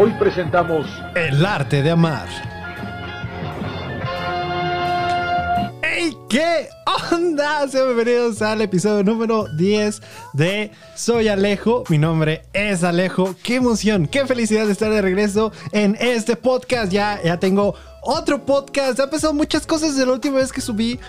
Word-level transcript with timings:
Hoy 0.00 0.14
presentamos 0.16 0.86
El 1.16 1.44
arte 1.44 1.82
de 1.82 1.90
amar. 1.90 2.28
¡Hey! 5.82 6.16
¿Qué 6.28 6.68
onda? 7.12 7.66
Sean 7.66 7.86
bienvenidos 7.86 8.40
al 8.40 8.62
episodio 8.62 9.02
número 9.02 9.48
10 9.56 10.00
de 10.34 10.70
Soy 10.94 11.26
Alejo. 11.26 11.82
Mi 11.88 11.98
nombre 11.98 12.42
es 12.52 12.84
Alejo. 12.84 13.34
¡Qué 13.42 13.56
emoción! 13.56 14.06
¡Qué 14.06 14.24
felicidad 14.24 14.66
de 14.66 14.72
estar 14.72 14.88
de 14.88 15.02
regreso 15.02 15.50
en 15.72 15.96
este 15.98 16.36
podcast! 16.36 16.92
Ya, 16.92 17.20
ya 17.24 17.40
tengo 17.40 17.74
otro 18.00 18.46
podcast. 18.46 19.00
Ha 19.00 19.10
pasado 19.10 19.34
muchas 19.34 19.66
cosas 19.66 19.96
desde 19.96 20.06
la 20.06 20.12
última 20.12 20.36
vez 20.36 20.52
que 20.52 20.60
subí 20.60 21.00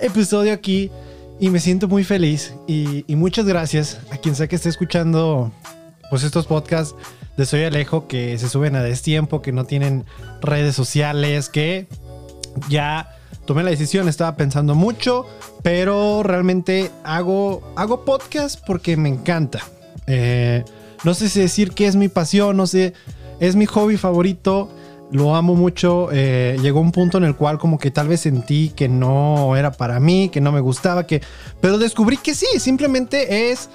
episodio 0.00 0.52
aquí 0.52 0.90
y 1.38 1.48
me 1.48 1.60
siento 1.60 1.86
muy 1.86 2.02
feliz. 2.02 2.52
Y, 2.66 3.04
y 3.06 3.14
muchas 3.14 3.46
gracias 3.46 4.00
a 4.10 4.16
quien 4.16 4.34
sea 4.34 4.48
que 4.48 4.56
esté 4.56 4.68
escuchando 4.68 5.52
pues 6.10 6.24
estos 6.24 6.44
podcasts 6.46 6.96
de 7.36 7.46
Soy 7.46 7.64
Alejo 7.64 8.06
que 8.06 8.38
se 8.38 8.48
suben 8.48 8.76
a 8.76 8.82
destiempo, 8.82 9.42
que 9.42 9.52
no 9.52 9.64
tienen 9.64 10.04
redes 10.40 10.74
sociales, 10.74 11.48
que 11.48 11.86
ya 12.68 13.16
tomé 13.46 13.62
la 13.62 13.70
decisión, 13.70 14.08
estaba 14.08 14.36
pensando 14.36 14.74
mucho, 14.74 15.26
pero 15.62 16.22
realmente 16.22 16.90
hago, 17.04 17.62
hago 17.76 18.04
podcast 18.04 18.60
porque 18.66 18.96
me 18.96 19.08
encanta. 19.08 19.60
Eh, 20.06 20.64
no 21.04 21.14
sé 21.14 21.28
si 21.28 21.40
decir 21.40 21.72
que 21.72 21.86
es 21.86 21.96
mi 21.96 22.08
pasión, 22.08 22.56
no 22.56 22.66
sé, 22.66 22.92
es 23.40 23.56
mi 23.56 23.66
hobby 23.66 23.96
favorito, 23.96 24.68
lo 25.10 25.34
amo 25.34 25.54
mucho. 25.54 26.08
eh, 26.12 26.56
llegó 26.62 26.80
un 26.80 26.92
punto 26.92 27.18
en 27.18 27.24
el 27.24 27.36
cual 27.36 27.58
como 27.58 27.78
que 27.78 27.90
tal 27.90 28.08
vez 28.08 28.20
sentí 28.20 28.70
que 28.70 28.88
no 28.88 29.56
era 29.56 29.72
para 29.72 30.00
mí, 30.00 30.28
que 30.28 30.40
no 30.40 30.52
me 30.52 30.60
gustaba, 30.60 31.06
que... 31.06 31.22
Pero 31.60 31.78
descubrí 31.78 32.16
que 32.16 32.34
sí, 32.34 32.46
simplemente 32.58 33.50
es... 33.50 33.68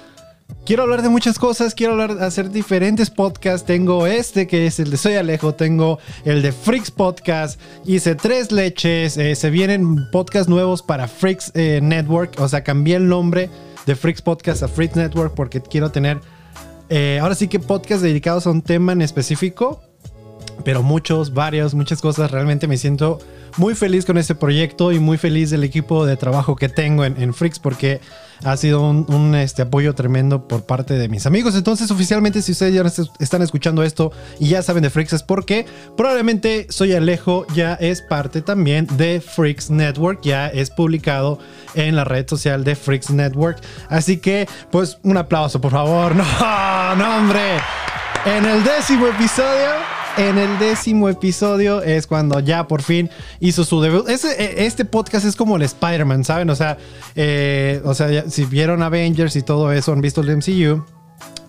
Quiero 0.64 0.82
hablar 0.82 1.00
de 1.00 1.08
muchas 1.08 1.38
cosas, 1.38 1.74
quiero 1.74 1.92
hablar, 1.92 2.22
hacer 2.22 2.50
diferentes 2.50 3.08
podcasts. 3.08 3.66
Tengo 3.66 4.06
este 4.06 4.46
que 4.46 4.66
es 4.66 4.78
el 4.78 4.90
de 4.90 4.98
Soy 4.98 5.14
Alejo, 5.14 5.54
tengo 5.54 5.98
el 6.24 6.42
de 6.42 6.52
Freaks 6.52 6.90
Podcast, 6.90 7.58
hice 7.86 8.14
tres 8.14 8.52
leches, 8.52 9.16
eh, 9.16 9.34
se 9.34 9.48
vienen 9.48 10.10
podcasts 10.10 10.48
nuevos 10.48 10.82
para 10.82 11.08
Freaks 11.08 11.52
eh, 11.54 11.80
Network, 11.82 12.38
o 12.38 12.48
sea, 12.48 12.64
cambié 12.64 12.96
el 12.96 13.08
nombre 13.08 13.48
de 13.86 13.96
Freaks 13.96 14.20
Podcast 14.20 14.62
a 14.62 14.68
Freaks 14.68 14.96
Network 14.96 15.34
porque 15.34 15.62
quiero 15.62 15.90
tener, 15.90 16.20
eh, 16.90 17.18
ahora 17.22 17.34
sí 17.34 17.48
que 17.48 17.60
podcasts 17.60 18.02
dedicados 18.02 18.46
a 18.46 18.50
un 18.50 18.60
tema 18.60 18.92
en 18.92 19.00
específico, 19.00 19.80
pero 20.64 20.82
muchos, 20.82 21.32
varios, 21.32 21.72
muchas 21.72 22.02
cosas. 22.02 22.30
Realmente 22.30 22.66
me 22.66 22.76
siento 22.76 23.20
muy 23.58 23.74
feliz 23.74 24.06
con 24.06 24.16
este 24.18 24.34
proyecto 24.34 24.92
y 24.92 24.98
muy 24.98 25.18
feliz 25.18 25.50
del 25.50 25.64
equipo 25.64 26.06
de 26.06 26.16
trabajo 26.16 26.56
que 26.56 26.68
tengo 26.68 27.04
en, 27.04 27.34
Freaks 27.34 27.58
porque 27.58 28.00
ha 28.44 28.56
sido 28.56 28.82
un, 28.82 29.34
este, 29.34 29.62
apoyo 29.62 29.94
tremendo 29.96 30.46
por 30.46 30.64
parte 30.64 30.94
de 30.94 31.08
mis 31.08 31.26
amigos. 31.26 31.56
Entonces, 31.56 31.90
oficialmente, 31.90 32.40
si 32.40 32.52
ustedes 32.52 32.72
ya 32.72 32.82
est- 32.82 33.10
están 33.20 33.42
escuchando 33.42 33.82
esto 33.82 34.12
y 34.38 34.48
ya 34.48 34.62
saben 34.62 34.84
de 34.84 34.90
Freaks, 34.90 35.12
es 35.12 35.22
porque 35.24 35.66
probablemente 35.96 36.68
Soy 36.70 36.94
Alejo 36.94 37.46
ya 37.54 37.74
es 37.74 38.00
parte 38.00 38.40
también 38.40 38.86
de 38.96 39.20
Freaks 39.20 39.70
Network, 39.70 40.20
ya 40.22 40.46
es 40.46 40.70
publicado 40.70 41.40
en 41.74 41.96
la 41.96 42.04
red 42.04 42.28
social 42.28 42.62
de 42.62 42.76
Freaks 42.76 43.10
Network. 43.10 43.58
Así 43.88 44.18
que, 44.18 44.48
pues, 44.70 44.98
un 45.02 45.16
aplauso, 45.16 45.60
por 45.60 45.72
favor. 45.72 46.14
No, 46.38 46.94
no, 46.96 47.16
hombre. 47.18 47.58
En 48.24 48.44
el 48.44 48.62
décimo 48.64 49.06
episodio 49.08 49.70
en 50.18 50.36
el 50.36 50.58
décimo 50.58 51.08
episodio 51.08 51.80
es 51.80 52.08
cuando 52.08 52.40
ya 52.40 52.66
por 52.66 52.82
fin 52.82 53.08
hizo 53.38 53.64
su 53.64 53.80
debut. 53.80 54.08
Eh, 54.08 54.54
este 54.58 54.84
podcast 54.84 55.24
es 55.24 55.36
como 55.36 55.56
el 55.56 55.62
Spider-Man, 55.62 56.24
¿saben? 56.24 56.50
O 56.50 56.56
sea, 56.56 56.76
eh, 57.14 57.80
o 57.84 57.94
sea, 57.94 58.28
si 58.28 58.44
vieron 58.44 58.82
Avengers 58.82 59.36
y 59.36 59.42
todo 59.42 59.72
eso, 59.72 59.92
han 59.92 60.00
visto 60.00 60.20
el 60.20 60.36
MCU. 60.36 60.84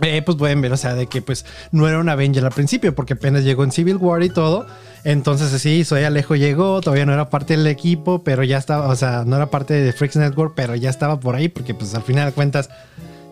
eh, 0.01 0.21
pues 0.21 0.37
pueden 0.37 0.61
ver, 0.61 0.71
o 0.71 0.77
sea, 0.77 0.93
de 0.93 1.07
que 1.07 1.21
pues 1.21 1.45
no 1.71 1.87
era 1.87 1.99
un 1.99 2.09
Avenger 2.09 2.45
al 2.45 2.51
principio, 2.51 2.93
porque 2.93 3.13
apenas 3.13 3.43
llegó 3.43 3.63
en 3.63 3.71
Civil 3.71 3.97
War 3.97 4.21
y 4.21 4.29
todo. 4.29 4.67
Entonces, 5.03 5.49
sí, 5.61 5.83
Soy 5.83 6.03
Alejo 6.03 6.35
llegó, 6.35 6.79
todavía 6.81 7.05
no 7.07 7.13
era 7.13 7.29
parte 7.29 7.57
del 7.57 7.65
equipo, 7.67 8.23
pero 8.23 8.43
ya 8.43 8.57
estaba, 8.59 8.87
o 8.87 8.95
sea, 8.95 9.23
no 9.25 9.35
era 9.35 9.49
parte 9.49 9.73
de 9.73 9.93
Freaks 9.93 10.17
Network, 10.17 10.53
pero 10.55 10.75
ya 10.75 10.91
estaba 10.91 11.19
por 11.19 11.35
ahí, 11.35 11.49
porque 11.49 11.73
pues 11.73 11.95
al 11.95 12.03
final 12.03 12.27
de 12.27 12.33
cuentas 12.33 12.69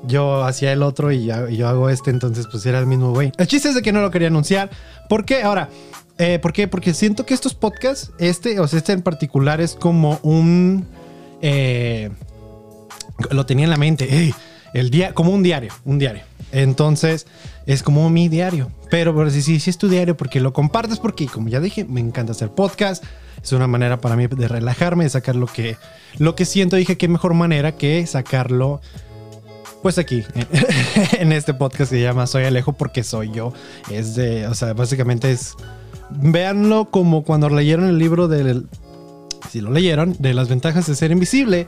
yo 0.06 0.44
hacía 0.44 0.72
el 0.74 0.84
otro 0.84 1.12
y, 1.12 1.26
yo 1.26 1.68
hago 1.68 1.90
este, 1.90 2.10
entonces 2.10 2.48
pues 2.52 2.66
era 2.66 2.80
el 2.80 2.86
mismo 2.86 3.12
güey. 3.12 3.32
El 3.38 3.48
chiste 3.48 3.70
es 3.70 3.76
de 3.76 3.82
que 3.82 3.92
no 3.92 4.02
lo 4.02 4.12
quería 4.12 4.28
anunciar. 4.28 4.70
¿Por 5.10 5.26
qué? 5.26 5.44
Ahora, 5.44 5.70
eh, 6.18 6.40
¿por 6.40 6.54
qué? 6.54 6.68
Porque 6.68 6.94
siento 6.94 7.26
que 7.26 7.34
estos 7.34 7.54
podcasts, 7.54 8.12
este, 8.20 8.60
o 8.60 8.68
sea, 8.68 8.80
este 8.80 8.94
en 8.94 9.02
particular 9.02 9.62
es 9.62 9.76
como 9.76 10.20
un... 10.24 10.86
eh, 11.42 12.10
lo 13.32 13.46
tenía 13.46 13.66
en 13.66 13.72
la 13.72 13.78
mente, 13.78 14.34
el 14.74 14.90
día, 14.90 15.14
como 15.14 15.32
un 15.32 15.44
diario, 15.44 15.74
un 15.86 15.98
diario. 15.98 16.24
Entonces, 16.52 17.26
es 17.66 17.84
como 17.84 18.10
mi 18.10 18.30
diario. 18.30 18.72
Pero, 18.90 19.16
pero 19.16 19.30
sí, 19.30 19.42
sí, 19.42 19.60
sí 19.60 19.70
es 19.70 19.78
tu 19.78 19.90
diario 19.90 20.16
porque 20.16 20.40
lo 20.40 20.54
compartes, 20.54 21.00
porque 21.00 21.26
como 21.28 21.50
ya 21.50 21.60
dije, 21.60 21.84
me 21.86 22.00
encanta 22.00 22.32
hacer 22.32 22.50
podcast. 22.50 23.04
Es 23.42 23.52
una 23.52 23.68
manera 23.68 24.00
para 24.02 24.16
mí 24.16 24.28
de 24.28 24.48
relajarme, 24.48 25.04
de 25.04 25.10
sacar 25.10 25.36
lo 25.36 25.48
que, 25.48 25.78
lo 26.18 26.36
que 26.36 26.46
siento. 26.46 26.76
Dije, 26.76 26.98
qué 26.98 27.08
mejor 27.08 27.34
manera 27.34 27.74
que 27.74 28.06
sacarlo 28.08 28.82
pues 29.82 29.98
aquí, 29.98 30.24
en 31.20 31.32
este 31.32 31.54
podcast 31.54 31.92
que 31.92 31.98
se 31.98 32.02
llama 32.02 32.28
Soy 32.28 32.46
Alejo 32.46 32.74
porque 32.74 33.04
soy 33.04 33.32
yo. 33.32 33.54
Es 33.90 34.16
de, 34.16 34.48
o 34.48 34.56
sea, 34.56 34.74
básicamente 34.74 35.32
es, 35.32 35.56
véanlo 36.10 36.90
como 36.90 37.24
cuando 37.24 37.50
leyeron 37.50 37.88
el 37.88 37.98
libro 37.98 38.28
del, 38.28 38.68
si 39.50 39.62
lo 39.62 39.72
leyeron, 39.72 40.16
de 40.20 40.34
las 40.34 40.50
ventajas 40.50 40.88
de 40.88 40.96
ser 40.96 41.12
invisible, 41.12 41.68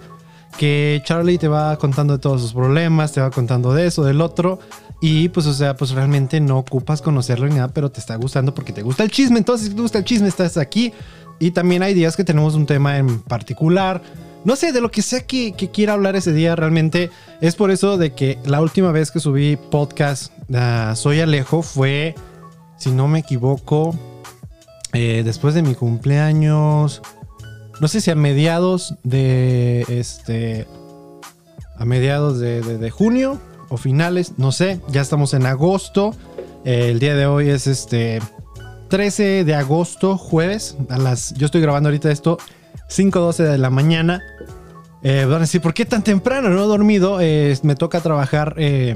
que 0.57 1.01
Charlie 1.05 1.37
te 1.37 1.47
va 1.47 1.77
contando 1.77 2.13
de 2.13 2.19
todos 2.19 2.41
sus 2.41 2.53
problemas, 2.53 3.11
te 3.11 3.21
va 3.21 3.29
contando 3.29 3.73
de 3.73 3.87
eso, 3.87 4.03
del 4.03 4.21
otro. 4.21 4.59
Y 5.01 5.29
pues, 5.29 5.45
o 5.45 5.53
sea, 5.53 5.75
pues 5.75 5.91
realmente 5.91 6.41
no 6.41 6.57
ocupas 6.57 7.01
conocerlo 7.01 7.47
ni 7.47 7.55
nada, 7.55 7.69
pero 7.69 7.89
te 7.89 7.99
está 7.99 8.15
gustando 8.15 8.53
porque 8.53 8.73
te 8.73 8.81
gusta 8.81 9.03
el 9.03 9.11
chisme. 9.11 9.37
Entonces, 9.37 9.69
si 9.69 9.75
te 9.75 9.81
gusta 9.81 9.99
el 9.99 10.03
chisme, 10.03 10.27
estás 10.27 10.57
aquí. 10.57 10.91
Y 11.39 11.51
también 11.51 11.83
hay 11.83 11.93
días 11.93 12.17
que 12.17 12.25
tenemos 12.25 12.55
un 12.55 12.65
tema 12.65 12.97
en 12.97 13.19
particular. 13.21 14.01
No 14.45 14.55
sé, 14.55 14.71
de 14.71 14.81
lo 14.81 14.89
que 14.89 15.01
sea 15.01 15.25
que, 15.25 15.53
que 15.53 15.69
quiera 15.69 15.93
hablar 15.93 16.15
ese 16.15 16.31
día, 16.31 16.55
realmente 16.55 17.09
es 17.41 17.55
por 17.55 17.71
eso 17.71 17.97
de 17.97 18.13
que 18.13 18.39
la 18.45 18.61
última 18.61 18.91
vez 18.91 19.11
que 19.11 19.19
subí 19.19 19.57
podcast 19.57 20.31
a 20.53 20.95
Soy 20.95 21.19
Alejo 21.19 21.61
fue, 21.61 22.15
si 22.77 22.91
no 22.91 23.07
me 23.07 23.19
equivoco, 23.19 23.97
eh, 24.93 25.21
después 25.23 25.53
de 25.53 25.61
mi 25.61 25.75
cumpleaños. 25.75 27.01
No 27.79 27.87
sé 27.87 28.01
si 28.01 28.11
a 28.11 28.15
mediados 28.15 28.95
de 29.03 29.85
este. 29.87 30.67
A 31.77 31.85
mediados 31.85 32.39
de 32.39 32.89
junio 32.89 33.39
o 33.69 33.77
finales, 33.77 34.33
no 34.37 34.51
sé. 34.51 34.81
Ya 34.89 35.01
estamos 35.01 35.33
en 35.33 35.45
agosto. 35.45 36.13
Eh, 36.65 36.89
el 36.89 36.99
día 36.99 37.15
de 37.15 37.25
hoy 37.25 37.49
es 37.49 37.67
este 37.67 38.19
13 38.89 39.45
de 39.45 39.55
agosto, 39.55 40.17
jueves. 40.17 40.75
A 40.89 40.97
las. 40.97 41.33
Yo 41.35 41.45
estoy 41.45 41.61
grabando 41.61 41.87
ahorita 41.89 42.11
esto 42.11 42.37
5:12 42.89 43.43
de 43.43 43.57
la 43.57 43.69
mañana. 43.69 44.21
Eh, 45.01 45.25
¿por 45.61 45.73
qué 45.73 45.85
tan 45.85 46.03
temprano? 46.03 46.49
No 46.49 46.63
he 46.63 46.67
dormido. 46.67 47.19
Eh, 47.21 47.57
me 47.63 47.75
toca 47.75 48.01
trabajar. 48.01 48.55
eh, 48.57 48.95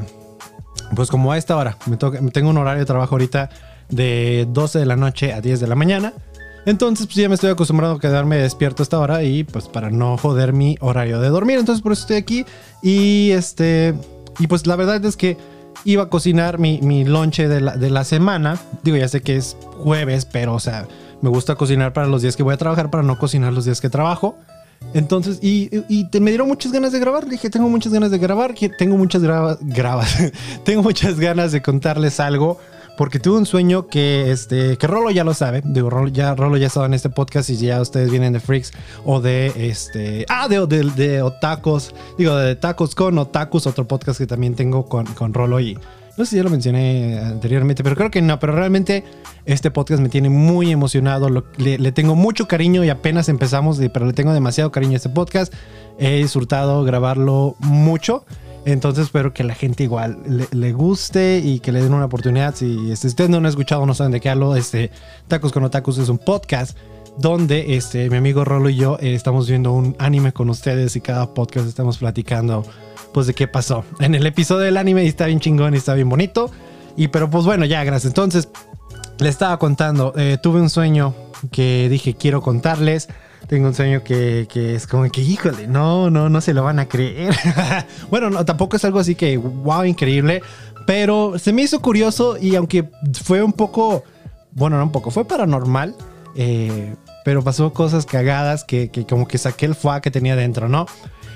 pues 0.95 1.09
como 1.09 1.31
a 1.31 1.37
esta 1.37 1.55
hora. 1.55 1.77
Me 1.85 1.97
toca, 1.97 2.19
tengo 2.31 2.49
un 2.49 2.57
horario 2.57 2.79
de 2.79 2.85
trabajo 2.85 3.15
ahorita 3.15 3.49
de 3.89 4.47
12 4.49 4.79
de 4.79 4.85
la 4.85 4.95
noche 4.95 5.33
a 5.33 5.41
10 5.41 5.59
de 5.59 5.67
la 5.67 5.75
mañana. 5.75 6.13
Entonces, 6.65 7.07
pues 7.07 7.17
ya 7.17 7.27
me 7.27 7.35
estoy 7.35 7.49
acostumbrado 7.49 7.95
a 7.95 7.99
quedarme 7.99 8.37
despierto 8.37 8.83
a 8.83 8.85
esta 8.85 8.99
hora 8.99 9.23
y 9.23 9.43
pues 9.43 9.67
para 9.67 9.89
no 9.89 10.17
joder 10.17 10.53
mi 10.53 10.77
horario 10.79 11.19
de 11.19 11.29
dormir. 11.29 11.59
Entonces, 11.59 11.81
por 11.81 11.91
eso 11.91 12.01
estoy 12.01 12.17
aquí. 12.17 12.45
Y 12.81 13.31
este. 13.31 13.93
Y 14.39 14.47
pues 14.47 14.65
la 14.65 14.75
verdad 14.75 15.03
es 15.03 15.17
que 15.17 15.37
iba 15.85 16.03
a 16.03 16.09
cocinar 16.09 16.59
mi, 16.59 16.79
mi 16.81 17.03
lonche 17.03 17.47
de 17.47 17.61
la, 17.61 17.77
de 17.77 17.89
la 17.89 18.03
semana. 18.03 18.59
Digo, 18.83 18.97
ya 18.97 19.07
sé 19.07 19.21
que 19.21 19.35
es 19.35 19.57
jueves, 19.77 20.25
pero 20.25 20.53
o 20.53 20.59
sea, 20.59 20.87
me 21.21 21.29
gusta 21.29 21.55
cocinar 21.55 21.93
para 21.93 22.07
los 22.07 22.21
días 22.21 22.35
que 22.35 22.43
voy 22.43 22.53
a 22.53 22.57
trabajar, 22.57 22.89
para 22.89 23.03
no 23.03 23.17
cocinar 23.17 23.53
los 23.53 23.65
días 23.65 23.81
que 23.81 23.89
trabajo. 23.89 24.37
Entonces, 24.93 25.39
y, 25.41 25.69
y 25.89 26.07
me 26.19 26.31
dieron 26.31 26.47
muchas 26.47 26.71
ganas 26.71 26.91
de 26.91 26.99
grabar. 26.99 27.27
Dije, 27.27 27.49
tengo 27.49 27.69
muchas 27.69 27.93
ganas 27.93 28.11
de 28.11 28.17
grabar, 28.17 28.53
tengo 28.77 28.97
muchas 28.97 29.21
grabas. 29.21 29.57
tengo 30.63 30.83
muchas 30.83 31.19
ganas 31.19 31.51
de 31.51 31.61
contarles 31.61 32.19
algo. 32.19 32.59
Porque 32.97 33.19
tuve 33.19 33.37
un 33.37 33.45
sueño 33.45 33.87
que, 33.87 34.31
este, 34.31 34.77
que 34.77 34.87
Rolo 34.87 35.09
ya 35.09 35.23
lo 35.23 35.33
sabe. 35.33 35.61
Digo, 35.65 35.89
Rolo 35.89 36.09
ya, 36.09 36.35
Rolo 36.35 36.57
ya 36.57 36.67
estaba 36.67 36.85
en 36.85 36.93
este 36.93 37.09
podcast 37.09 37.49
y 37.49 37.57
ya 37.57 37.81
ustedes 37.81 38.11
vienen 38.11 38.33
de 38.33 38.39
Freaks 38.39 38.71
o 39.05 39.19
de, 39.19 39.51
este, 39.55 40.25
ah, 40.29 40.47
de, 40.47 40.65
de, 40.67 40.83
de 40.91 41.21
Otacos. 41.21 41.95
Digo, 42.17 42.35
de 42.35 42.55
Tacos 42.55 42.93
con 42.93 43.17
Otakus, 43.17 43.65
otro 43.65 43.87
podcast 43.87 44.19
que 44.19 44.27
también 44.27 44.55
tengo 44.55 44.85
con, 44.85 45.05
con 45.07 45.33
Rolo 45.33 45.59
y 45.59 45.77
no 46.15 46.25
sé 46.25 46.31
si 46.31 46.35
ya 46.37 46.43
lo 46.43 46.51
mencioné 46.51 47.19
anteriormente, 47.19 47.83
pero 47.83 47.95
creo 47.95 48.11
que 48.11 48.21
no. 48.21 48.39
Pero 48.39 48.53
realmente 48.53 49.03
este 49.45 49.71
podcast 49.71 49.99
me 49.99 50.09
tiene 50.09 50.29
muy 50.29 50.71
emocionado. 50.71 51.27
Le, 51.57 51.91
tengo 51.91 52.15
mucho 52.15 52.47
cariño 52.47 52.83
y 52.83 52.89
apenas 52.89 53.29
empezamos, 53.29 53.79
pero 53.91 54.05
le 54.05 54.13
tengo 54.13 54.31
demasiado 54.31 54.71
cariño 54.71 54.93
a 54.93 54.97
este 54.97 55.09
podcast. 55.09 55.51
He 55.97 56.17
disfrutado 56.17 56.83
grabarlo 56.83 57.55
mucho. 57.59 58.25
Entonces 58.65 59.05
espero 59.05 59.33
que 59.33 59.43
la 59.43 59.55
gente 59.55 59.83
igual 59.83 60.19
le, 60.51 60.71
guste 60.71 61.41
y 61.43 61.59
que 61.59 61.71
le 61.71 61.81
den 61.81 61.93
una 61.93 62.05
oportunidad. 62.05 62.55
Si 62.55 62.91
este, 62.91 63.07
ustedes 63.07 63.29
no 63.29 63.37
han 63.37 63.45
escuchado, 63.45 63.85
no 63.85 63.93
saben 63.93 64.11
de 64.11 64.21
qué 64.21 64.29
hablo. 64.29 64.55
Este, 64.55 64.89
Tacos 65.27 65.51
con 65.51 65.63
Otakus 65.63 65.97
es 65.97 66.09
un 66.09 66.17
podcast 66.17 66.77
donde 67.17 67.75
este, 67.75 68.09
mi 68.09 68.17
amigo 68.17 68.45
Rolo 68.45 68.69
y 68.69 68.75
yo 68.75 68.97
eh, 68.99 69.13
estamos 69.13 69.47
viendo 69.47 69.73
un 69.73 69.95
anime 69.99 70.31
con 70.31 70.49
ustedes 70.49 70.95
y 70.95 71.01
cada 71.01 71.33
podcast 71.33 71.67
estamos 71.67 71.97
platicando 71.97 72.65
pues 73.13 73.27
de 73.27 73.33
qué 73.35 73.47
pasó 73.47 73.85
en 73.99 74.15
el 74.15 74.25
episodio 74.25 74.61
del 74.61 74.77
anime 74.77 75.03
y 75.03 75.07
está 75.07 75.27
bien 75.27 75.39
chingón 75.39 75.73
y 75.73 75.77
está 75.77 75.93
bien 75.93 76.09
bonito. 76.09 76.49
Y 76.95 77.09
pero 77.09 77.29
pues 77.29 77.45
bueno, 77.45 77.65
ya, 77.65 77.83
gracias. 77.83 78.11
Entonces, 78.11 78.49
le 79.19 79.29
estaba 79.29 79.57
contando, 79.59 80.13
eh, 80.15 80.37
tuve 80.41 80.61
un 80.61 80.69
sueño 80.69 81.13
que 81.51 81.87
dije 81.89 82.15
quiero 82.15 82.41
contarles. 82.41 83.09
Tengo 83.53 83.67
un 83.67 83.75
sueño 83.75 84.03
que, 84.03 84.47
que, 84.51 84.73
es 84.73 84.87
como 84.87 85.07
que, 85.11 85.21
híjole, 85.21 85.67
no, 85.67 86.09
no, 86.09 86.27
no 86.27 86.41
se 86.41 86.55
lo 86.55 86.63
van 86.63 86.79
a 86.79 86.87
creer. 86.87 87.35
bueno, 88.09 88.31
no, 88.31 88.43
tampoco 88.45 88.77
es 88.77 88.83
algo 88.83 88.97
así 88.97 89.13
que, 89.13 89.37
wow, 89.37 89.83
increíble. 89.83 90.41
Pero 90.87 91.37
se 91.37 91.53
me 91.53 91.61
hizo 91.61 91.79
curioso 91.79 92.35
y 92.41 92.55
aunque 92.55 92.89
fue 93.23 93.43
un 93.43 93.53
poco, 93.53 94.03
bueno, 94.53 94.77
no 94.77 94.85
un 94.85 94.91
poco, 94.91 95.11
fue 95.11 95.25
paranormal. 95.25 95.93
Eh, 96.35 96.95
pero 97.23 97.43
pasó 97.43 97.71
cosas 97.73 98.07
cagadas 98.07 98.63
que, 98.63 98.89
que, 98.89 99.05
como 99.05 99.27
que 99.27 99.37
saqué 99.37 99.67
el 99.67 99.75
fuá 99.75 100.01
que 100.01 100.09
tenía 100.09 100.35
dentro, 100.35 100.67
¿no? 100.67 100.87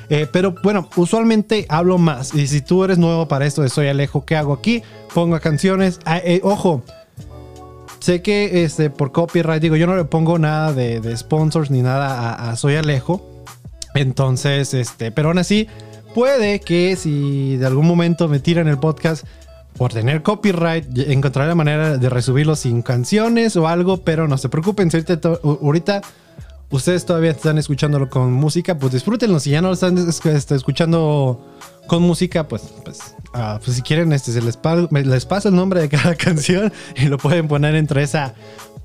Eh, 0.10 0.26
pero 0.32 0.56
bueno, 0.64 0.90
usualmente 0.96 1.68
hablo 1.70 2.00
más. 2.00 2.34
Y 2.34 2.48
si 2.48 2.62
tú 2.62 2.84
eres 2.84 2.98
nuevo 2.98 3.28
para 3.28 3.46
esto 3.46 3.62
de 3.62 3.70
Soy 3.70 3.90
Alejo, 3.90 4.26
¿qué 4.26 4.36
hago 4.36 4.54
aquí? 4.54 4.82
Pongo 5.14 5.40
canciones. 5.40 6.00
Ah, 6.04 6.18
eh, 6.18 6.40
ojo, 6.44 6.82
sé 8.00 8.22
que 8.22 8.64
este, 8.64 8.90
por 8.90 9.12
copyright, 9.12 9.62
digo, 9.62 9.76
yo 9.76 9.88
no 9.88 9.96
le 9.96 10.06
pongo 10.06 10.40
nada 10.40 10.74
de, 10.74 11.16
sponsors 11.18 11.72
ni 11.72 11.82
nada 11.82 12.34
a, 12.50 12.56
Soy 12.56 12.76
Alejo. 12.76 13.46
Entonces, 13.94 14.74
este, 14.74 15.12
pero 15.12 15.30
aún 15.30 15.40
así, 15.40 15.68
puede 16.14 16.60
que 16.60 16.96
si 16.96 17.58
de 17.58 17.66
algún 17.66 17.88
momento 17.88 18.28
me 18.28 18.40
tiran 18.40 18.68
el 18.68 18.78
podcast 18.78 19.26
por 19.78 19.94
tener 19.94 20.24
copyright, 20.24 20.86
encontraré 20.98 21.50
la 21.50 21.56
manera 21.56 21.98
de 21.98 22.10
resubirlo 22.10 22.56
sin 22.56 22.82
canciones 22.82 23.56
o 23.56 23.68
algo, 23.68 23.98
pero 23.98 24.28
no 24.28 24.38
se 24.38 24.50
preocupen, 24.50 24.90
si 24.90 25.04
ahorita 25.44 26.02
ustedes 26.70 27.06
todavía 27.06 27.32
están 27.32 27.58
escuchándolo 27.58 28.10
con 28.10 28.34
música, 28.34 28.78
pues 28.78 28.94
disfrútenlo. 28.94 29.40
Si 29.40 29.52
ya 29.52 29.62
no 29.62 29.70
lo 29.70 29.74
están 29.74 29.98
este, 29.98 30.56
escuchando 30.56 31.56
con 31.88 32.04
música, 32.04 32.48
pues, 32.48 32.64
pues, 32.84 33.16
ah, 33.34 33.60
pues 33.64 33.78
si 33.78 33.82
quieren, 33.82 34.14
este, 34.14 34.32
se 34.32 34.42
les, 34.42 34.58
les 34.92 35.26
paso 35.26 35.50
el 35.50 35.56
nombre 35.56 35.82
de 35.82 35.90
cada 35.90 36.16
canción 36.18 36.72
y 36.96 37.06
lo 37.06 37.18
pueden 37.18 37.48
poner 37.48 37.76
entre 37.76 38.04
esa 38.04 38.34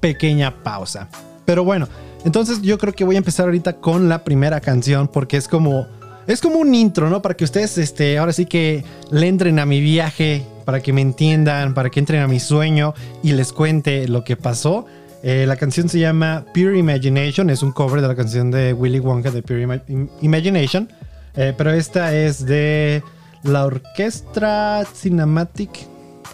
pequeña 0.01 0.63
pausa. 0.63 1.09
Pero 1.45 1.65
bueno, 1.65 1.89
entonces 2.25 2.63
yo 2.63 2.79
creo 2.79 2.93
que 2.93 3.05
voy 3.05 3.17
a 3.17 3.19
empezar 3.19 3.47
ahorita 3.47 3.75
con 3.75 4.09
la 4.09 4.25
primera 4.25 4.61
canción 4.61 5.09
porque 5.09 5.37
es 5.37 5.49
como... 5.49 5.87
Es 6.29 6.41
como 6.41 6.61
un 6.61 6.73
intro, 6.73 7.11
¿no? 7.11 7.21
Para 7.21 7.35
que 7.35 7.43
ustedes, 7.43 7.79
este, 7.79 8.17
ahora 8.17 8.33
sí 8.33 8.47
que 8.47 8.85
le 9.11 9.27
entren 9.27 9.59
a 9.59 9.67
mi 9.67 9.81
viaje, 9.81 10.47
para 10.65 10.81
que 10.81 10.93
me 10.93 11.01
entiendan, 11.01 11.75
para 11.75 11.91
que 11.91 11.99
entren 11.99 12.23
a 12.23 12.29
mi 12.29 12.39
sueño 12.39 12.95
y 13.25 13.33
les 13.33 13.53
cuente 13.53 14.07
lo 14.07 14.23
que 14.23 14.37
pasó. 14.37 14.87
Eh, 15.23 15.47
la 15.47 15.57
canción 15.57 15.89
se 15.89 15.99
llama 15.99 16.45
Pure 16.55 16.79
Imagination, 16.79 17.51
es 17.51 17.63
un 17.63 17.73
cover 17.73 18.01
de 18.01 18.09
la 18.09 18.15
canción 18.15 18.51
de 18.51 18.73
Willy 18.73 18.99
Wonka 18.99 19.31
de 19.31 19.43
Pure 19.43 19.83
Imagination, 20.21 20.89
eh, 21.37 21.55
pero 21.57 21.73
esta 21.73 22.15
es 22.15 22.45
de 22.45 23.03
la 23.43 23.65
Orquestra 23.65 24.85
Cinematic, 24.95 25.71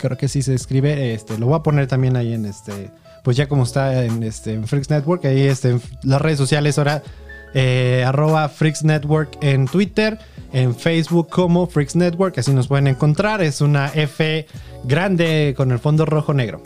creo 0.01 0.17
que 0.17 0.29
sí 0.29 0.43
se 0.43 0.55
escribe, 0.55 1.15
este, 1.15 1.39
lo 1.39 1.47
voy 1.47 1.57
a 1.57 1.63
poner 1.63 1.87
también 1.87 2.17
ahí 2.17 2.35
en 2.35 2.45
este, 2.45 2.91
pues 3.25 3.37
ya 3.37 3.49
como 3.49 3.65
está 3.65 4.05
en, 4.05 4.23
este, 4.23 4.55
en 4.55 4.67
Freaks 4.67 4.91
Network, 4.91 5.25
ahí 5.25 5.43
este, 5.43 5.71
en 5.71 5.83
las 6.03 6.21
redes 6.21 6.39
sociales 6.39 6.79
ahora, 6.79 7.03
eh, 7.55 8.05
arroba 8.07 8.49
Freaks 8.49 8.85
Network 8.85 9.39
en 9.41 9.67
Twitter, 9.67 10.19
en 10.53 10.75
Facebook 10.75 11.29
como 11.31 11.67
Freaks 11.67 11.97
Network, 11.97 12.39
así 12.39 12.53
nos 12.53 12.69
pueden 12.69 12.87
encontrar, 12.87 13.43
es 13.43 13.61
una 13.61 13.89
F 13.95 14.47
grande 14.85 15.55
con 15.57 15.73
el 15.73 15.79
fondo 15.79 16.05
rojo 16.05 16.35
negro. 16.35 16.63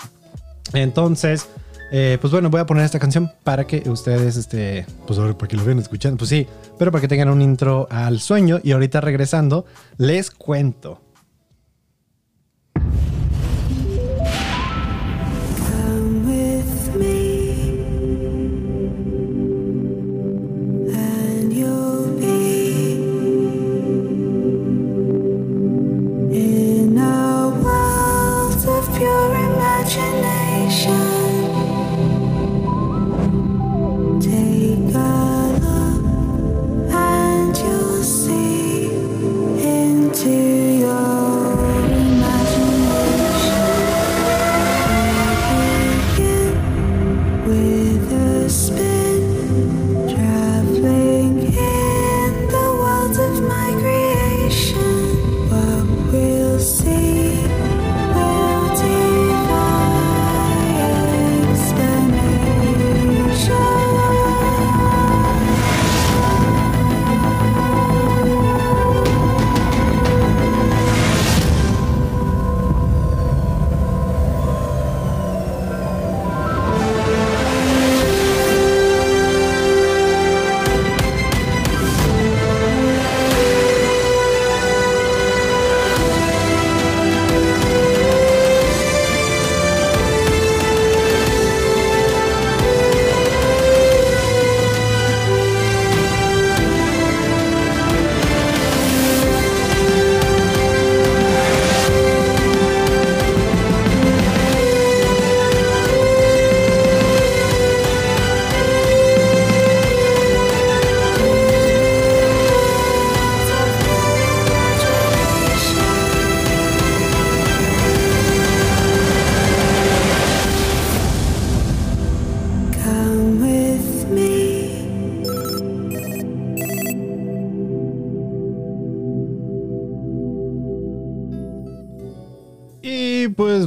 Entonces, 0.72 1.48
eh, 1.94 2.16
pues 2.18 2.32
bueno, 2.32 2.48
voy 2.48 2.58
a 2.58 2.64
poner 2.64 2.86
esta 2.86 2.98
canción 2.98 3.30
para 3.44 3.66
que 3.66 3.88
ustedes, 3.90 4.38
este, 4.38 4.86
pues 5.06 5.18
para 5.18 5.46
que 5.46 5.56
lo 5.56 5.64
vean 5.64 5.78
escuchando, 5.78 6.16
pues 6.16 6.30
sí, 6.30 6.46
pero 6.78 6.90
para 6.90 7.02
que 7.02 7.08
tengan 7.08 7.28
un 7.28 7.42
intro 7.42 7.86
al 7.90 8.18
sueño 8.18 8.60
y 8.62 8.72
ahorita 8.72 9.02
regresando, 9.02 9.66
les 9.98 10.30
cuento. 10.30 11.02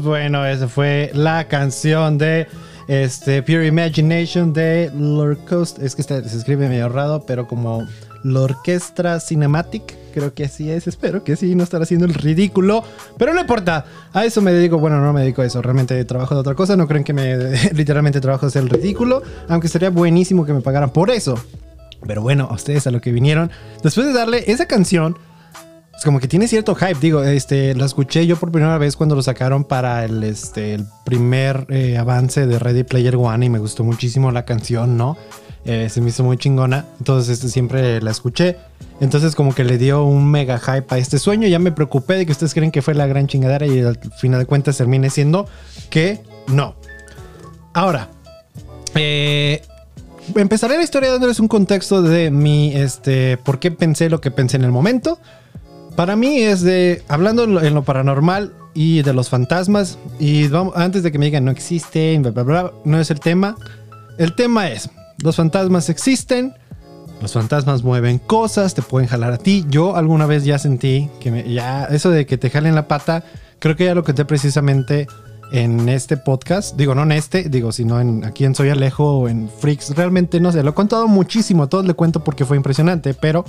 Bueno, 0.06 0.46
esa 0.46 0.68
fue 0.68 1.12
la 1.14 1.48
canción 1.48 2.18
de 2.18 2.48
este, 2.88 3.42
Pure 3.42 3.68
Imagination 3.68 4.54
de 4.54 4.92
Coast. 5.50 5.80
Es 5.80 5.96
que 5.96 6.04
se 6.04 6.20
escribe 6.20 6.70
medio 6.70 6.88
raro, 6.88 7.26
pero 7.26 7.48
como 7.48 7.86
la 8.24 8.42
Orquestra 8.42 9.20
Cinematic. 9.20 9.96
Creo 10.14 10.34
que 10.34 10.46
así 10.46 10.72
es, 10.72 10.88
espero 10.88 11.24
que 11.24 11.36
sí, 11.36 11.56
no 11.56 11.64
estar 11.64 11.82
haciendo 11.82 12.06
el 12.06 12.14
ridículo. 12.14 12.84
Pero 13.18 13.34
no 13.34 13.42
importa, 13.42 13.86
a 14.14 14.24
eso 14.24 14.42
me 14.42 14.54
dedico. 14.54 14.78
Bueno, 14.78 15.02
no 15.02 15.12
me 15.12 15.22
dedico 15.22 15.42
a 15.42 15.46
eso, 15.46 15.62
realmente 15.62 16.06
trabajo 16.06 16.36
de 16.36 16.42
otra 16.42 16.56
cosa. 16.56 16.78
No 16.78 16.88
creen 16.88 17.04
que 17.04 17.14
me 17.14 17.36
literalmente 17.74 18.22
trabajo 18.22 18.46
hacer 18.46 18.64
el 18.64 18.70
ridículo, 18.70 19.24
aunque 19.50 19.68
sería 19.68 19.90
buenísimo 19.90 20.46
que 20.46 20.54
me 20.54 20.62
pagaran 20.62 20.92
por 20.92 21.10
eso. 21.10 21.38
Pero 22.08 22.22
bueno, 22.22 22.48
a 22.50 22.54
ustedes 22.54 22.86
a 22.88 22.92
lo 22.92 23.02
que 23.02 23.12
vinieron. 23.12 23.52
Después 23.84 24.06
de 24.08 24.14
darle 24.14 24.44
esa 24.48 24.68
canción 24.68 25.18
es 25.18 25.35
como 26.06 26.22
que 26.22 26.30
tiene 26.30 26.48
cierto 26.48 26.76
hype. 26.76 27.00
Digo, 27.02 27.24
este, 27.24 27.76
la 27.76 27.86
escuché 27.86 28.26
yo 28.26 28.38
por 28.38 28.52
primera 28.52 28.78
vez 28.78 28.96
cuando 28.96 29.16
lo 29.16 29.24
sacaron 29.24 29.66
para 29.66 30.06
el, 30.06 30.24
este, 30.24 30.76
el 30.76 30.86
primer 31.04 31.66
eh, 31.70 31.98
avance 31.98 32.46
de 32.46 32.60
Ready 32.60 32.84
Player 32.84 33.18
One 33.18 33.48
y 33.48 33.50
me 33.50 33.60
gustó 33.60 33.84
muchísimo 33.84 34.32
la 34.32 34.46
canción, 34.46 34.96
¿no? 34.96 35.18
Eh, 35.66 35.90
se 35.90 36.00
me 36.00 36.10
hizo 36.10 36.24
muy 36.24 36.38
chingona. 36.38 36.86
Entonces 37.00 37.30
este, 37.34 37.50
siempre 37.50 38.00
la 38.02 38.12
escuché. 38.12 38.58
Entonces 39.02 39.36
como 39.36 39.54
que 39.54 39.66
le 39.66 39.78
dio 39.78 40.06
un 40.06 40.30
mega 40.30 40.60
hype 40.60 40.86
a 40.96 40.98
este 40.98 41.18
sueño. 41.20 41.48
Ya 41.48 41.60
me 41.60 41.72
preocupé 41.72 42.14
de 42.14 42.26
que 42.26 42.32
ustedes 42.32 42.54
creen 42.54 42.72
que 42.72 42.82
fue 42.82 42.94
la 42.94 43.08
gran 43.08 43.28
chingadera 43.28 43.66
y 43.66 43.82
al 43.82 44.00
final 44.20 44.40
de 44.40 44.46
cuentas 44.46 44.78
termine 44.78 45.10
siendo 45.10 45.48
que 45.90 46.22
no. 46.48 46.76
Ahora, 47.74 48.10
eh, 48.94 49.64
empezaré 50.36 50.78
la 50.78 50.84
historia 50.84 51.12
dándoles 51.12 51.40
un 51.40 51.48
contexto 51.48 52.04
de 52.04 52.30
mi, 52.30 52.74
este, 52.74 53.38
por 53.38 53.60
qué 53.60 53.72
pensé 53.72 54.10
lo 54.10 54.22
que 54.22 54.32
pensé 54.32 54.56
en 54.56 54.64
el 54.64 54.72
momento 54.72 55.20
para 55.96 56.16
mí 56.16 56.40
es 56.40 56.62
de, 56.62 57.04
hablando 57.08 57.44
en 57.44 57.74
lo 57.74 57.84
paranormal, 57.84 58.54
y 58.76 59.02
de 59.02 59.14
los 59.14 59.30
fantasmas. 59.30 59.98
Y 60.20 60.48
vamos, 60.50 60.76
antes 60.76 61.02
de 61.02 61.12
que 61.12 61.18
me 61.18 61.26
digan 61.26 61.46
no 61.46 61.50
existen, 61.50 62.22
bla, 62.22 62.32
bla, 62.32 62.44
bla, 62.44 62.72
no 62.84 63.00
es 63.00 63.10
el 63.10 63.20
tema. 63.20 63.56
El 64.20 64.36
tema 64.36 64.70
es, 64.70 64.90
los 65.18 65.38
fantasmas 65.38 65.90
existen, 65.90 66.54
los 67.22 67.34
fantasmas 67.34 67.84
mueven 67.84 68.20
cosas, 68.20 68.76
te 68.76 68.84
pueden 68.84 69.10
jalar 69.10 69.34
a 69.34 69.38
ti. 69.38 69.66
Yo 69.70 69.96
alguna 69.96 70.28
vez 70.28 70.44
ya 70.46 70.60
sentí 70.60 71.10
que 71.20 71.32
me, 71.32 71.52
ya 71.52 71.86
eso 71.86 72.12
de 72.12 72.26
que 72.26 72.38
te 72.38 72.50
jalen 72.50 72.76
la 72.76 72.88
pata, 72.88 73.24
creo 73.60 73.76
que 73.76 73.86
ya 73.86 73.96
lo 73.96 74.04
conté 74.04 74.26
precisamente 74.26 75.08
en 75.52 75.88
este 75.90 76.18
podcast. 76.18 76.76
Digo, 76.76 76.96
no 76.96 77.04
en 77.04 77.14
este, 77.14 77.44
digo, 77.50 77.72
sino 77.72 78.00
en 78.00 78.26
aquí 78.26 78.44
en 78.44 78.56
Soy 78.56 78.70
Alejo 78.70 79.20
o 79.20 79.30
en 79.30 79.50
Freaks. 79.50 79.96
Realmente 79.96 80.40
no 80.42 80.52
sé, 80.52 80.64
lo 80.64 80.72
he 80.72 80.74
contado 80.74 81.08
muchísimo, 81.08 81.64
a 81.64 81.68
todos 81.68 81.86
le 81.86 81.94
cuento 81.94 82.24
porque 82.24 82.44
fue 82.44 82.58
impresionante, 82.58 83.14
pero 83.14 83.46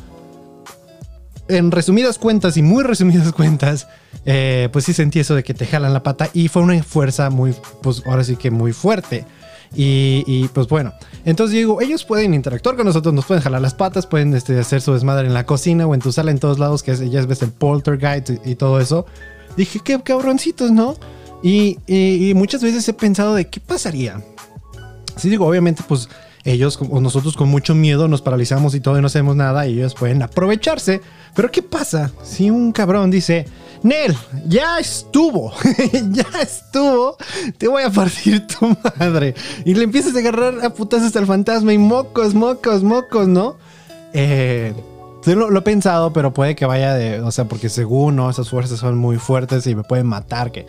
en 1.48 1.70
resumidas 1.70 2.18
cuentas 2.18 2.56
y 2.56 2.62
muy 2.62 2.84
resumidas 2.84 3.32
cuentas, 3.34 3.88
eh, 4.24 4.68
pues 4.72 4.84
sí 4.84 4.92
sentí 4.92 5.20
eso 5.20 5.34
de 5.34 5.44
que 5.44 5.54
te 5.54 5.66
jalan 5.66 5.92
la 5.92 6.02
pata 6.02 6.30
y 6.32 6.48
fue 6.48 6.62
una 6.62 6.82
fuerza 6.82 7.30
muy, 7.30 7.54
pues 7.82 8.02
ahora 8.06 8.24
sí 8.24 8.36
que 8.36 8.50
muy 8.50 8.72
fuerte. 8.72 9.24
Y, 9.74 10.48
pues 10.54 10.68
bueno, 10.68 10.94
entonces 11.24 11.54
digo, 11.56 11.82
ellos 11.82 12.04
pueden 12.04 12.32
interactuar 12.32 12.76
con 12.76 12.86
nosotros, 12.86 13.12
nos 13.12 13.26
pueden 13.26 13.42
jalar 13.42 13.60
las 13.60 13.74
patas, 13.74 14.06
pueden 14.06 14.32
este, 14.34 14.58
hacer 14.58 14.80
su 14.80 14.94
desmadre 14.94 15.26
en 15.26 15.34
la 15.34 15.44
cocina 15.44 15.86
o 15.86 15.94
en 15.94 16.00
tu 16.00 16.12
sala, 16.12 16.30
en 16.30 16.38
todos 16.38 16.58
lados, 16.58 16.82
que 16.82 16.92
es, 16.92 17.10
ya 17.10 17.26
ves 17.26 17.42
el 17.42 17.50
poltergeist 17.50 18.30
y, 18.30 18.52
y 18.52 18.54
todo 18.54 18.80
eso. 18.80 19.04
Dije, 19.56 19.80
qué 19.84 20.00
cabroncitos, 20.00 20.70
¿no? 20.70 20.96
Y, 21.42 21.78
y, 21.86 22.32
muchas 22.34 22.62
veces 22.62 22.88
he 22.88 22.92
pensado 22.92 23.34
de 23.34 23.48
qué 23.48 23.60
pasaría. 23.60 24.20
Sí, 25.16 25.28
digo, 25.28 25.46
obviamente, 25.46 25.82
pues 25.86 26.08
ellos 26.46 26.78
o 26.90 27.00
nosotros 27.00 27.36
con 27.36 27.48
mucho 27.48 27.74
miedo 27.74 28.08
nos 28.08 28.22
paralizamos 28.22 28.74
y 28.74 28.80
todo 28.80 28.96
y 28.96 29.00
no 29.00 29.08
hacemos 29.08 29.36
nada 29.36 29.66
y 29.66 29.74
ellos 29.74 29.94
pueden 29.94 30.22
aprovecharse. 30.22 31.02
Pero 31.34 31.50
¿qué 31.50 31.60
pasa 31.60 32.12
si 32.22 32.50
un 32.50 32.72
cabrón 32.72 33.10
dice, 33.10 33.46
Nel, 33.82 34.16
ya 34.46 34.78
estuvo, 34.78 35.52
ya 36.10 36.26
estuvo, 36.40 37.16
te 37.58 37.68
voy 37.68 37.82
a 37.82 37.90
partir 37.90 38.46
tu 38.46 38.74
madre? 38.98 39.34
Y 39.64 39.74
le 39.74 39.84
empiezas 39.84 40.14
a 40.14 40.20
agarrar 40.20 40.64
a 40.64 40.70
putazos 40.70 41.14
al 41.16 41.26
fantasma 41.26 41.72
y 41.72 41.78
mocos, 41.78 42.32
mocos, 42.32 42.82
mocos, 42.82 43.26
¿no? 43.28 43.56
Eh, 44.14 44.72
lo, 45.26 45.50
lo, 45.50 45.58
he 45.58 45.62
pensado, 45.62 46.12
pero 46.12 46.32
puede 46.32 46.54
que 46.54 46.64
vaya 46.64 46.94
de, 46.94 47.20
o 47.20 47.32
sea, 47.32 47.46
porque 47.46 47.68
según, 47.68 48.16
¿no? 48.16 48.30
Esas 48.30 48.48
fuerzas 48.48 48.78
son 48.78 48.96
muy 48.96 49.16
fuertes 49.16 49.66
y 49.66 49.74
me 49.74 49.82
pueden 49.82 50.06
matar, 50.06 50.52
que 50.52 50.66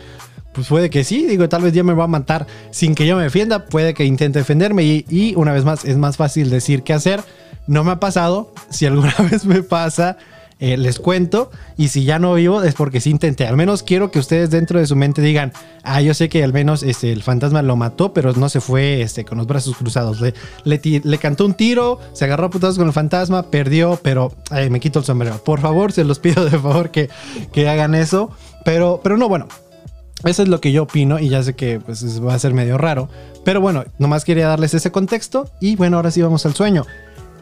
pues 0.58 0.66
puede 0.66 0.90
que 0.90 1.04
sí, 1.04 1.24
digo, 1.24 1.48
tal 1.48 1.62
vez 1.62 1.72
ya 1.72 1.84
me 1.84 1.92
va 1.92 2.02
a 2.02 2.08
matar 2.08 2.44
sin 2.72 2.96
que 2.96 3.06
yo 3.06 3.16
me 3.16 3.22
defienda, 3.22 3.66
puede 3.66 3.94
que 3.94 4.04
intente 4.04 4.40
defenderme 4.40 4.82
y, 4.82 5.34
una 5.36 5.52
vez 5.52 5.64
más 5.64 5.84
es 5.84 5.96
más 5.96 6.16
fácil 6.16 6.50
decir 6.50 6.82
que 6.82 6.92
hacer. 6.92 7.22
No 7.68 7.84
me 7.84 7.92
ha 7.92 8.00
pasado, 8.00 8.52
si 8.68 8.84
alguna 8.84 9.14
vez 9.30 9.44
me 9.44 9.62
pasa, 9.62 10.16
eh, 10.58 10.76
les 10.76 10.98
cuento 10.98 11.52
y 11.76 11.90
si 11.90 12.02
ya 12.02 12.18
no 12.18 12.34
vivo 12.34 12.60
es 12.64 12.74
porque 12.74 13.00
sí 13.00 13.10
intenté. 13.10 13.46
Al 13.46 13.56
menos 13.56 13.84
quiero 13.84 14.10
que 14.10 14.18
ustedes 14.18 14.50
dentro 14.50 14.80
de 14.80 14.86
su 14.88 14.96
mente 14.96 15.22
digan, 15.22 15.52
ah, 15.84 16.00
yo 16.00 16.12
sé 16.12 16.28
que 16.28 16.42
al 16.42 16.52
menos 16.52 16.82
este, 16.82 17.12
el 17.12 17.22
fantasma 17.22 17.62
lo 17.62 17.76
mató, 17.76 18.12
pero 18.12 18.32
no 18.32 18.48
se 18.48 18.60
fue 18.60 19.00
este, 19.00 19.24
con 19.24 19.38
los 19.38 19.46
brazos 19.46 19.76
cruzados. 19.76 20.20
Le, 20.20 20.34
le, 20.64 21.18
cantó 21.18 21.46
un 21.46 21.54
tiro, 21.54 22.00
se 22.14 22.24
agarró 22.24 22.46
a 22.46 22.50
putazos 22.50 22.78
con 22.78 22.88
el 22.88 22.92
fantasma, 22.92 23.48
perdió, 23.48 24.00
pero 24.02 24.32
me 24.70 24.80
quito 24.80 24.98
el 24.98 25.04
sombrero. 25.04 25.40
Por 25.44 25.60
favor, 25.60 25.92
se 25.92 26.02
los 26.02 26.18
pido 26.18 26.44
de 26.44 26.58
favor 26.58 26.90
que, 26.90 27.08
que 27.52 27.68
hagan 27.68 27.94
eso. 27.94 28.32
Pero, 28.64 28.98
pero 29.04 29.16
no, 29.16 29.28
bueno, 29.28 29.46
eso 30.24 30.42
es 30.42 30.48
lo 30.48 30.60
que 30.60 30.72
yo 30.72 30.84
opino 30.84 31.18
y 31.18 31.28
ya 31.28 31.42
sé 31.42 31.54
que 31.54 31.78
pues, 31.80 32.24
va 32.24 32.34
a 32.34 32.38
ser 32.38 32.54
medio 32.54 32.76
raro. 32.78 33.08
Pero 33.44 33.60
bueno, 33.60 33.84
nomás 33.98 34.24
quería 34.24 34.48
darles 34.48 34.74
ese 34.74 34.90
contexto 34.90 35.50
y 35.60 35.76
bueno, 35.76 35.96
ahora 35.96 36.10
sí 36.10 36.22
vamos 36.22 36.44
al 36.46 36.54
sueño. 36.54 36.84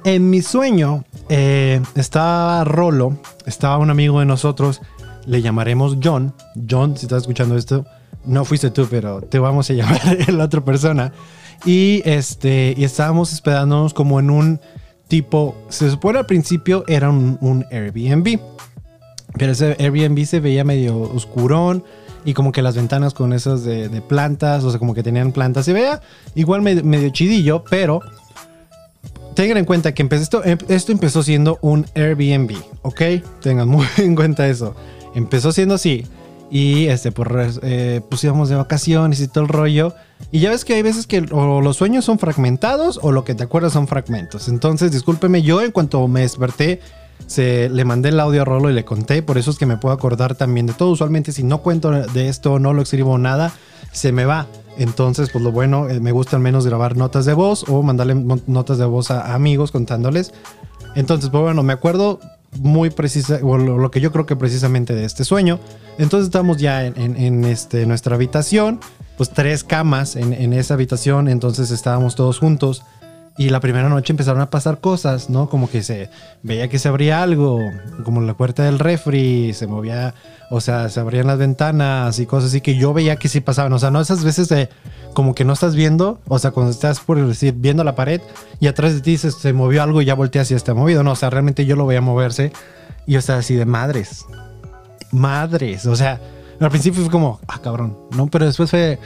En 0.04 0.30
mi 0.30 0.42
sueño 0.42 1.04
eh, 1.28 1.80
estaba 1.94 2.64
Rolo, 2.64 3.18
estaba 3.46 3.78
un 3.78 3.90
amigo 3.90 4.20
de 4.20 4.26
nosotros, 4.26 4.82
le 5.26 5.42
llamaremos 5.42 5.96
John. 6.02 6.34
John, 6.70 6.96
si 6.96 7.06
estás 7.06 7.22
escuchando 7.22 7.56
esto, 7.56 7.84
no 8.24 8.44
fuiste 8.44 8.70
tú, 8.70 8.86
pero 8.90 9.20
te 9.22 9.38
vamos 9.38 9.70
a 9.70 9.72
llamar 9.72 10.00
la 10.32 10.44
otra 10.44 10.64
persona. 10.64 11.12
Y, 11.64 12.02
este, 12.04 12.74
y 12.76 12.84
estábamos 12.84 13.32
hospedándonos 13.32 13.94
como 13.94 14.20
en 14.20 14.30
un 14.30 14.60
tipo, 15.08 15.56
se 15.70 15.90
supone 15.90 16.18
al 16.18 16.26
principio 16.26 16.84
era 16.86 17.08
un, 17.08 17.38
un 17.40 17.64
Airbnb, 17.72 18.38
pero 19.38 19.52
ese 19.52 19.76
Airbnb 19.78 20.24
se 20.26 20.40
veía 20.40 20.64
medio 20.64 21.00
oscurón 21.00 21.82
y 22.26 22.34
como 22.34 22.50
que 22.50 22.60
las 22.60 22.74
ventanas 22.74 23.14
con 23.14 23.32
esas 23.32 23.64
de, 23.64 24.02
plantas, 24.06 24.64
o 24.64 24.70
sea, 24.70 24.80
como 24.80 24.94
que 24.94 25.04
tenían 25.04 25.30
plantas. 25.30 25.64
Se 25.64 25.72
vea 25.72 26.02
igual 26.34 26.60
medio, 26.60 27.08
chidillo, 27.10 27.62
pero 27.70 28.00
tengan 29.34 29.58
en 29.58 29.64
cuenta 29.64 29.94
que 29.94 30.06
esto, 30.10 30.44
em, 30.44 30.58
esto 30.68 30.90
empezó 30.90 31.22
siendo 31.22 31.58
un 31.62 31.86
Airbnb, 31.94 32.56
¿ok? 32.82 33.00
Tengan 33.40 33.68
muy 33.68 33.86
en 33.98 34.16
cuenta 34.16 34.48
eso. 34.48 34.74
Empezó 35.14 35.52
siendo 35.52 35.76
así. 35.76 36.04
Y 36.50 36.86
este, 36.86 37.12
pues, 37.12 37.60
eh, 37.62 38.00
pues 38.08 38.22
de 38.22 38.54
vacaciones 38.56 39.20
y 39.20 39.28
todo 39.28 39.44
el 39.44 39.48
rollo. 39.48 39.94
Y 40.32 40.40
ya 40.40 40.50
ves 40.50 40.64
que 40.64 40.74
hay 40.74 40.82
veces 40.82 41.06
que 41.06 41.20
los 41.20 41.76
sueños 41.76 42.04
son 42.04 42.18
fragmentados 42.18 42.98
o 43.02 43.12
lo 43.12 43.22
que 43.22 43.36
te 43.36 43.44
acuerdas 43.44 43.72
son 43.72 43.86
fragmentos. 43.86 44.48
Entonces, 44.48 44.90
discúlpeme, 44.90 45.42
yo 45.42 45.62
en 45.62 45.70
cuanto 45.70 46.08
me 46.08 46.22
desperté 46.22 46.80
se, 47.26 47.68
le 47.68 47.84
mandé 47.84 48.10
el 48.10 48.20
audio 48.20 48.42
a 48.42 48.44
Rolo 48.44 48.70
y 48.70 48.72
le 48.72 48.84
conté, 48.84 49.22
por 49.22 49.38
eso 49.38 49.50
es 49.50 49.58
que 49.58 49.66
me 49.66 49.76
puedo 49.76 49.94
acordar 49.94 50.34
también 50.34 50.66
de 50.66 50.72
todo. 50.72 50.90
Usualmente 50.90 51.32
si 51.32 51.42
no 51.42 51.62
cuento 51.62 51.90
de 51.90 52.28
esto, 52.28 52.58
no 52.58 52.72
lo 52.72 52.82
escribo 52.82 53.18
nada, 53.18 53.52
se 53.92 54.12
me 54.12 54.24
va. 54.24 54.46
Entonces, 54.78 55.30
pues 55.30 55.42
lo 55.42 55.52
bueno, 55.52 55.88
eh, 55.88 56.00
me 56.00 56.12
gusta 56.12 56.36
al 56.36 56.42
menos 56.42 56.66
grabar 56.66 56.96
notas 56.96 57.24
de 57.24 57.32
voz 57.32 57.64
o 57.68 57.82
mandarle 57.82 58.14
notas 58.46 58.78
de 58.78 58.84
voz 58.84 59.10
a, 59.10 59.34
amigos 59.34 59.72
contándoles. 59.72 60.32
Entonces, 60.94 61.30
pues 61.30 61.42
bueno, 61.42 61.62
me 61.62 61.72
acuerdo 61.72 62.20
muy 62.58 62.90
precisa, 62.90 63.40
o 63.42 63.58
lo, 63.58 63.90
que 63.90 64.00
yo 64.00 64.12
creo 64.12 64.26
que 64.26 64.36
precisamente 64.36 64.94
de 64.94 65.04
este 65.04 65.24
sueño. 65.24 65.58
Entonces 65.98 66.26
estamos 66.26 66.58
ya 66.58 66.84
en, 66.84 67.44
este, 67.44 67.86
nuestra 67.86 68.14
habitación, 68.14 68.80
pues 69.16 69.30
tres 69.30 69.64
camas 69.64 70.16
en, 70.16 70.32
en 70.32 70.52
esa 70.52 70.74
habitación, 70.74 71.28
entonces 71.28 71.70
estábamos 71.70 72.14
todos 72.14 72.38
juntos. 72.38 72.82
Y 73.38 73.50
la 73.50 73.60
primera 73.60 73.90
noche 73.90 74.14
empezaron 74.14 74.40
a 74.40 74.48
pasar 74.48 74.80
cosas, 74.80 75.28
¿no? 75.28 75.50
Como 75.50 75.68
que 75.68 75.82
se 75.82 76.08
veía 76.42 76.68
que 76.68 76.78
se 76.78 76.88
abría 76.88 77.22
algo, 77.22 77.60
como 78.02 78.22
la 78.22 78.34
puerta 78.34 78.62
del 78.62 78.78
refri, 78.78 79.52
se 79.52 79.66
movía, 79.66 80.14
o 80.50 80.62
sea, 80.62 80.88
se 80.88 81.00
abrían 81.00 81.26
las 81.26 81.38
ventanas 81.38 82.18
y 82.18 82.24
cosas 82.24 82.48
así 82.48 82.62
que 82.62 82.76
yo 82.76 82.94
veía 82.94 83.16
que 83.16 83.28
sí 83.28 83.40
pasaban. 83.40 83.74
O 83.74 83.78
sea, 83.78 83.90
no 83.90 84.00
esas 84.00 84.24
veces 84.24 84.48
de 84.48 84.70
como 85.12 85.34
que 85.34 85.44
no 85.44 85.52
estás 85.52 85.74
viendo, 85.74 86.18
o 86.28 86.38
sea, 86.38 86.52
cuando 86.52 86.72
estás 86.72 87.00
por 87.00 87.24
decir 87.26 87.54
viendo 87.56 87.84
la 87.84 87.94
pared 87.94 88.22
y 88.58 88.68
atrás 88.68 88.94
de 88.94 89.02
ti 89.02 89.18
se, 89.18 89.52
movió 89.52 89.82
algo 89.82 90.00
y 90.00 90.06
ya 90.06 90.14
volteas 90.14 90.50
y 90.50 90.54
está 90.54 90.72
movido. 90.72 91.02
No, 91.02 91.12
o 91.12 91.16
sea, 91.16 91.28
realmente 91.28 91.66
yo 91.66 91.76
lo 91.76 91.86
veía 91.86 92.00
moverse 92.00 92.52
y 93.06 93.12
yo 93.12 93.18
estaba 93.18 93.40
así 93.40 93.54
de 93.54 93.66
madres. 93.66 94.24
Madres, 95.12 95.84
o 95.84 95.94
sea, 95.94 96.20
al 96.58 96.70
principio 96.70 97.02
fue 97.02 97.10
como, 97.10 97.38
ah, 97.48 97.60
cabrón, 97.62 97.98
¿no? 98.16 98.28
Pero 98.28 98.46
después 98.46 98.70
fue 98.70 98.98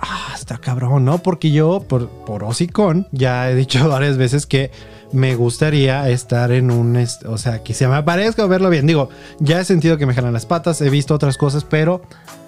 ah, 0.00 0.32
está 0.34 0.58
cabrón, 0.58 1.04
¿no? 1.04 1.18
Porque 1.18 1.50
yo, 1.50 1.84
por, 1.88 2.08
por 2.08 2.44
Osicon, 2.44 3.06
ya 3.12 3.50
he 3.50 3.54
dicho 3.54 3.88
varias 3.88 4.16
veces 4.16 4.46
que 4.46 4.70
me 5.12 5.34
gustaría 5.36 6.08
estar 6.08 6.52
en 6.52 6.70
un, 6.70 6.96
o 7.26 7.38
sea, 7.38 7.62
que 7.62 7.74
se 7.74 7.86
me 7.86 7.96
aparezca 7.96 8.46
verlo 8.46 8.70
bien. 8.70 8.86
Digo, 8.86 9.08
ya 9.38 9.60
he 9.60 9.64
sentido 9.64 9.98
que 9.98 10.06
me 10.06 10.14
jalan 10.14 10.32
las 10.32 10.46
patas, 10.46 10.80
he 10.80 10.90
visto 10.90 11.14
otras 11.14 11.36
cosas, 11.36 11.64
pero 11.64 12.02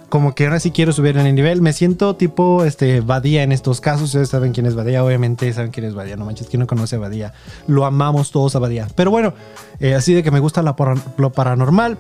como 0.08 0.34
que 0.34 0.44
ahora 0.44 0.58
sí 0.58 0.70
quiero 0.70 0.92
subir 0.92 1.16
en 1.18 1.26
el 1.26 1.34
nivel. 1.34 1.60
Me 1.60 1.72
siento 1.72 2.16
tipo 2.16 2.64
este 2.64 3.00
Badía 3.00 3.42
en 3.42 3.52
estos 3.52 3.80
casos. 3.80 4.04
Ustedes 4.04 4.30
saben 4.30 4.52
quién 4.52 4.66
es 4.66 4.74
Badía, 4.74 5.04
obviamente 5.04 5.52
saben 5.52 5.70
quién 5.70 5.86
es 5.86 5.94
Badía. 5.94 6.16
No 6.16 6.24
manches, 6.24 6.48
¿quién 6.48 6.60
no 6.60 6.66
conoce 6.66 6.96
a 6.96 6.98
Badía? 6.98 7.32
Lo 7.66 7.84
amamos 7.84 8.30
todos 8.30 8.56
a 8.56 8.58
Badía. 8.58 8.88
Pero 8.94 9.10
bueno, 9.10 9.34
eh, 9.80 9.94
así 9.94 10.14
de 10.14 10.22
que 10.22 10.30
me 10.30 10.40
gusta 10.40 10.62
lo 10.62 11.32
paranormal. 11.32 11.98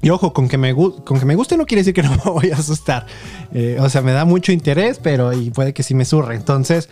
Y 0.00 0.10
ojo, 0.10 0.32
con 0.32 0.48
que, 0.48 0.58
me, 0.58 0.74
con 0.74 1.18
que 1.18 1.26
me 1.26 1.34
guste 1.34 1.56
no 1.56 1.66
quiere 1.66 1.80
decir 1.80 1.94
que 1.94 2.02
no 2.04 2.10
me 2.10 2.30
voy 2.30 2.50
a 2.50 2.56
asustar. 2.56 3.06
Eh, 3.52 3.78
o 3.80 3.88
sea, 3.88 4.02
me 4.02 4.12
da 4.12 4.24
mucho 4.24 4.52
interés, 4.52 5.00
pero 5.02 5.32
y 5.32 5.50
puede 5.50 5.72
que 5.72 5.82
sí 5.82 5.94
me 5.94 6.04
surre. 6.04 6.36
Entonces, 6.36 6.88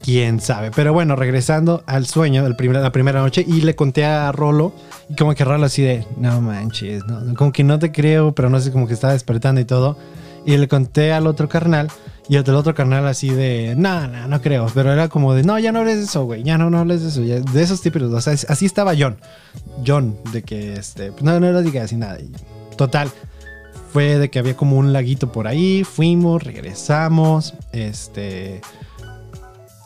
quién 0.00 0.40
sabe. 0.40 0.70
Pero 0.74 0.92
bueno, 0.92 1.16
regresando 1.16 1.82
al 1.86 2.06
sueño 2.06 2.42
de 2.42 2.50
la 2.50 2.92
primera 2.92 3.20
noche 3.20 3.44
y 3.46 3.60
le 3.60 3.74
conté 3.74 4.04
a 4.04 4.30
Rolo 4.32 4.72
y 5.08 5.16
como 5.16 5.34
que 5.34 5.44
Rolo 5.44 5.66
así 5.66 5.82
de, 5.82 6.06
no 6.16 6.40
manches, 6.40 7.02
como 7.36 7.52
que 7.52 7.64
no 7.64 7.78
te 7.78 7.92
creo, 7.92 8.34
pero 8.34 8.50
no 8.50 8.60
sé, 8.60 8.72
como 8.72 8.86
que 8.86 8.94
estaba 8.94 9.12
despertando 9.12 9.60
y 9.60 9.64
todo. 9.64 9.96
Y 10.44 10.56
le 10.56 10.68
conté 10.68 11.12
al 11.12 11.26
otro 11.26 11.48
carnal 11.48 11.88
y 12.28 12.36
el 12.36 12.48
otro 12.50 12.74
carnal 12.74 13.06
así 13.06 13.30
de, 13.30 13.74
no, 13.76 14.06
no, 14.06 14.28
no 14.28 14.42
creo. 14.42 14.66
Pero 14.74 14.92
era 14.92 15.08
como 15.08 15.32
de, 15.32 15.44
no, 15.44 15.58
ya 15.58 15.72
no 15.72 15.78
hables 15.78 15.96
de 15.96 16.04
eso, 16.04 16.24
güey. 16.24 16.42
Ya 16.42 16.58
no, 16.58 16.68
no 16.68 16.78
hables 16.78 17.02
de 17.02 17.08
eso. 17.08 17.42
de 17.52 17.62
esos 17.62 17.80
tipos. 17.80 18.02
O 18.02 18.20
sea, 18.20 18.34
así 18.34 18.66
estaba 18.66 18.92
John. 18.98 19.16
John, 19.86 20.14
de 20.32 20.42
que, 20.42 20.74
este, 20.74 21.10
pues 21.10 21.22
no, 21.22 21.40
no 21.40 21.50
le 21.50 21.62
diga 21.62 21.82
así 21.82 21.96
nada. 21.96 22.18
total, 22.76 23.10
fue 23.92 24.18
de 24.18 24.28
que 24.28 24.38
había 24.38 24.54
como 24.54 24.76
un 24.76 24.92
laguito 24.92 25.32
por 25.32 25.46
ahí. 25.46 25.84
Fuimos, 25.84 26.42
regresamos. 26.42 27.54
Este... 27.72 28.60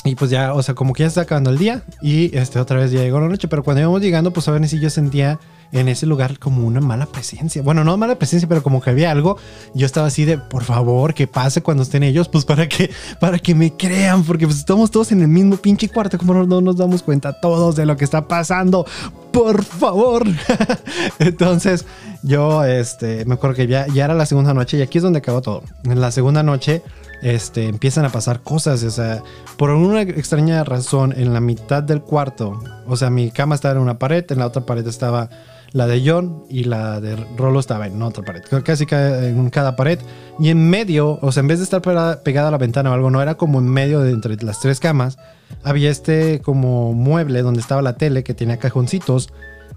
Y 0.05 0.17
pues 0.17 0.33
ya, 0.33 0.53
o 0.53 0.61
sea, 0.65 0.75
como 0.75 0.95
que 0.95 1.05
ya 1.05 1.07
está 1.07 1.21
acabando 1.21 1.51
el 1.51 1.59
día. 1.59 1.85
Y 2.03 2.37
este, 2.37 2.59
otra 2.59 2.77
vez 2.77 2.91
ya 2.91 3.03
llegó 3.03 3.21
la 3.21 3.29
noche. 3.29 3.47
Pero 3.47 3.63
cuando 3.63 3.83
íbamos 3.83 4.01
llegando, 4.01 4.33
pues 4.33 4.49
a 4.49 4.51
ver 4.51 4.69
si 4.69 4.81
yo 4.81 4.91
sentía 4.91 5.39
en 5.73 5.89
ese 5.89 6.07
lugar 6.07 6.39
como 6.39 6.67
una 6.67 6.81
mala 6.81 7.07
presencia. 7.07 7.63
Bueno, 7.63 7.83
no 7.83 7.97
mala 7.97 8.17
presencia, 8.17 8.49
pero 8.49 8.63
como 8.63 8.81
que 8.81 8.91
había 8.91 9.11
algo. 9.11 9.39
Yo 9.75 9.87
estaba 9.87 10.07
así 10.07 10.25
de, 10.25 10.39
por 10.39 10.65
favor, 10.65 11.15
que 11.15 11.27
pase 11.27 11.63
cuando 11.63 11.83
estén 11.83 12.03
ellos, 12.03 12.29
pues 12.29 12.45
para 12.45 12.69
que, 12.69 12.91
para 13.21 13.39
que 13.39 13.55
me 13.55 13.75
crean, 13.75 14.23
porque 14.23 14.47
pues 14.47 14.59
estamos 14.59 14.91
todos 14.91 15.13
en 15.13 15.23
el 15.23 15.29
mismo 15.29 15.57
pinche 15.57 15.89
cuarto, 15.89 16.19
como 16.19 16.35
no, 16.35 16.61
nos 16.61 16.77
damos 16.77 17.03
cuenta 17.03 17.41
todos 17.41 17.75
de 17.75 17.87
lo 17.87 17.97
que 17.97 18.05
está 18.05 18.29
pasando. 18.29 18.87
por 19.33 19.65
favor. 19.65 20.27
Entonces, 21.19 21.87
yo, 22.23 22.65
este, 22.65 23.25
me 23.25 23.35
acuerdo 23.35 23.57
que 23.57 23.67
ya, 23.67 23.87
ya 23.87 24.05
era 24.05 24.15
la 24.15 24.27
segunda 24.27 24.53
noche 24.53 24.77
y 24.77 24.83
aquí 24.83 24.99
es 24.99 25.05
donde 25.05 25.21
acabó 25.21 25.41
todo. 25.41 25.63
En 25.85 26.01
la 26.03 26.11
segunda 26.11 26.43
noche, 26.43 26.83
este, 27.23 27.69
empiezan 27.69 28.05
a 28.05 28.11
pasar 28.11 28.43
cosas, 28.43 28.83
o 28.83 28.91
sea, 28.91 29.23
por 29.57 29.71
una 29.71 30.03
extraña 30.03 30.65
razón, 30.65 31.15
en 31.17 31.33
la 31.33 31.41
mitad 31.41 31.83
del 31.83 32.03
cuarto, 32.03 32.61
o 32.87 32.97
sea, 32.97 33.11
mi 33.11 33.31
cama 33.31 33.55
estaba 33.55 33.75
en 33.75 33.81
una 33.81 33.99
pared, 33.99 34.25
en 34.31 34.41
la 34.41 34.47
otra 34.47 34.67
pared 34.67 34.87
estaba 34.87 35.31
la 35.73 35.87
de 35.87 36.03
John 36.05 36.45
y 36.49 36.65
la 36.65 37.01
de 37.01 37.17
Rolo 37.37 37.61
estaba 37.61 37.87
en 37.87 38.01
otra 38.03 38.25
pared, 38.25 38.43
casi 38.65 38.87
en 38.91 39.51
cada 39.51 39.77
pared. 39.77 39.99
Y 40.39 40.51
en 40.51 40.69
medio, 40.69 41.19
o 41.23 41.33
sea, 41.33 41.41
en 41.41 41.49
vez 41.49 41.59
de 41.59 41.65
estar 41.65 41.81
pegada 41.81 42.49
a 42.49 42.51
la 42.51 42.59
ventana 42.59 42.91
o 42.91 42.95
algo, 42.95 43.11
no 43.11 43.23
era 43.23 43.37
como 43.37 43.59
en 43.59 43.69
medio 43.69 44.01
de 44.01 44.13
entre 44.13 44.37
las 44.43 44.61
tres 44.61 44.81
camas, 44.81 45.17
había 45.63 45.91
este 45.91 46.41
como 46.41 46.93
mueble 46.93 47.43
donde 47.43 47.61
estaba 47.61 47.83
la 47.83 47.95
tele 47.95 48.25
que 48.25 48.35
tenía 48.35 48.59
cajoncitos 48.59 49.33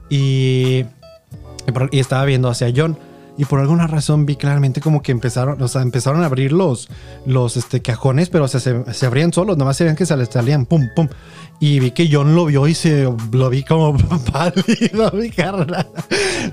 y, 0.09 0.85
y 1.91 1.99
estaba 1.99 2.25
viendo 2.25 2.49
hacia 2.49 2.71
John. 2.75 2.97
Y 3.37 3.43
por 3.45 3.59
alguna 3.59 3.85
razón 3.85 4.25
vi 4.25 4.37
claramente 4.37 4.79
como 4.79 5.01
que 5.01 5.11
empezaron, 5.11 5.61
o 5.61 5.67
sea, 5.67 5.81
empezaron 5.81 6.23
a 6.23 6.27
abrir 6.27 6.53
los, 6.53 6.87
los 7.25 7.57
este, 7.57 7.81
cajones, 7.81 8.29
pero 8.29 8.47
se, 8.47 8.59
se 8.93 9.05
abrían 9.05 9.33
solos, 9.33 9.57
nomás 9.57 9.75
se 9.75 9.83
veían 9.83 9.97
que 9.97 10.05
se 10.05 10.15
les 10.15 10.29
salían, 10.29 10.65
pum, 10.65 10.87
pum. 10.95 11.09
Y 11.59 11.79
vi 11.79 11.91
que 11.91 12.09
John 12.11 12.35
lo 12.35 12.45
vio 12.45 12.67
y 12.67 12.73
se 12.73 13.09
lo 13.31 13.49
vi 13.49 13.63
como 13.63 13.97
pálido, 14.31 15.11
mi 15.13 15.29
carnal. 15.29 15.87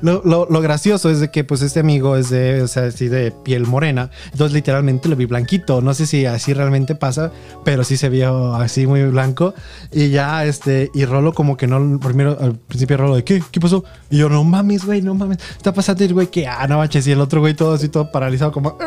Lo, 0.00 0.22
lo, 0.24 0.46
lo, 0.48 0.60
gracioso 0.60 1.10
es 1.10 1.18
de 1.18 1.30
que 1.30 1.42
pues 1.42 1.60
este 1.60 1.80
amigo 1.80 2.16
es 2.16 2.30
de, 2.30 2.62
o 2.62 2.68
sea, 2.68 2.84
así 2.84 3.08
de 3.08 3.32
piel 3.32 3.66
morena. 3.66 4.10
Entonces 4.26 4.54
literalmente 4.54 5.08
lo 5.08 5.16
vi 5.16 5.26
blanquito. 5.26 5.80
No 5.80 5.92
sé 5.92 6.06
si 6.06 6.24
así 6.24 6.54
realmente 6.54 6.94
pasa, 6.94 7.32
pero 7.64 7.82
sí 7.82 7.96
se 7.96 8.08
vio 8.08 8.54
así 8.54 8.86
muy 8.86 9.02
blanco. 9.04 9.54
Y 9.90 10.10
ya, 10.10 10.44
este, 10.44 10.90
y 10.94 11.04
Rolo 11.04 11.34
como 11.34 11.56
que 11.56 11.66
no, 11.66 11.98
primero, 11.98 12.38
al 12.40 12.54
principio 12.54 12.96
Rolo 12.96 13.16
de, 13.16 13.24
¿qué? 13.24 13.42
¿Qué 13.50 13.60
pasó? 13.60 13.84
Y 14.08 14.18
yo, 14.18 14.28
no 14.28 14.44
mames, 14.44 14.84
güey, 14.84 15.02
no 15.02 15.14
mames. 15.14 15.38
Está 15.56 15.72
pasando 15.74 16.04
el 16.04 16.14
güey 16.14 16.28
que, 16.28 16.46
ah, 16.46 16.66
no 16.68 16.78
manches. 16.78 17.06
Y 17.08 17.12
el 17.12 17.20
otro 17.20 17.40
güey 17.40 17.54
todo 17.54 17.74
así, 17.74 17.88
todo 17.88 18.10
paralizado 18.12 18.52
como... 18.52 18.78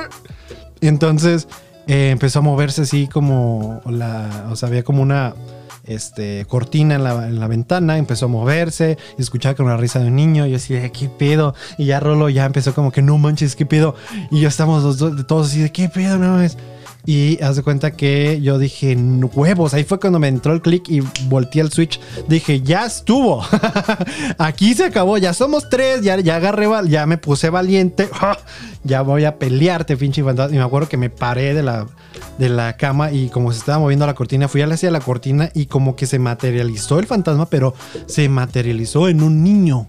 Y 0.82 0.88
entonces 0.88 1.48
eh, 1.88 2.10
empezó 2.12 2.40
a 2.40 2.42
moverse 2.42 2.82
así 2.82 3.08
como 3.08 3.82
la, 3.86 4.48
o 4.50 4.56
sea, 4.56 4.70
había 4.70 4.84
como 4.84 5.02
una 5.02 5.36
este, 5.86 6.46
cortina 6.48 6.96
en 6.96 7.04
la, 7.04 7.48
ventana, 7.48 7.98
empezó 7.98 8.26
a 8.26 8.30
moverse 8.30 8.98
y 9.18 9.22
escuchaba 9.22 9.56
con 9.56 9.68
la 9.68 9.78
risa 9.78 10.00
de 10.00 10.08
un 10.08 10.16
niño. 10.16 10.46
Y 10.46 10.52
yo 10.52 10.58
así, 10.58 10.74
¿qué 10.92 11.10
pedo? 11.10 11.54
Y 11.78 11.86
ya 11.86 12.00
Rolo 12.00 12.30
ya 12.30 12.46
empezó 12.46 12.74
como 12.74 12.92
que 12.92 13.02
no 13.02 13.18
manches, 13.18 13.56
¿qué 13.56 13.66
pedo? 13.66 13.96
Y 14.32 14.42
yo 14.42 14.48
estamos 14.48 14.84
los 14.84 14.98
dos, 14.98 15.28
todos 15.28 15.48
así 15.48 15.62
de, 15.62 15.72
¿qué 15.72 15.90
pedo? 15.90 16.18
No 16.18 16.42
es. 16.42 16.58
Y 17.06 17.42
haz 17.44 17.56
de 17.56 17.64
cuenta 17.64 17.92
que 17.92 18.42
yo 18.42 18.58
dije, 18.58 18.98
huevos. 19.34 19.74
Ahí 19.74 19.84
fue 19.84 20.00
cuando 20.00 20.20
me 20.20 20.28
entró 20.28 20.54
el 20.54 20.62
clic 20.62 20.90
y 20.90 21.02
volteé 21.28 21.62
el 21.62 21.72
switch. 21.72 22.00
Dije, 22.28 22.62
ya 22.62 22.86
estuvo. 22.86 23.44
Aquí 24.38 24.74
se 24.74 24.86
acabó. 24.86 25.18
Ya 25.18 25.34
somos 25.34 25.70
tres. 25.70 26.02
Ya, 26.02 26.20
ya 26.20 26.38
agarré, 26.38 26.68
ya 26.88 27.06
me 27.06 27.18
puse 27.18 27.50
valiente. 27.50 28.10
ya 28.84 29.02
voy 29.02 29.26
a 29.26 29.38
pelearte, 29.38 29.98
pinche 29.98 30.24
fantasma. 30.24 30.56
Y 30.56 30.58
me 30.58 30.66
acuerdo 30.66 30.90
que 30.90 30.98
me 30.98 31.10
paré 31.10 31.54
de 31.54 31.64
la, 31.64 31.88
de 32.38 32.50
la 32.50 32.76
cama 32.78 33.12
y 33.12 33.30
como 33.30 33.52
se 33.52 33.60
estaba 33.60 33.80
moviendo 33.80 34.06
la 34.06 34.16
cortina, 34.16 34.48
fui 34.48 34.62
hacia 34.62 34.90
la 34.90 35.00
cortina 35.00 35.52
y 35.54 35.68
como 35.68 35.96
que 35.96 36.08
se 36.08 36.18
materializó 36.18 37.00
el 37.00 37.06
fantasma, 37.06 37.48
pero 37.48 37.76
se 38.08 38.28
materializó 38.30 39.08
en 39.08 39.22
un 39.22 39.44
niño. 39.44 39.86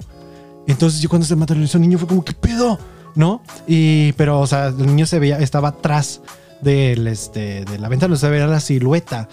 Entonces 0.66 1.00
yo 1.00 1.08
cuando 1.08 1.26
se 1.26 1.36
materializó 1.36 1.78
el 1.78 1.82
niño 1.82 1.98
fue 1.98 2.08
como, 2.08 2.24
¿qué 2.24 2.32
pedo? 2.32 2.78
¿No? 3.14 3.42
Y, 3.66 4.12
pero, 4.12 4.40
o 4.40 4.46
sea, 4.46 4.66
el 4.66 4.84
niño 4.86 5.06
se 5.06 5.18
veía, 5.18 5.38
estaba 5.38 5.68
atrás 5.68 6.20
del, 6.60 7.06
este, 7.06 7.64
de 7.64 7.78
la 7.78 7.88
ventana, 7.88 8.16
se 8.16 8.28
veía 8.28 8.46
la 8.46 8.60
silueta. 8.60 9.28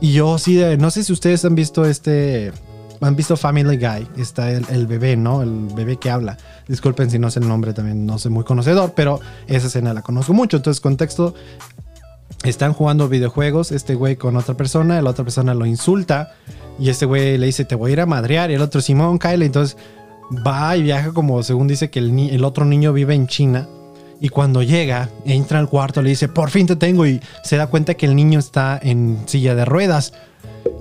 Y 0.00 0.12
yo 0.12 0.38
sí, 0.38 0.60
no 0.78 0.90
sé 0.90 1.04
si 1.04 1.12
ustedes 1.12 1.44
han 1.44 1.54
visto 1.54 1.84
este, 1.84 2.52
han 3.00 3.16
visto 3.16 3.36
Family 3.36 3.76
Guy, 3.76 4.08
está 4.16 4.50
el, 4.50 4.86
bebé, 4.86 5.16
¿no? 5.16 5.42
El 5.42 5.68
bebé 5.74 5.96
que 5.96 6.10
habla. 6.10 6.36
Disculpen 6.68 7.10
si 7.10 7.18
no 7.18 7.30
sé 7.30 7.40
el 7.40 7.48
nombre, 7.48 7.72
también 7.72 8.06
no 8.06 8.18
soy 8.18 8.30
muy 8.30 8.44
conocedor, 8.44 8.92
pero 8.94 9.20
esa 9.46 9.66
escena 9.66 9.92
la 9.94 10.02
conozco 10.02 10.32
mucho. 10.32 10.56
Entonces, 10.56 10.80
contexto, 10.80 11.34
están 12.44 12.72
jugando 12.72 13.08
videojuegos, 13.08 13.72
este 13.72 13.94
güey 13.94 14.16
con 14.16 14.36
otra 14.36 14.54
persona, 14.56 15.00
la 15.02 15.10
otra 15.10 15.24
persona 15.24 15.54
lo 15.54 15.66
insulta 15.66 16.34
y 16.78 16.88
este 16.88 17.06
güey 17.06 17.38
le 17.38 17.46
dice, 17.46 17.64
te 17.64 17.74
voy 17.74 17.90
a 17.90 17.92
ir 17.92 18.00
a 18.00 18.06
madrear, 18.06 18.50
y 18.50 18.54
el 18.54 18.62
otro, 18.62 18.80
Simón, 18.80 19.18
Kyle, 19.18 19.42
entonces 19.42 19.76
va 20.46 20.76
y 20.76 20.82
viaja 20.82 21.12
como 21.12 21.42
según 21.42 21.68
dice 21.68 21.90
que 21.90 21.98
el, 21.98 22.18
el 22.18 22.44
otro 22.44 22.64
niño 22.64 22.92
vive 22.92 23.14
en 23.14 23.26
China 23.26 23.68
y 24.24 24.30
cuando 24.30 24.62
llega, 24.62 25.10
entra 25.26 25.58
al 25.58 25.68
cuarto, 25.68 26.00
le 26.00 26.08
dice, 26.08 26.28
por 26.28 26.48
fin 26.48 26.66
te 26.66 26.76
tengo. 26.76 27.06
Y 27.06 27.20
se 27.42 27.58
da 27.58 27.66
cuenta 27.66 27.92
que 27.92 28.06
el 28.06 28.16
niño 28.16 28.38
está 28.38 28.80
en 28.82 29.18
silla 29.26 29.54
de 29.54 29.66
ruedas. 29.66 30.14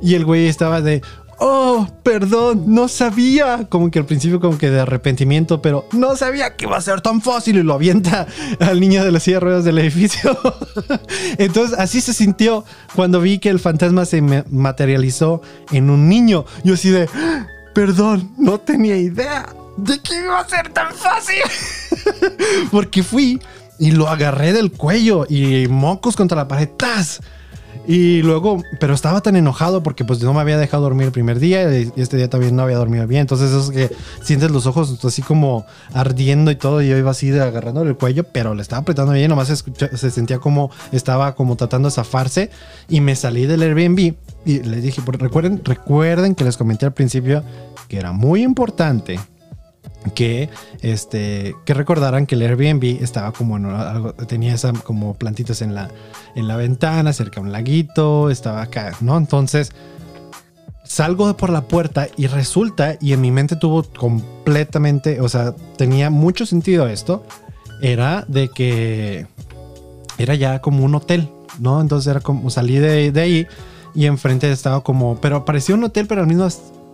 Y 0.02 0.16
el 0.16 0.24
güey 0.24 0.48
estaba 0.48 0.80
de, 0.80 1.02
oh, 1.40 1.86
perdón, 2.04 2.64
no 2.68 2.88
sabía. 2.88 3.68
Como 3.68 3.92
que 3.92 4.00
al 4.00 4.06
principio 4.06 4.40
como 4.40 4.58
que 4.58 4.70
de 4.70 4.80
arrepentimiento, 4.80 5.62
pero 5.62 5.86
no 5.92 6.16
sabía 6.16 6.56
que 6.56 6.68
iba 6.68 6.78
a 6.78 6.82
ser 6.82 7.02
tan 7.02 7.22
fácil 7.22 7.58
y 7.58 7.64
lo 7.64 7.74
avienta 7.74 8.28
al 8.62 8.80
niño 8.80 9.04
de 9.04 9.12
la 9.12 9.20
silla 9.20 9.36
de 9.36 9.42
ruedas 9.42 9.66
del 9.66 9.78
edificio. 9.78 10.38
Entonces 11.38 11.78
así 11.78 12.00
se 12.00 12.14
sintió 12.14 12.64
cuando 12.96 13.20
vi 13.20 13.40
que 13.40 13.50
el 13.50 13.60
fantasma 13.60 14.06
se 14.06 14.22
materializó 14.22 15.42
en 15.74 15.90
un 15.90 16.08
niño. 16.08 16.46
Yo 16.64 16.76
así 16.76 16.92
de, 16.92 17.10
perdón, 17.76 18.32
no 18.38 18.62
tenía 18.62 18.96
idea 18.96 19.54
de 19.78 20.00
que 20.00 20.20
iba 20.20 20.40
a 20.40 20.48
ser 20.48 20.70
tan 20.70 20.94
fácil. 20.94 21.42
Porque 22.72 23.04
fui 23.04 23.42
y 23.80 23.92
lo 23.92 24.08
agarré 24.08 24.54
del 24.54 24.72
cuello 24.72 25.26
y 25.28 25.68
mocos 25.68 26.16
contra 26.16 26.38
la 26.38 26.48
pared. 26.48 26.70
¡Tas! 26.70 27.22
Y 27.86 28.22
luego, 28.22 28.64
pero 28.80 28.94
estaba 28.94 29.20
tan 29.20 29.36
enojado 29.36 29.84
porque 29.84 30.06
pues 30.06 30.22
no 30.22 30.34
me 30.34 30.40
había 30.40 30.58
dejado 30.58 30.84
dormir 30.84 31.08
el 31.08 31.12
primer 31.12 31.40
día 31.40 31.78
y 31.78 31.92
este 31.98 32.16
día 32.16 32.30
también 32.30 32.56
no 32.56 32.64
había 32.64 32.78
dormido 32.78 33.06
bien. 33.08 33.22
Entonces 33.22 33.52
es 33.52 33.72
que 33.72 33.94
sientes 34.22 34.52
los 34.52 34.68
ojos 34.68 35.04
así 35.04 35.22
como 35.22 35.66
ardiendo 35.94 36.50
y 36.50 36.56
todo. 36.56 36.82
Y 36.82 36.88
yo 36.88 36.98
iba 36.98 37.12
así 37.12 37.38
agarrando 37.38 37.82
el 37.82 37.98
cuello, 37.98 38.24
pero 38.24 38.56
le 38.56 38.62
estaba 38.62 38.84
apretando 38.84 39.12
bien. 39.12 39.30
Nomás 39.30 39.50
se, 39.50 39.98
se 39.98 40.12
sentía 40.12 40.40
como 40.40 40.72
estaba 40.94 41.36
como 41.36 41.58
tratando 41.58 41.90
de 41.90 41.96
zafarse. 41.96 42.52
Y 42.88 43.02
me 43.02 43.18
salí 43.18 43.48
del 43.48 43.64
Airbnb 43.64 44.16
y 44.46 44.60
le 44.60 44.80
dije, 44.80 45.02
recuerden, 45.06 45.62
recuerden 45.66 46.36
que 46.36 46.46
les 46.46 46.56
comenté 46.56 46.86
al 46.86 46.94
principio 46.94 47.44
que 47.90 47.98
era 47.98 48.14
muy 48.14 48.44
importante 48.44 49.20
que 50.12 50.50
este 50.82 51.56
que 51.66 51.74
recordaran 51.74 52.26
que 52.26 52.36
el 52.36 52.42
Airbnb 52.42 53.02
estaba 53.02 53.32
como 53.32 53.58
en 53.58 53.66
algo, 53.66 54.14
tenía 54.14 54.54
esa 54.54 54.74
como 54.74 55.14
plantitas 55.16 55.62
en 55.62 55.76
la 55.76 55.90
en 56.36 56.48
la 56.48 56.58
ventana 56.58 57.14
cerca 57.14 57.40
de 57.40 57.48
un 57.48 57.52
laguito 57.52 58.30
estaba 58.30 58.62
acá 58.62 58.96
no 59.02 59.18
entonces 59.18 59.72
salgo 60.84 61.36
por 61.38 61.50
la 61.50 61.68
puerta 61.68 62.08
y 62.18 62.28
resulta 62.28 62.98
y 63.00 63.14
en 63.14 63.22
mi 63.22 63.32
mente 63.32 63.56
tuvo 63.56 63.84
completamente 63.84 65.22
o 65.22 65.30
sea 65.30 65.56
tenía 65.78 66.10
mucho 66.10 66.46
sentido 66.46 66.88
esto 66.88 67.26
era 67.82 68.26
de 68.28 68.50
que 68.50 69.28
era 70.18 70.36
ya 70.36 70.60
como 70.60 70.84
un 70.84 70.96
hotel 70.96 71.30
no 71.60 71.82
entonces 71.82 72.12
era 72.12 72.20
como 72.20 72.50
salí 72.50 72.78
de, 72.78 73.12
de 73.12 73.22
ahí 73.22 73.48
y 73.96 74.06
enfrente 74.06 74.52
estaba 74.52 74.84
como 74.84 75.20
pero 75.22 75.46
parecía 75.46 75.76
un 75.76 75.84
hotel 75.84 76.08
pero 76.08 76.22
al 76.22 76.28
mismo 76.28 76.48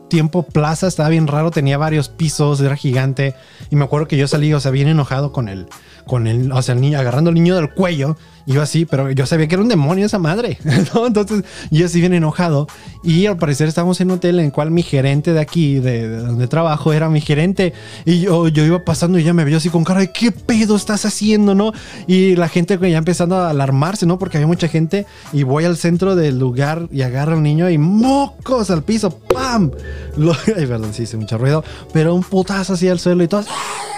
tiempo 0.09 0.43
plaza, 0.43 0.87
estaba 0.87 1.09
bien 1.09 1.27
raro, 1.27 1.51
tenía 1.51 1.77
varios 1.77 2.09
pisos, 2.09 2.59
era 2.59 2.75
gigante. 2.75 3.35
Y 3.69 3.75
me 3.75 3.85
acuerdo 3.85 4.07
que 4.07 4.17
yo 4.17 4.27
salí, 4.27 4.53
o 4.53 4.59
sea, 4.59 4.71
bien 4.71 4.87
enojado 4.87 5.31
con 5.31 5.47
él, 5.47 5.67
con 6.09 6.25
el, 6.25 6.51
o 6.51 6.61
sea, 6.63 6.73
el 6.73 6.81
niño, 6.81 6.97
agarrando 6.97 7.29
al 7.29 7.35
niño 7.35 7.55
del 7.55 7.69
cuello 7.69 8.17
Iba 8.49 8.63
así, 8.63 8.85
pero 8.85 9.11
yo 9.11 9.27
sabía 9.27 9.47
que 9.47 9.53
era 9.53 9.61
un 9.61 9.69
demonio 9.69 10.07
esa 10.07 10.17
madre. 10.17 10.57
Entonces 11.05 11.43
yo 11.69 11.85
así 11.85 11.99
bien 11.99 12.15
enojado. 12.15 12.65
Y 13.03 13.27
al 13.27 13.37
parecer 13.37 13.67
estábamos 13.67 14.01
en 14.01 14.09
un 14.09 14.17
hotel 14.17 14.39
en 14.39 14.45
el 14.45 14.51
cual 14.51 14.71
mi 14.71 14.81
gerente 14.81 15.33
de 15.33 15.39
aquí, 15.39 15.75
de, 15.75 16.09
donde 16.09 16.47
trabajo, 16.47 16.91
era 16.91 17.09
mi 17.09 17.21
gerente. 17.21 17.73
Y 18.05 18.21
yo, 18.21 18.47
yo 18.47 18.65
iba 18.65 18.83
pasando 18.83 19.19
y 19.19 19.23
ya 19.23 19.35
me 19.35 19.45
vio 19.45 19.57
así 19.57 19.69
con 19.69 19.83
cara 19.83 19.99
de 19.99 20.11
¿qué 20.11 20.31
pedo 20.31 20.77
estás 20.77 21.05
haciendo, 21.05 21.53
no? 21.53 21.73
Y 22.07 22.35
la 22.37 22.49
gente 22.49 22.79
ya 22.89 22.97
empezando 22.97 23.35
a 23.35 23.51
alarmarse, 23.51 24.07
¿no? 24.07 24.17
Porque 24.17 24.37
había 24.37 24.47
mucha 24.47 24.67
gente. 24.67 25.05
Y 25.31 25.43
voy 25.43 25.65
al 25.65 25.77
centro 25.77 26.15
del 26.15 26.39
lugar 26.39 26.87
y 26.91 27.03
agarro 27.03 27.33
al 27.33 27.43
niño 27.43 27.69
y 27.69 27.77
mocos 27.77 28.71
al 28.71 28.81
piso, 28.81 29.11
¡pam! 29.11 29.69
ay, 30.57 30.65
perdón, 30.65 30.91
sí 30.95 31.03
hice 31.03 31.17
mucho 31.17 31.37
ruido. 31.37 31.63
Pero 31.93 32.15
un 32.15 32.23
putazo 32.23 32.73
así 32.73 32.89
al 32.89 32.99
suelo 32.99 33.23
y 33.23 33.27
todo. 33.27 33.43
¡Ah, 33.47 33.89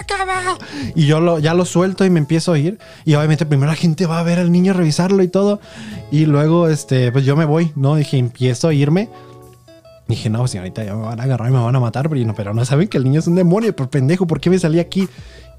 y 0.94 1.06
yo 1.06 1.20
lo, 1.20 1.38
ya 1.38 1.54
lo 1.54 1.64
suelto 1.64 2.01
y 2.04 2.10
me 2.10 2.18
empiezo 2.18 2.52
a 2.52 2.58
ir. 2.58 2.78
Y 3.04 3.14
obviamente 3.14 3.46
primero 3.46 3.70
la 3.70 3.76
gente 3.76 4.06
va 4.06 4.18
a 4.18 4.22
ver 4.22 4.38
al 4.38 4.52
niño, 4.52 4.72
revisarlo 4.72 5.22
y 5.22 5.28
todo. 5.28 5.60
Y 6.10 6.26
luego, 6.26 6.68
este, 6.68 7.12
pues 7.12 7.24
yo 7.24 7.36
me 7.36 7.44
voy, 7.44 7.72
¿no? 7.76 7.96
Dije, 7.96 8.18
empiezo 8.18 8.68
a 8.68 8.74
irme. 8.74 9.08
Dije, 10.08 10.28
no, 10.28 10.46
señorita, 10.46 10.84
ya 10.84 10.94
me 10.94 11.02
van 11.02 11.20
a 11.20 11.22
agarrar 11.22 11.48
y 11.48 11.52
me 11.52 11.60
van 11.60 11.74
a 11.76 11.80
matar, 11.80 12.10
pero 12.10 12.26
no, 12.26 12.34
pero 12.34 12.52
no 12.52 12.64
saben 12.64 12.88
que 12.88 12.98
el 12.98 13.04
niño 13.04 13.20
es 13.20 13.26
un 13.26 13.34
demonio, 13.34 13.74
por 13.74 13.88
pendejo, 13.88 14.26
¿por 14.26 14.40
qué 14.40 14.50
me 14.50 14.58
salí 14.58 14.78
aquí? 14.78 15.08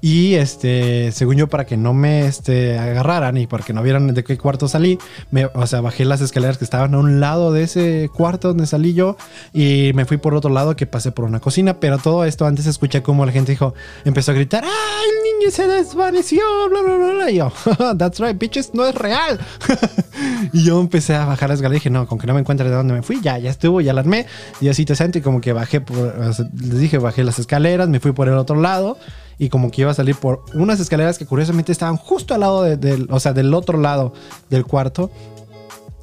Y 0.00 0.34
este, 0.34 1.12
según 1.12 1.36
yo, 1.36 1.48
para 1.48 1.64
que 1.64 1.76
no 1.76 1.94
me 1.94 2.26
este, 2.26 2.78
agarraran 2.78 3.36
y 3.36 3.46
para 3.46 3.64
que 3.64 3.72
no 3.72 3.82
vieran 3.82 4.12
de 4.12 4.24
qué 4.24 4.36
cuarto 4.36 4.68
salí, 4.68 4.98
me, 5.30 5.46
o 5.46 5.66
sea, 5.66 5.80
bajé 5.80 6.04
las 6.04 6.20
escaleras 6.20 6.58
que 6.58 6.64
estaban 6.64 6.94
a 6.94 6.98
un 6.98 7.20
lado 7.20 7.52
de 7.52 7.62
ese 7.62 8.10
cuarto 8.14 8.48
donde 8.48 8.66
salí 8.66 8.94
yo 8.94 9.16
y 9.52 9.92
me 9.94 10.04
fui 10.04 10.18
por 10.18 10.34
otro 10.34 10.50
lado 10.50 10.76
que 10.76 10.86
pasé 10.86 11.10
por 11.12 11.24
una 11.24 11.40
cocina. 11.40 11.80
Pero 11.80 11.98
todo 11.98 12.24
esto 12.24 12.46
antes 12.46 12.66
escuché 12.66 13.02
como 13.02 13.24
la 13.24 13.32
gente 13.32 13.52
dijo, 13.52 13.74
empezó 14.04 14.32
a 14.32 14.34
gritar, 14.34 14.64
¡ah, 14.64 15.00
el 15.08 15.38
niño 15.38 15.50
se 15.50 15.66
desvaneció! 15.66 16.42
Bla, 16.68 16.82
bla, 16.82 16.96
bla, 16.96 17.12
bla. 17.12 17.30
Y 17.30 17.36
yo, 17.36 17.52
that's 17.98 18.20
right, 18.20 18.38
bitches, 18.38 18.74
no 18.74 18.86
es 18.86 18.94
real. 18.94 19.40
y 20.52 20.64
yo 20.64 20.80
empecé 20.80 21.14
a 21.14 21.24
bajar 21.24 21.48
las 21.48 21.58
escaleras 21.58 21.76
y 21.76 21.80
dije, 21.80 21.90
no, 21.90 22.06
con 22.06 22.18
que 22.18 22.26
no 22.26 22.34
me 22.34 22.40
encuentre 22.40 22.68
de 22.68 22.74
dónde 22.74 22.94
me 22.94 23.02
fui, 23.02 23.20
ya, 23.22 23.38
ya 23.38 23.50
estuvo, 23.50 23.80
ya 23.80 23.92
la 23.92 24.00
armé. 24.00 24.26
Y 24.60 24.68
así 24.68 24.84
te 24.84 24.94
siento 24.94 25.18
y 25.18 25.20
como 25.22 25.40
que 25.40 25.52
bajé 25.52 25.80
por, 25.80 26.14
les 26.18 26.78
dije, 26.78 26.98
bajé 26.98 27.24
las 27.24 27.38
escaleras, 27.38 27.88
me 27.88 28.00
fui 28.00 28.12
por 28.12 28.28
el 28.28 28.34
otro 28.34 28.60
lado 28.60 28.98
y 29.38 29.48
como 29.48 29.70
que 29.70 29.82
iba 29.82 29.90
a 29.90 29.94
salir 29.94 30.16
por 30.16 30.44
unas 30.54 30.80
escaleras 30.80 31.18
que 31.18 31.26
curiosamente 31.26 31.72
estaban 31.72 31.96
justo 31.96 32.34
al 32.34 32.40
lado 32.40 32.62
del, 32.62 33.08
o 33.10 33.20
sea, 33.20 33.32
del 33.32 33.52
otro 33.54 33.78
lado 33.78 34.12
del 34.50 34.64
cuarto 34.64 35.10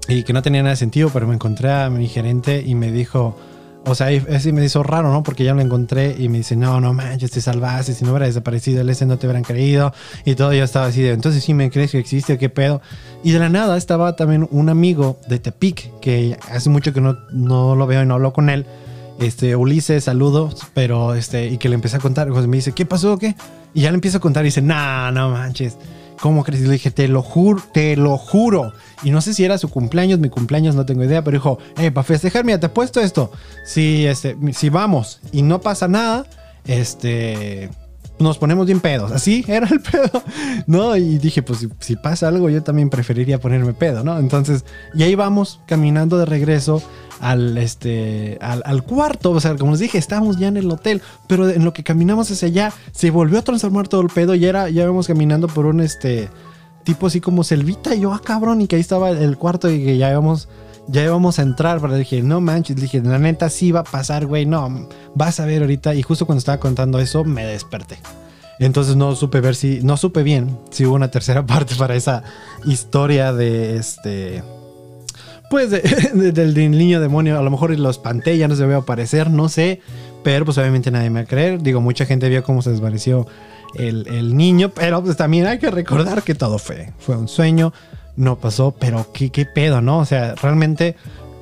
y 0.07 0.23
que 0.23 0.33
no 0.33 0.41
tenía 0.41 0.61
nada 0.61 0.71
de 0.71 0.77
sentido, 0.77 1.09
pero 1.11 1.27
me 1.27 1.35
encontré 1.35 1.71
a 1.71 1.89
mi 1.89 2.07
gerente 2.07 2.63
y 2.65 2.75
me 2.75 2.91
dijo, 2.91 3.37
o 3.85 3.95
sea, 3.95 4.09
así 4.33 4.51
me 4.51 4.63
hizo 4.63 4.83
raro, 4.83 5.11
¿no? 5.11 5.23
Porque 5.23 5.43
ya 5.43 5.53
lo 5.53 5.61
encontré 5.61 6.15
y 6.17 6.29
me 6.29 6.39
dice, 6.39 6.55
no, 6.55 6.79
no 6.81 6.93
manches, 6.93 7.31
te 7.31 7.41
salvaste, 7.41 7.93
si 7.93 8.03
no 8.03 8.11
hubiera 8.11 8.27
desaparecido 8.27 8.81
el 8.81 8.89
ese 8.89 9.05
no 9.05 9.17
te 9.17 9.25
hubieran 9.27 9.43
creído 9.43 9.93
y 10.25 10.35
todo, 10.35 10.53
yo 10.53 10.63
estaba 10.63 10.87
así 10.87 11.01
de, 11.01 11.11
entonces 11.11 11.43
sí 11.43 11.53
me 11.53 11.71
crees 11.71 11.91
que 11.91 11.99
existe, 11.99 12.37
qué 12.37 12.49
pedo. 12.49 12.81
Y 13.23 13.31
de 13.31 13.39
la 13.39 13.49
nada 13.49 13.77
estaba 13.77 14.15
también 14.15 14.47
un 14.51 14.69
amigo 14.69 15.19
de 15.27 15.39
Tepic, 15.39 15.99
que 15.99 16.37
hace 16.51 16.69
mucho 16.69 16.93
que 16.93 17.01
no, 17.01 17.17
no 17.31 17.75
lo 17.75 17.87
veo 17.87 18.03
y 18.03 18.05
no 18.05 18.15
hablo 18.15 18.33
con 18.33 18.49
él 18.49 18.65
este, 19.19 19.55
Ulises, 19.55 20.03
saludos, 20.05 20.67
pero 20.73 21.15
este, 21.15 21.47
y 21.47 21.57
que 21.57 21.69
le 21.69 21.75
empecé 21.75 21.97
a 21.97 21.99
contar, 21.99 22.29
José 22.29 22.47
me 22.47 22.57
dice, 22.57 22.71
¿qué 22.71 22.85
pasó? 22.85 23.17
¿Qué? 23.17 23.35
Y 23.73 23.81
ya 23.81 23.91
le 23.91 23.95
empiezo 23.95 24.17
a 24.17 24.21
contar 24.21 24.43
y 24.43 24.47
dice, 24.47 24.61
nah, 24.61 25.11
no 25.11 25.29
manches, 25.29 25.77
¿cómo 26.19 26.43
crees? 26.43 26.61
Y 26.61 26.65
le 26.65 26.73
dije, 26.73 26.91
te 26.91 27.07
lo 27.07 27.21
juro, 27.21 27.61
te 27.73 27.95
lo 27.95 28.17
juro. 28.17 28.73
Y 29.03 29.11
no 29.11 29.21
sé 29.21 29.33
si 29.33 29.43
era 29.43 29.57
su 29.57 29.69
cumpleaños, 29.69 30.19
mi 30.19 30.29
cumpleaños, 30.29 30.75
no 30.75 30.85
tengo 30.85 31.03
idea, 31.03 31.23
pero 31.23 31.37
dijo, 31.37 31.59
eh, 31.77 31.91
para 31.91 32.03
festejar, 32.03 32.45
mira, 32.45 32.59
te 32.59 32.67
he 32.67 32.69
puesto 32.69 32.99
esto. 32.99 33.31
Si, 33.65 34.05
este, 34.05 34.37
si 34.53 34.69
vamos 34.69 35.19
y 35.31 35.41
no 35.41 35.61
pasa 35.61 35.87
nada, 35.87 36.25
este, 36.65 37.69
nos 38.21 38.37
ponemos 38.37 38.65
bien 38.65 38.79
pedos. 38.79 39.11
Así 39.11 39.43
era 39.47 39.67
el 39.67 39.79
pedo, 39.91 40.23
¿no? 40.67 40.95
Y 40.95 41.17
dije, 41.17 41.43
pues 41.43 41.67
si, 41.79 41.95
pasa 41.95 42.27
algo, 42.27 42.49
yo 42.49 42.63
también 42.63 42.89
preferiría 42.89 43.39
ponerme 43.39 43.73
pedo, 43.73 44.03
¿no? 44.03 44.17
Entonces, 44.17 44.65
y 44.93 45.03
ahí 45.03 45.15
vamos 45.15 45.59
caminando 45.65 46.17
de 46.17 46.25
regreso 46.25 46.81
al, 47.19 47.57
este, 47.57 48.37
al, 48.41 48.83
cuarto. 48.83 49.31
O 49.31 49.39
sea, 49.39 49.55
como 49.55 49.71
les 49.71 49.81
dije, 49.81 49.97
estábamos 49.97 50.37
ya 50.37 50.47
en 50.47 50.57
el 50.57 50.69
hotel, 50.69 51.01
pero 51.27 51.49
en 51.49 51.63
lo 51.63 51.73
que 51.73 51.83
caminamos 51.83 52.31
hacia 52.31 52.47
allá, 52.47 52.73
se 52.91 53.11
volvió 53.11 53.39
a 53.39 53.41
transformar 53.43 53.87
todo 53.87 54.01
el 54.01 54.09
pedo 54.09 54.35
y 54.35 54.45
era, 54.45 54.69
ya 54.69 54.83
íbamos 54.83 55.07
caminando 55.07 55.47
por 55.47 55.65
un, 55.65 55.81
este, 55.81 56.29
tipo 56.83 57.07
así 57.07 57.21
como 57.21 57.43
selvita. 57.43 57.95
Y 57.95 58.01
yo, 58.01 58.13
ah, 58.13 58.21
cabrón, 58.23 58.61
y 58.61 58.67
que 58.67 58.75
ahí 58.75 58.81
estaba 58.81 59.11
el 59.11 59.37
cuarto 59.37 59.69
y 59.69 59.83
que 59.83 59.97
ya 59.97 60.09
íbamos 60.11 60.47
ya 60.87 61.03
íbamos 61.03 61.39
a 61.39 61.43
entrar, 61.43 61.79
pero 61.79 61.95
dije, 61.95 62.21
no 62.21 62.41
manches, 62.41 62.75
dije, 62.75 63.01
la 63.01 63.19
neta 63.19 63.49
sí 63.49 63.71
va 63.71 63.81
a 63.81 63.83
pasar, 63.83 64.25
güey, 64.25 64.45
no, 64.45 64.87
vas 65.15 65.39
a 65.39 65.45
ver 65.45 65.61
ahorita. 65.61 65.95
Y 65.95 66.03
justo 66.03 66.25
cuando 66.25 66.39
estaba 66.39 66.59
contando 66.59 66.99
eso, 66.99 67.23
me 67.23 67.45
desperté. 67.45 67.97
Entonces 68.59 68.95
no 68.95 69.15
supe 69.15 69.41
ver 69.41 69.55
si, 69.55 69.81
no 69.81 69.97
supe 69.97 70.21
bien 70.21 70.57
si 70.69 70.85
hubo 70.85 70.95
una 70.95 71.09
tercera 71.09 71.45
parte 71.47 71.75
para 71.75 71.95
esa 71.95 72.23
historia 72.65 73.33
de 73.33 73.77
este, 73.77 74.43
pues 75.49 75.69
del 76.13 76.53
niño 76.71 77.01
demonio, 77.01 77.37
a 77.37 77.41
lo 77.41 77.51
mejor 77.51 77.77
los 77.77 77.97
espanté, 77.97 78.37
ya 78.37 78.47
no 78.47 78.55
se 78.55 78.65
ve 78.65 78.75
aparecer, 78.75 79.29
no 79.29 79.49
sé, 79.49 79.81
pero 80.23 80.45
pues 80.45 80.57
obviamente 80.57 80.91
nadie 80.91 81.09
me 81.09 81.21
va 81.21 81.23
a 81.23 81.27
creer. 81.27 81.61
Digo, 81.61 81.81
mucha 81.81 82.05
gente 82.05 82.29
vio 82.29 82.43
cómo 82.43 82.61
se 82.61 82.71
desvaneció 82.71 83.27
el, 83.75 84.35
niño, 84.35 84.69
pero 84.69 85.03
pues 85.03 85.17
también 85.17 85.47
hay 85.47 85.59
que 85.59 85.71
recordar 85.71 86.23
que 86.23 86.35
todo 86.35 86.57
fue, 86.57 86.91
fue 86.99 87.17
un 87.17 87.27
sueño, 87.27 87.73
no 88.15 88.37
pasó, 88.37 88.75
pero 88.77 89.07
qué, 89.13 89.45
pedo, 89.45 89.81
¿no? 89.81 89.99
O 89.99 90.05
sea, 90.05 90.35
realmente, 90.35 90.95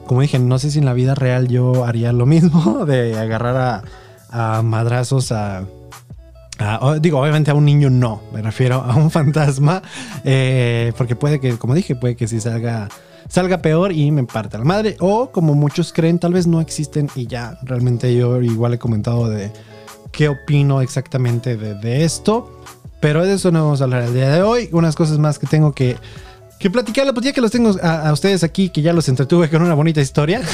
como 0.08 0.22
dije, 0.22 0.40
no 0.40 0.60
sé 0.60 0.72
si 0.72 0.80
en 0.80 0.86
la 0.86 0.94
vida 0.94 1.16
real 1.16 1.48
yo 1.48 1.86
haría 1.86 2.12
lo 2.14 2.26
mismo 2.26 2.86
de 2.88 3.18
agarrar 3.18 3.84
a, 4.32 4.62
madrazos 4.62 5.32
a... 5.32 5.66
digo, 7.02 7.20
obviamente 7.20 7.52
a 7.52 7.56
un 7.56 7.66
niño 7.66 7.90
no, 7.90 8.22
me 8.34 8.42
refiero 8.42 8.82
a 8.82 8.96
un 8.96 9.12
fantasma, 9.12 9.82
eh, 10.24 10.94
porque 10.98 11.16
puede 11.16 11.40
que, 11.40 11.58
como 11.58 11.74
dije, 11.74 11.96
puede 11.96 12.16
que 12.16 12.28
si 12.28 12.40
salga 12.40 12.90
salga 13.30 13.62
peor 13.62 13.92
y 13.92 14.12
me 14.12 14.24
parte 14.26 14.58
la 14.58 14.66
madre. 14.66 14.98
O 15.00 15.32
como 15.32 15.54
muchos 15.54 15.94
creen, 15.94 16.20
tal 16.20 16.34
vez 16.34 16.48
no 16.48 16.60
existen 16.60 17.10
y 17.16 17.28
ya. 17.28 17.58
Realmente 17.64 18.14
yo 18.14 18.42
igual 18.42 18.74
he 18.74 18.80
comentado 18.80 19.30
de 19.30 19.52
qué 20.12 20.28
opino 20.28 20.82
exactamente 20.82 21.56
de, 21.56 22.04
esto. 22.04 22.62
Pero 23.00 23.26
de 23.26 23.36
eso 23.36 23.52
no 23.52 23.64
vamos 23.64 23.80
a 23.80 23.86
hablar 23.86 24.04
el 24.04 24.14
día 24.14 24.30
de 24.30 24.42
hoy. 24.42 24.70
Unas 24.74 24.96
cosas 24.96 25.20
más 25.20 25.40
que 25.40 25.48
tengo 25.48 25.72
que, 25.72 25.96
que 26.60 26.70
platicarles, 26.70 27.14
pues 27.14 27.26
ya 27.26 27.34
que 27.34 27.42
los 27.42 27.52
tengo 27.52 27.76
a, 27.82 28.12
ustedes 28.12 28.44
aquí, 28.44 28.70
que 28.70 28.82
ya 28.82 28.94
los 28.94 29.08
entretuve 29.10 29.50
con 29.50 29.62
una 29.62 29.74
bonita 29.74 30.02
historia. 30.02 30.42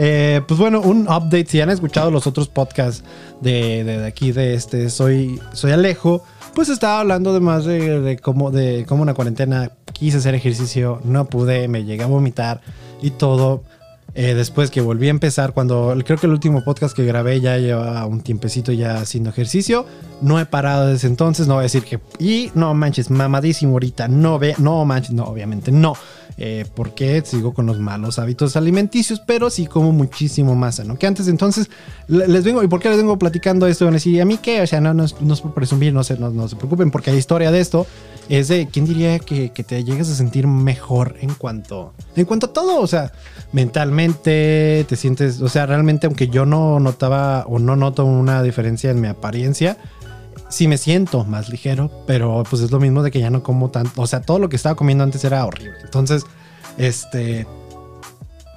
Eh, 0.00 0.42
pues 0.46 0.58
bueno, 0.58 0.80
un 0.80 1.02
update. 1.02 1.46
Si 1.46 1.60
han 1.60 1.70
escuchado 1.70 2.10
los 2.10 2.26
otros 2.26 2.48
podcasts 2.48 3.02
de, 3.40 3.84
de, 3.84 3.98
de 3.98 4.06
aquí, 4.06 4.32
de 4.32 4.54
este, 4.54 4.90
soy, 4.90 5.40
soy 5.52 5.72
Alejo 5.72 6.22
pues 6.58 6.70
estaba 6.70 6.98
hablando 6.98 7.32
de 7.32 7.38
más 7.38 7.64
de, 7.64 8.18
cómo, 8.20 8.50
de 8.50 8.84
cómo 8.88 9.02
una 9.02 9.14
cuarentena 9.14 9.70
quise 9.92 10.16
hacer 10.16 10.34
ejercicio, 10.34 11.00
no 11.04 11.26
pude, 11.26 11.68
me 11.68 11.84
llegué 11.84 12.02
a 12.02 12.06
vomitar 12.06 12.60
y 13.00 13.10
todo. 13.12 13.62
Eh, 14.20 14.34
después 14.34 14.72
que 14.72 14.80
volví 14.80 15.06
a 15.06 15.10
empezar, 15.10 15.52
cuando 15.52 15.94
creo 16.04 16.18
que 16.18 16.26
el 16.26 16.32
último 16.32 16.64
podcast 16.64 16.92
que 16.96 17.04
grabé 17.04 17.40
ya 17.40 17.56
lleva 17.56 18.04
un 18.04 18.20
tiempecito 18.20 18.72
ya 18.72 18.96
haciendo 18.96 19.30
ejercicio, 19.30 19.86
no 20.22 20.40
he 20.40 20.44
parado 20.44 20.88
desde 20.88 21.06
entonces, 21.06 21.46
no 21.46 21.54
voy 21.54 21.60
a 21.60 21.62
decir 21.70 21.84
que, 21.84 22.00
y 22.18 22.50
no 22.56 22.74
manches, 22.74 23.12
mamadísimo 23.12 23.74
ahorita, 23.74 24.08
no 24.08 24.40
ve, 24.40 24.56
no 24.58 24.84
manches, 24.84 25.12
no, 25.12 25.22
obviamente 25.22 25.70
no, 25.70 25.94
eh, 26.40 26.64
porque 26.74 27.20
sigo 27.24 27.52
con 27.52 27.66
los 27.66 27.80
malos 27.80 28.20
hábitos 28.20 28.56
alimenticios, 28.56 29.18
pero 29.18 29.50
sí 29.50 29.66
como 29.66 29.90
muchísimo 29.90 30.54
más 30.54 30.76
sano 30.76 30.96
que 30.96 31.08
antes. 31.08 31.26
Entonces, 31.26 31.68
les 32.06 32.44
vengo, 32.44 32.62
¿y 32.62 32.68
por 32.68 32.78
qué 32.78 32.88
les 32.88 32.98
vengo 32.98 33.18
platicando 33.18 33.66
esto? 33.66 33.86
Van 33.86 33.94
a 33.94 33.96
decir, 33.96 34.22
¿a 34.22 34.24
mí 34.24 34.38
qué? 34.40 34.62
O 34.62 34.66
sea, 34.68 34.80
no, 34.80 34.94
no, 34.94 35.06
no 35.20 35.54
presumir, 35.54 35.92
no 35.92 36.04
se, 36.04 36.16
no, 36.16 36.48
se 36.48 36.54
preocupen, 36.54 36.92
porque 36.92 37.10
la 37.10 37.16
historia 37.16 37.50
de 37.50 37.58
esto 37.58 37.88
es 38.28 38.46
de, 38.46 38.68
¿quién 38.70 38.84
diría 38.84 39.18
que, 39.18 39.48
te 39.50 39.82
llegas 39.82 40.10
a 40.10 40.14
sentir 40.14 40.46
mejor 40.46 41.16
en 41.20 41.34
cuanto, 41.34 41.92
en 42.14 42.24
cuanto 42.24 42.46
a 42.46 42.52
todo? 42.52 42.80
O 42.82 42.86
sea, 42.86 43.10
mentalmente 43.50 44.86
te 44.88 44.96
sientes, 44.96 45.40
o 45.40 45.48
sea, 45.48 45.66
realmente, 45.66 46.06
aunque 46.06 46.28
yo 46.28 46.46
no 46.46 46.78
notaba 46.78 47.46
o 47.48 47.58
no 47.58 47.74
noto 47.74 48.04
una 48.04 48.44
diferencia 48.44 48.92
en 48.92 49.00
mi 49.00 49.08
apariencia, 49.08 49.76
sí 50.48 50.68
me 50.68 50.78
siento 50.78 51.24
más 51.24 51.48
ligero, 51.48 51.90
pero 52.06 52.42
pues 52.48 52.62
es 52.62 52.70
lo 52.70 52.80
mismo 52.80 53.02
de 53.02 53.10
que 53.10 53.20
ya 53.20 53.30
no 53.30 53.42
como 53.42 53.70
tanto. 53.70 54.02
O 54.02 54.06
sea, 54.06 54.20
todo 54.20 54.38
lo 54.38 54.48
que 54.48 54.56
estaba 54.56 54.74
comiendo 54.74 55.04
antes 55.04 55.24
era 55.24 55.44
horrible. 55.44 55.78
Entonces, 55.84 56.24
este, 56.76 57.46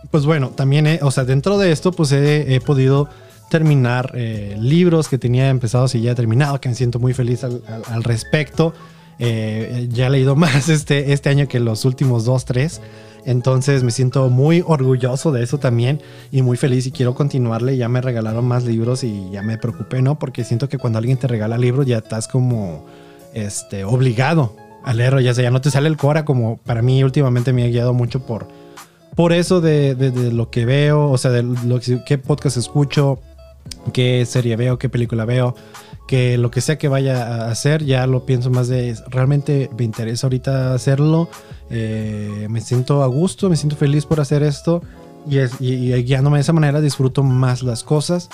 pues 0.10 0.25
bueno, 0.25 0.49
también, 0.49 0.99
o 1.01 1.12
sea, 1.12 1.23
dentro 1.23 1.58
de 1.58 1.71
esto, 1.71 1.91
pues 1.91 2.12
he, 2.12 2.60
podido 2.65 3.10
terminar 3.49 4.12
eh, 4.15 4.56
libros 4.60 5.10
que 5.10 5.17
tenía 5.17 5.49
empezados 5.49 5.95
y 5.95 6.01
ya 6.01 6.12
he 6.12 6.15
terminado, 6.15 6.60
que 6.62 6.69
me 6.69 6.75
siento 6.75 6.99
muy 6.99 7.13
feliz 7.13 7.43
al, 7.43 8.04
respecto. 8.04 8.73
Eh, 9.19 9.88
ya 9.91 10.08
he 10.08 10.10
leído 10.10 10.36
más 10.38 10.69
este, 10.69 11.13
este 11.13 11.30
año 11.30 11.47
que 11.47 11.60
los 11.60 11.86
últimos 11.86 12.25
dos, 12.25 12.45
tres. 12.45 12.82
Entonces 13.26 13.84
me 13.84 13.92
siento 13.92 14.30
muy 14.30 14.64
orgulloso 14.66 15.32
de 15.32 15.44
eso 15.44 15.60
también 15.60 16.02
y 16.32 16.42
muy 16.42 16.58
feliz 16.58 16.88
y 16.88 16.92
quiero 16.92 17.14
continuarle. 17.14 17.78
Ya 17.78 17.90
me 17.90 18.02
regalaron 18.02 18.48
más 18.48 18.64
libros 18.64 19.04
y 19.04 19.30
ya 19.32 19.42
me 19.42 19.58
preocupé, 19.58 20.02
¿no? 20.02 20.18
Porque 20.18 20.44
siento 20.44 20.70
que 20.70 20.78
cuando 20.78 21.00
alguien 21.00 21.18
te 21.18 21.28
regala 21.28 21.58
libros 21.58 21.86
ya 21.86 21.98
estás 21.98 22.28
como 22.28 22.86
este, 23.34 23.84
obligado 23.84 24.56
a 24.84 24.94
leerlo, 24.94 25.20
ya 25.20 25.34
sea, 25.34 25.44
ya 25.44 25.52
no 25.52 25.62
te 25.62 25.70
sale 25.70 25.88
el 25.88 25.98
cora 25.98 26.26
como 26.26 26.58
para 26.58 26.82
mí 26.82 27.04
últimamente 27.04 27.54
me 27.54 27.64
ha 27.64 27.68
guiado 27.68 27.94
mucho 27.94 28.26
por, 28.26 28.48
por 29.16 29.32
eso 29.32 29.62
de, 29.62 29.94
de, 29.94 30.32
lo 30.32 30.50
que 30.50 30.66
veo, 30.66 31.10
o 31.10 31.18
sea, 31.20 31.30
de 31.30 31.44
lo, 31.44 31.80
qué 31.80 32.18
podcast 32.18 32.58
escucho, 32.58 33.20
qué 33.94 34.26
serie 34.26 34.56
veo, 34.56 34.80
qué 34.80 34.90
película 34.90 35.26
veo 35.26 35.56
que 36.12 36.38
lo 36.38 36.52
que 36.52 36.60
sea 36.60 36.78
que 36.78 36.90
vaya 36.90 37.26
a 37.26 37.50
hacer, 37.50 37.86
ya 37.86 38.06
lo 38.06 38.26
pienso 38.26 38.50
más 38.50 38.68
de, 38.68 38.98
realmente 39.08 39.70
me 39.78 39.86
interesa 39.86 40.28
ahorita 40.28 40.74
hacerlo, 40.74 41.30
eh, 41.72 42.48
me 42.50 42.60
siento 42.60 43.02
a 43.02 43.08
gusto, 43.08 43.50
me 43.50 43.56
siento 43.56 43.78
feliz 43.78 44.06
por 44.06 44.20
hacer 44.20 44.44
esto 44.44 44.82
y, 45.30 45.38
es, 45.38 45.58
guiándome 45.60 46.38
de 46.38 46.42
esa 46.42 46.54
manera 46.54 46.82
disfruto 46.82 47.24
más 47.24 47.64
las 47.64 47.84
cosas. 47.84 48.30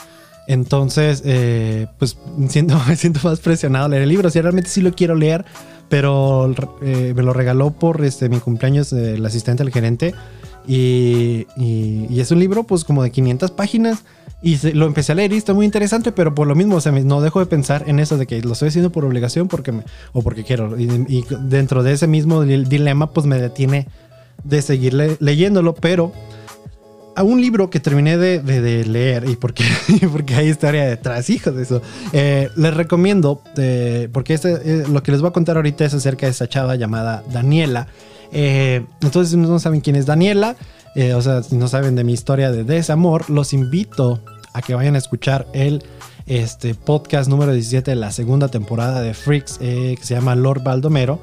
Entonces, 0.47 1.21
eh, 1.25 1.87
pues 1.99 2.17
siento, 2.49 2.79
me 2.87 2.95
siento 2.95 3.19
más 3.23 3.39
presionado 3.39 3.85
a 3.85 3.89
leer 3.89 4.03
el 4.03 4.09
libro. 4.09 4.29
Si 4.29 4.41
realmente 4.41 4.69
sí 4.69 4.81
lo 4.81 4.93
quiero 4.93 5.13
leer, 5.13 5.45
pero 5.87 6.53
eh, 6.81 7.13
me 7.15 7.21
lo 7.21 7.33
regaló 7.33 7.71
por 7.71 8.03
este, 8.03 8.27
mi 8.27 8.39
cumpleaños 8.39 8.91
el 8.91 9.25
asistente 9.25 9.63
del 9.63 9.71
gerente. 9.71 10.15
Y, 10.67 11.47
y, 11.55 12.19
es 12.19 12.31
un 12.31 12.39
libro 12.39 12.63
pues 12.63 12.83
como 12.83 13.03
de 13.03 13.11
500 13.11 13.51
páginas 13.51 14.03
y 14.41 14.57
lo 14.73 14.85
empecé 14.85 15.13
a 15.13 15.15
leer 15.15 15.33
y 15.33 15.37
está 15.37 15.53
muy 15.53 15.65
interesante, 15.65 16.11
pero 16.11 16.35
por 16.35 16.47
lo 16.47 16.53
mismo, 16.53 16.75
o 16.75 16.81
sea, 16.81 16.91
no 16.91 17.21
dejo 17.21 17.39
de 17.39 17.47
pensar 17.47 17.83
en 17.87 17.99
eso 17.99 18.17
de 18.17 18.27
que 18.27 18.39
lo 18.41 18.53
estoy 18.53 18.69
haciendo 18.69 18.91
por 18.91 19.03
obligación 19.03 19.47
porque 19.47 19.73
o 20.13 20.21
porque 20.21 20.43
quiero. 20.43 20.77
Y, 20.79 21.25
dentro 21.41 21.81
de 21.81 21.93
ese 21.93 22.07
mismo 22.07 22.43
dilema, 22.43 23.11
pues 23.11 23.25
me 23.25 23.39
detiene 23.39 23.87
de 24.43 24.61
seguir 24.61 24.93
leyéndolo, 25.19 25.73
pero 25.73 26.11
a 27.15 27.23
un 27.23 27.41
libro 27.41 27.71
que 27.71 27.79
terminé 27.79 28.15
de, 28.15 28.85
leer 28.85 29.27
y 29.27 29.35
porque, 29.37 29.63
porque 30.11 30.35
hay 30.35 30.49
historia 30.49 30.85
detrás, 30.85 31.31
hijos 31.31 31.55
de 31.55 31.63
eso. 31.63 31.81
Eh, 32.13 32.49
les 32.55 32.73
recomiendo, 32.75 33.41
eh, 33.57 34.07
porque 34.11 34.35
este, 34.35 34.87
lo 34.87 35.01
que 35.01 35.11
les 35.11 35.21
voy 35.21 35.29
a 35.29 35.33
contar 35.33 35.55
ahorita 35.55 35.83
es 35.83 35.95
acerca 35.95 36.27
de 36.27 36.33
esa 36.33 36.47
chava 36.47 36.75
llamada 36.75 37.23
Daniela. 37.33 37.87
entonces, 38.31 39.31
si 39.31 39.37
no 39.37 39.57
saben 39.57 39.81
quién 39.81 39.95
es 39.95 40.05
Daniela, 40.05 40.55
o 41.15 41.21
sea, 41.21 41.43
si 41.43 41.55
no 41.55 41.67
saben 41.67 41.95
de 41.95 42.03
mi 42.03 42.13
historia 42.13 42.51
de 42.51 42.63
desamor, 42.63 43.29
los 43.29 43.53
invito 43.53 44.19
a 44.53 44.61
que 44.61 44.73
vayan 44.73 44.95
a 44.95 44.97
escuchar 44.97 45.47
el 45.53 45.83
este, 46.25 46.73
podcast 46.75 47.29
número 47.29 47.53
17 47.53 47.91
de 47.91 47.95
la 47.95 48.11
segunda 48.11 48.47
temporada 48.47 49.01
de 49.01 49.13
Freaks, 49.13 49.59
que 49.59 49.99
se 50.01 50.15
llama 50.15 50.35
Lord 50.35 50.63
Baldomero. 50.63 51.19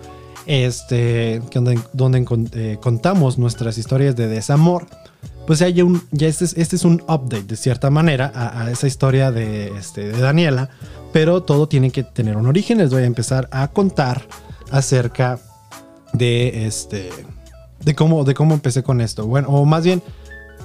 Este, 0.47 1.41
donde, 1.55 1.81
donde 1.95 2.27
eh, 2.53 2.77
contamos 2.81 3.39
nuestras 3.39 3.79
historias 3.79 4.15
de 4.15 4.29
desamor, 4.29 4.87
pues 5.47 5.63
hay 5.63 5.81
un, 5.81 6.03
ya 6.11 6.29
este 6.29 6.45
es, 6.45 6.55
este 6.59 6.77
es 6.77 6.85
un 6.85 7.03
update 7.03 7.45
de 7.45 7.57
cierta 7.57 7.89
manera 7.89 8.31
a, 8.35 8.71
esa 8.71 8.87
historia 8.87 9.31
de, 9.31 9.69
este, 9.79 10.09
de 10.09 10.21
Daniela, 10.21 10.69
pero 11.13 11.43
todo 11.43 11.67
tiene 11.67 11.91
que 11.91 12.03
tener 12.03 12.37
un 12.37 12.47
origen. 12.47 12.79
Les 12.79 12.91
voy 12.91 13.03
a 13.03 13.07
empezar 13.07 13.49
a 13.53 13.69
contar 13.69 14.23
acerca 14.71 15.39
de 16.13 16.67
este, 16.67 17.11
de 17.85 17.95
cómo, 17.95 18.25
de 18.25 18.35
cómo 18.35 18.55
empecé 18.55 18.83
con 18.83 19.01
esto. 19.01 19.27
Bueno, 19.27 19.49
o 19.49 19.65
más 19.65 19.85
bien 19.85 20.03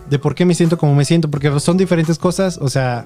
de 0.10 0.19
por 0.19 0.36
qué 0.36 0.45
me 0.45 0.55
siento 0.55 0.77
como 0.77 0.95
me 0.95 1.05
siento, 1.05 1.29
porque 1.29 1.60
son 1.60 1.77
diferentes 1.77 2.17
cosas, 2.17 2.58
o 2.58 2.69
sea, 2.69 3.05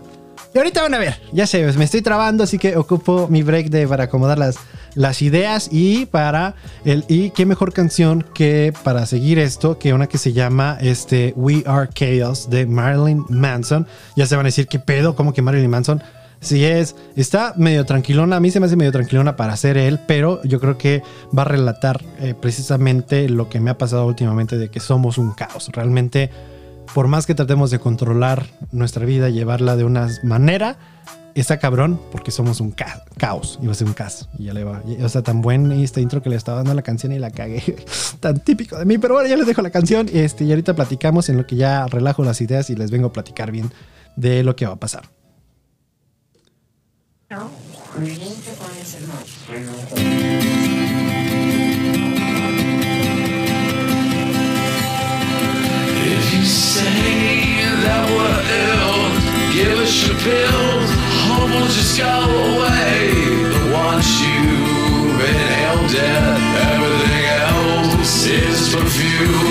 y 0.54 0.58
ahorita 0.58 0.84
van 0.84 0.94
a 0.94 1.00
ver, 1.00 1.20
ya 1.32 1.48
sé, 1.48 1.64
me 1.74 1.84
estoy 1.84 2.02
trabando, 2.02 2.44
así 2.44 2.60
que 2.60 2.78
ocupo 2.78 3.28
mi 3.28 3.42
break 3.42 3.70
de, 3.70 3.88
para 3.88 4.04
acomodar 4.04 4.38
las, 4.38 4.58
las 4.94 5.22
ideas 5.24 5.68
y 5.72 6.06
para 6.06 6.54
el 6.86 7.06
y 7.08 7.32
qué 7.32 7.48
mejor 7.48 7.74
canción 7.74 8.24
que 8.36 8.72
para 8.84 9.08
seguir 9.08 9.40
esto 9.40 9.80
que 9.80 9.94
una 9.94 10.08
que 10.08 10.20
se 10.20 10.32
llama 10.32 10.78
este 10.80 11.34
We 11.36 11.64
Are 11.66 11.90
Chaos 11.92 12.52
de 12.52 12.68
Marilyn 12.68 13.26
Manson. 13.30 13.88
Ya 14.16 14.28
se 14.28 14.36
van 14.36 14.46
a 14.46 14.50
decir 14.50 14.68
qué 14.68 14.78
pedo, 14.78 15.16
como 15.16 15.34
que 15.34 15.42
Marilyn 15.42 15.72
Manson. 15.72 16.04
Sí 16.44 16.66
es, 16.66 16.96
está 17.16 17.54
medio 17.56 17.86
tranquilona, 17.86 18.36
a 18.36 18.40
mí 18.42 18.52
se 18.52 18.60
me 18.60 18.66
hace 18.66 18.76
medio 18.76 18.92
tranquilona 18.92 19.38
para 19.38 19.56
ser 19.56 19.78
él, 19.78 20.00
pero 20.06 20.44
yo 20.44 20.60
creo 20.60 20.78
que 20.78 21.02
va 21.36 21.44
a 21.44 21.46
relatar 21.46 22.04
eh, 22.20 22.36
precisamente 22.40 23.30
lo 23.30 23.48
que 23.48 23.62
me 23.62 23.72
ha 23.72 23.78
pasado 23.78 24.06
últimamente 24.06 24.58
de 24.58 24.70
que 24.70 24.82
somos 24.82 25.18
un 25.18 25.32
caos. 25.32 25.70
Realmente 25.72 26.30
por 26.94 27.08
más 27.08 27.26
que 27.26 27.34
tratemos 27.34 27.72
de 27.72 27.80
controlar 27.80 28.46
nuestra 28.72 29.06
vida, 29.06 29.30
llevarla 29.30 29.76
de 29.76 29.84
una 29.84 30.10
manera, 30.22 30.78
está 31.34 31.58
cabrón 31.58 32.00
porque 32.12 32.30
somos 32.30 32.60
un 32.60 32.72
caos. 32.72 33.58
Iba 33.62 33.72
a 33.72 33.76
ser 33.76 33.88
un 33.88 33.94
caos. 33.94 34.30
Y 34.38 34.46
ya 34.46 34.54
le 34.54 34.64
va. 34.64 34.82
O 35.02 35.10
sea, 35.10 35.24
tan 35.24 35.42
buen 35.42 35.72
este 35.72 36.02
intro 36.02 36.22
que 36.22 36.30
le 36.30 36.36
estaba 36.36 36.58
dando 36.58 36.72
a 36.72 36.76
la 36.76 36.84
canción 36.84 37.12
y 37.12 37.20
la 37.20 37.32
cagué. 37.32 37.64
tan 38.20 38.40
típico 38.42 38.78
de 38.78 38.86
mí. 38.86 38.98
Pero 38.98 39.16
bueno, 39.16 39.30
ya 39.30 39.38
les 39.38 39.48
dejo 39.48 39.62
la 39.62 39.72
canción. 39.72 40.10
Este, 40.14 40.44
y 40.44 40.52
ahorita 40.52 40.76
platicamos 40.76 41.30
en 41.30 41.38
lo 41.38 41.48
que 41.48 41.56
ya 41.56 41.88
relajo 41.88 42.24
las 42.24 42.42
ideas 42.42 42.70
y 42.70 42.76
les 42.76 42.92
vengo 42.92 43.08
a 43.08 43.14
platicar 43.14 43.52
bien 43.52 43.72
de 44.16 44.44
lo 44.44 44.56
que 44.56 44.66
va 44.66 44.74
a 44.74 44.80
pasar. 44.80 45.04
If 47.34 47.42
you 56.34 56.46
say 56.46 57.66
that 57.86 58.04
we're 58.14 58.42
ill, 58.62 59.02
give 59.52 59.80
us 59.80 60.08
your 60.08 60.18
pills, 60.20 60.90
hope 61.26 61.50
will 61.50 61.72
just 61.74 61.98
go 61.98 62.06
away. 62.06 63.10
But 63.52 63.66
once 63.74 64.22
you've 64.22 65.18
everything 66.70 67.26
else 67.26 68.28
is. 68.28 69.43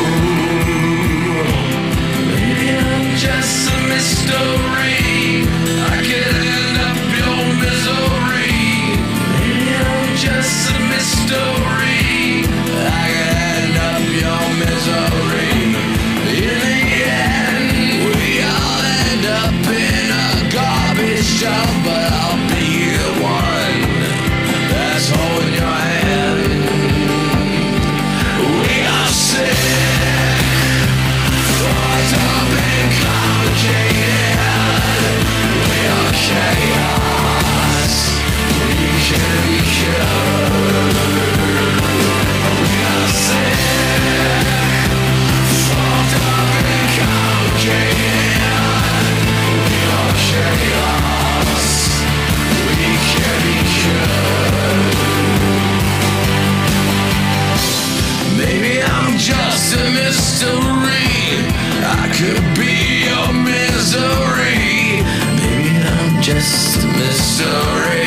A. 60.43 61.47
I 61.85 62.11
could 62.19 62.43
be 62.59 62.75
your 63.09 63.31
misery. 63.33 65.03
Maybe 65.39 65.75
I'm 65.87 66.23
just 66.23 66.83
a 66.83 66.89
mystery. 66.99 68.02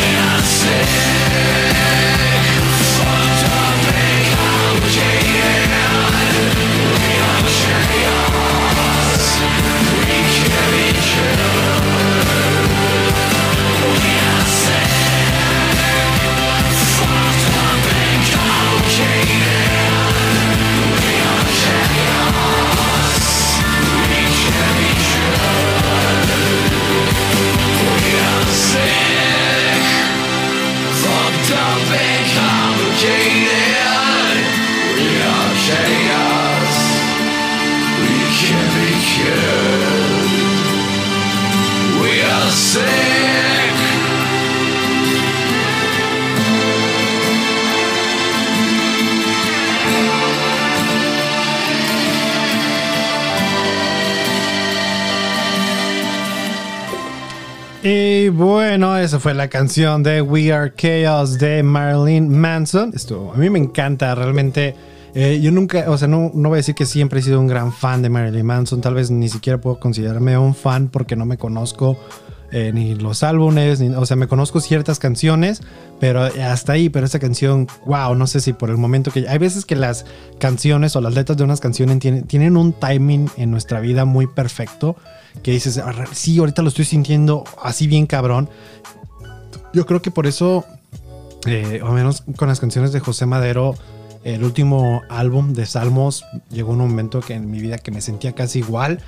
When 0.00 0.16
I 0.18 0.40
said. 0.42 1.69
Esa 59.02 59.18
fue 59.18 59.32
la 59.34 59.48
canción 59.48 60.02
de 60.02 60.20
We 60.20 60.52
Are 60.52 60.72
Chaos 60.74 61.38
de 61.38 61.62
Marilyn 61.62 62.28
Manson. 62.28 62.92
Esto 62.94 63.32
a 63.34 63.36
mí 63.38 63.48
me 63.48 63.58
encanta, 63.58 64.14
realmente. 64.14 64.74
Eh, 65.14 65.40
yo 65.42 65.50
nunca, 65.50 65.90
o 65.90 65.96
sea, 65.96 66.06
no, 66.06 66.30
no 66.34 66.50
voy 66.50 66.56
a 66.56 66.58
decir 66.58 66.74
que 66.74 66.86
siempre 66.86 67.20
he 67.20 67.22
sido 67.22 67.40
un 67.40 67.46
gran 67.46 67.72
fan 67.72 68.02
de 68.02 68.10
Marilyn 68.10 68.44
Manson. 68.44 68.80
Tal 68.80 68.94
vez 68.94 69.10
ni 69.10 69.28
siquiera 69.28 69.58
puedo 69.58 69.80
considerarme 69.80 70.36
un 70.36 70.54
fan 70.54 70.88
porque 70.88 71.16
no 71.16 71.24
me 71.24 71.38
conozco 71.38 71.98
eh, 72.52 72.72
ni 72.74 72.94
los 72.94 73.22
álbumes, 73.22 73.80
o 73.80 74.06
sea, 74.06 74.16
me 74.16 74.26
conozco 74.26 74.60
ciertas 74.60 74.98
canciones, 74.98 75.62
pero 76.00 76.22
hasta 76.22 76.72
ahí, 76.72 76.88
pero 76.88 77.06
esa 77.06 77.20
canción, 77.20 77.68
wow, 77.86 78.14
no 78.16 78.26
sé 78.26 78.40
si 78.40 78.52
por 78.52 78.70
el 78.70 78.76
momento 78.76 79.12
que... 79.12 79.28
Hay 79.28 79.38
veces 79.38 79.64
que 79.64 79.76
las 79.76 80.04
canciones 80.38 80.96
o 80.96 81.00
las 81.00 81.14
letras 81.14 81.38
de 81.38 81.44
unas 81.44 81.60
canciones 81.60 82.00
tienen, 82.00 82.24
tienen 82.24 82.56
un 82.56 82.72
timing 82.72 83.30
en 83.36 83.50
nuestra 83.52 83.78
vida 83.78 84.04
muy 84.04 84.26
perfecto, 84.26 84.96
que 85.42 85.52
dices, 85.52 85.78
ah, 85.78 85.92
sí, 86.12 86.38
ahorita 86.38 86.62
lo 86.62 86.68
estoy 86.68 86.84
sintiendo 86.84 87.44
así 87.62 87.86
bien 87.86 88.06
cabrón. 88.06 88.48
Yo 89.72 89.86
creo 89.86 90.02
que 90.02 90.10
por 90.10 90.26
eso, 90.26 90.64
eh, 91.46 91.80
o 91.82 91.92
menos 91.92 92.22
con 92.36 92.48
las 92.48 92.60
canciones 92.60 92.92
de 92.92 93.00
José 93.00 93.26
Madero, 93.26 93.76
el 94.22 94.44
último 94.44 95.02
álbum 95.08 95.54
de 95.54 95.64
Salmos 95.64 96.24
llegó 96.50 96.72
un 96.72 96.78
momento 96.78 97.20
que 97.20 97.32
en 97.34 97.50
mi 97.50 97.58
vida 97.58 97.78
que 97.78 97.90
me 97.90 98.02
sentía 98.02 98.32
casi 98.32 98.58
igual. 98.58 99.00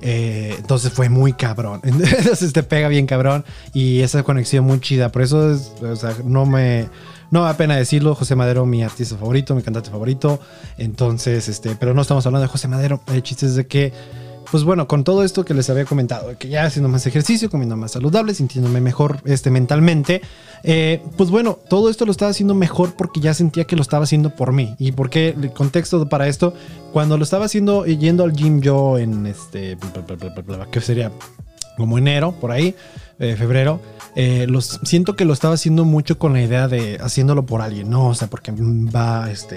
Eh, 0.00 0.54
entonces 0.58 0.92
fue 0.92 1.08
muy 1.08 1.32
cabrón. 1.32 1.80
Entonces 1.84 2.52
te 2.52 2.62
pega 2.62 2.88
bien 2.88 3.06
cabrón. 3.06 3.44
Y 3.74 4.00
esa 4.00 4.22
conexión 4.22 4.64
muy 4.64 4.80
chida. 4.80 5.10
Por 5.10 5.22
eso 5.22 5.58
no 6.24 6.46
me. 6.46 6.88
No 7.30 7.44
da 7.44 7.56
pena 7.56 7.76
decirlo, 7.76 8.14
José 8.14 8.34
Madero, 8.34 8.66
mi 8.66 8.82
artista 8.82 9.16
favorito, 9.16 9.54
mi 9.54 9.62
cantante 9.62 9.90
favorito. 9.90 10.40
Entonces, 10.78 11.48
este, 11.48 11.76
pero 11.76 11.94
no 11.94 12.02
estamos 12.02 12.24
hablando 12.26 12.42
de 12.42 12.48
José 12.48 12.66
Madero. 12.66 13.00
El 13.06 13.22
chiste 13.22 13.46
es 13.46 13.54
de 13.54 13.66
que 13.66 13.92
pues 14.50 14.64
bueno, 14.64 14.88
con 14.88 15.04
todo 15.04 15.22
esto 15.22 15.44
que 15.44 15.54
les 15.54 15.70
había 15.70 15.84
comentado, 15.84 16.36
que 16.36 16.48
ya 16.48 16.64
haciendo 16.64 16.88
más 16.88 17.06
ejercicio, 17.06 17.50
comiendo 17.50 17.76
más 17.76 17.92
saludable, 17.92 18.34
sintiéndome 18.34 18.80
mejor 18.80 19.20
este, 19.24 19.50
mentalmente, 19.50 20.22
eh, 20.64 21.02
pues 21.16 21.30
bueno, 21.30 21.58
todo 21.68 21.88
esto 21.88 22.04
lo 22.04 22.12
estaba 22.12 22.30
haciendo 22.30 22.54
mejor 22.54 22.94
porque 22.94 23.20
ya 23.20 23.32
sentía 23.32 23.64
que 23.64 23.76
lo 23.76 23.82
estaba 23.82 24.04
haciendo 24.04 24.34
por 24.34 24.52
mí. 24.52 24.74
¿Y 24.78 24.92
por 24.92 25.08
qué? 25.08 25.28
El 25.40 25.52
contexto 25.52 26.08
para 26.08 26.26
esto, 26.26 26.54
cuando 26.92 27.16
lo 27.16 27.24
estaba 27.24 27.44
haciendo, 27.44 27.86
yendo 27.86 28.24
al 28.24 28.32
gym 28.32 28.60
yo 28.60 28.98
en 28.98 29.26
este, 29.26 29.78
que 30.70 30.80
sería 30.80 31.12
como 31.76 31.96
enero, 31.96 32.32
por 32.32 32.50
ahí, 32.50 32.74
eh, 33.20 33.36
febrero, 33.36 33.80
eh, 34.16 34.46
siento 34.82 35.14
que 35.14 35.24
lo 35.24 35.32
estaba 35.32 35.54
haciendo 35.54 35.84
mucho 35.84 36.18
con 36.18 36.32
la 36.32 36.42
idea 36.42 36.68
de 36.68 36.98
haciéndolo 37.00 37.46
por 37.46 37.62
alguien, 37.62 37.88
¿no? 37.88 38.08
O 38.08 38.14
sea, 38.14 38.28
porque 38.28 38.52
va, 38.52 39.30
este, 39.30 39.56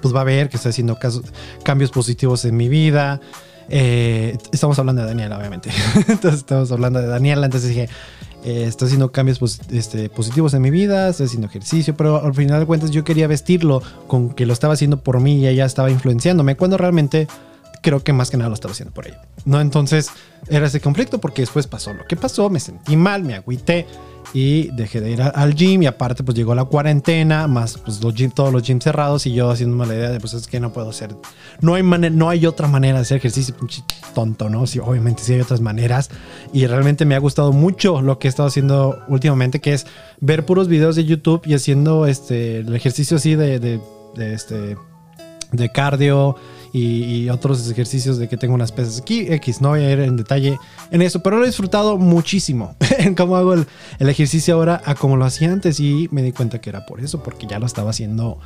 pues 0.00 0.14
va 0.14 0.20
a 0.20 0.24
ver 0.24 0.48
que 0.48 0.56
estoy 0.56 0.70
haciendo 0.70 0.98
casos, 0.98 1.24
cambios 1.64 1.90
positivos 1.90 2.44
en 2.44 2.56
mi 2.56 2.68
vida. 2.68 3.20
Eh, 3.68 4.36
estamos 4.52 4.78
hablando 4.78 5.02
de 5.02 5.08
Daniela, 5.08 5.38
obviamente. 5.38 5.70
entonces 6.08 6.40
estamos 6.40 6.70
hablando 6.72 7.00
de 7.00 7.06
Daniela. 7.06 7.46
Entonces 7.46 7.70
dije, 7.70 7.88
eh, 8.44 8.64
estoy 8.66 8.86
haciendo 8.86 9.10
cambios 9.10 9.40
este, 9.70 10.08
positivos 10.08 10.54
en 10.54 10.62
mi 10.62 10.70
vida, 10.70 11.08
estoy 11.08 11.26
haciendo 11.26 11.48
ejercicio, 11.48 11.96
pero 11.96 12.24
al 12.24 12.34
final 12.34 12.60
de 12.60 12.66
cuentas 12.66 12.90
yo 12.90 13.02
quería 13.02 13.26
vestirlo 13.26 13.82
con 14.06 14.30
que 14.30 14.46
lo 14.46 14.52
estaba 14.52 14.74
haciendo 14.74 14.98
por 14.98 15.20
mí 15.20 15.40
y 15.40 15.48
ella 15.48 15.64
estaba 15.64 15.90
influenciándome, 15.90 16.56
cuando 16.56 16.76
realmente 16.76 17.26
creo 17.86 18.02
que 18.02 18.12
más 18.12 18.32
que 18.32 18.36
nada 18.36 18.48
lo 18.48 18.54
estaba 18.54 18.72
haciendo 18.72 18.92
por 18.92 19.06
ella. 19.06 19.22
¿no? 19.44 19.60
Entonces 19.60 20.10
era 20.48 20.66
ese 20.66 20.80
conflicto 20.80 21.20
porque 21.20 21.42
después 21.42 21.68
pasó 21.68 21.94
lo 21.94 22.04
que 22.04 22.16
pasó, 22.16 22.50
me 22.50 22.58
sentí 22.58 22.96
mal, 22.96 23.22
me 23.22 23.34
agüité 23.34 23.86
y 24.34 24.72
dejé 24.72 25.00
de 25.00 25.12
ir 25.12 25.22
al 25.22 25.54
gym 25.54 25.84
y 25.84 25.86
aparte 25.86 26.24
pues 26.24 26.36
llegó 26.36 26.52
la 26.56 26.64
cuarentena, 26.64 27.46
más 27.46 27.78
pues 27.78 28.02
los 28.02 28.12
gym, 28.12 28.32
todos 28.32 28.52
los 28.52 28.64
gyms 28.64 28.82
cerrados 28.82 29.24
y 29.26 29.34
yo 29.34 29.50
haciéndome 29.50 29.86
la 29.86 29.94
idea 29.94 30.10
de 30.10 30.18
pues 30.18 30.34
es 30.34 30.48
que 30.48 30.58
no 30.58 30.72
puedo 30.72 30.90
hacer, 30.90 31.14
no 31.60 31.74
hay, 31.74 31.84
no 31.84 32.28
hay 32.28 32.44
otra 32.46 32.66
manera 32.66 32.98
de 32.98 33.02
hacer 33.02 33.18
ejercicio, 33.18 33.54
tonto, 34.16 34.50
¿no? 34.50 34.66
Sí, 34.66 34.80
obviamente 34.80 35.22
sí 35.22 35.34
hay 35.34 35.40
otras 35.42 35.60
maneras 35.60 36.10
y 36.52 36.66
realmente 36.66 37.04
me 37.04 37.14
ha 37.14 37.20
gustado 37.20 37.52
mucho 37.52 38.02
lo 38.02 38.18
que 38.18 38.26
he 38.26 38.30
estado 38.30 38.48
haciendo 38.48 38.98
últimamente, 39.06 39.60
que 39.60 39.74
es 39.74 39.86
ver 40.20 40.44
puros 40.44 40.66
videos 40.66 40.96
de 40.96 41.04
YouTube 41.04 41.42
y 41.46 41.54
haciendo 41.54 42.06
este, 42.06 42.58
el 42.58 42.74
ejercicio 42.74 43.18
así 43.18 43.36
de, 43.36 43.60
de, 43.60 43.80
de 44.16 44.34
este, 44.34 44.76
de 45.52 45.68
cardio 45.70 46.34
y, 46.76 47.28
otros 47.30 47.68
ejercicios 47.70 48.18
de 48.18 48.28
que 48.28 48.36
tengo 48.36 48.54
unas 48.54 48.72
pesas 48.72 49.00
aquí, 49.00 49.26
X, 49.28 49.60
no 49.60 49.70
voy 49.70 49.80
a 49.80 49.90
ir 49.90 50.00
en 50.00 50.16
detalle 50.16 50.58
en 50.90 51.02
eso, 51.02 51.22
pero 51.22 51.38
lo 51.38 51.44
he 51.44 51.46
disfrutado 51.46 51.96
muchísimo 51.96 52.76
en 52.98 53.14
cómo 53.14 53.36
hago 53.36 53.54
el, 53.54 53.66
ejercicio 53.98 54.54
ahora 54.54 54.82
a 54.84 54.94
como 54.94 55.16
lo 55.16 55.24
hacía 55.24 55.52
antes 55.52 55.80
y 55.80 56.08
me 56.12 56.22
di 56.22 56.32
cuenta 56.32 56.60
que 56.60 56.70
era 56.70 56.86
por 56.86 57.00
eso, 57.00 57.22
porque 57.22 57.46
ya 57.46 57.58
lo 57.58 57.66
estaba 57.66 57.90
haciendo 57.90 58.38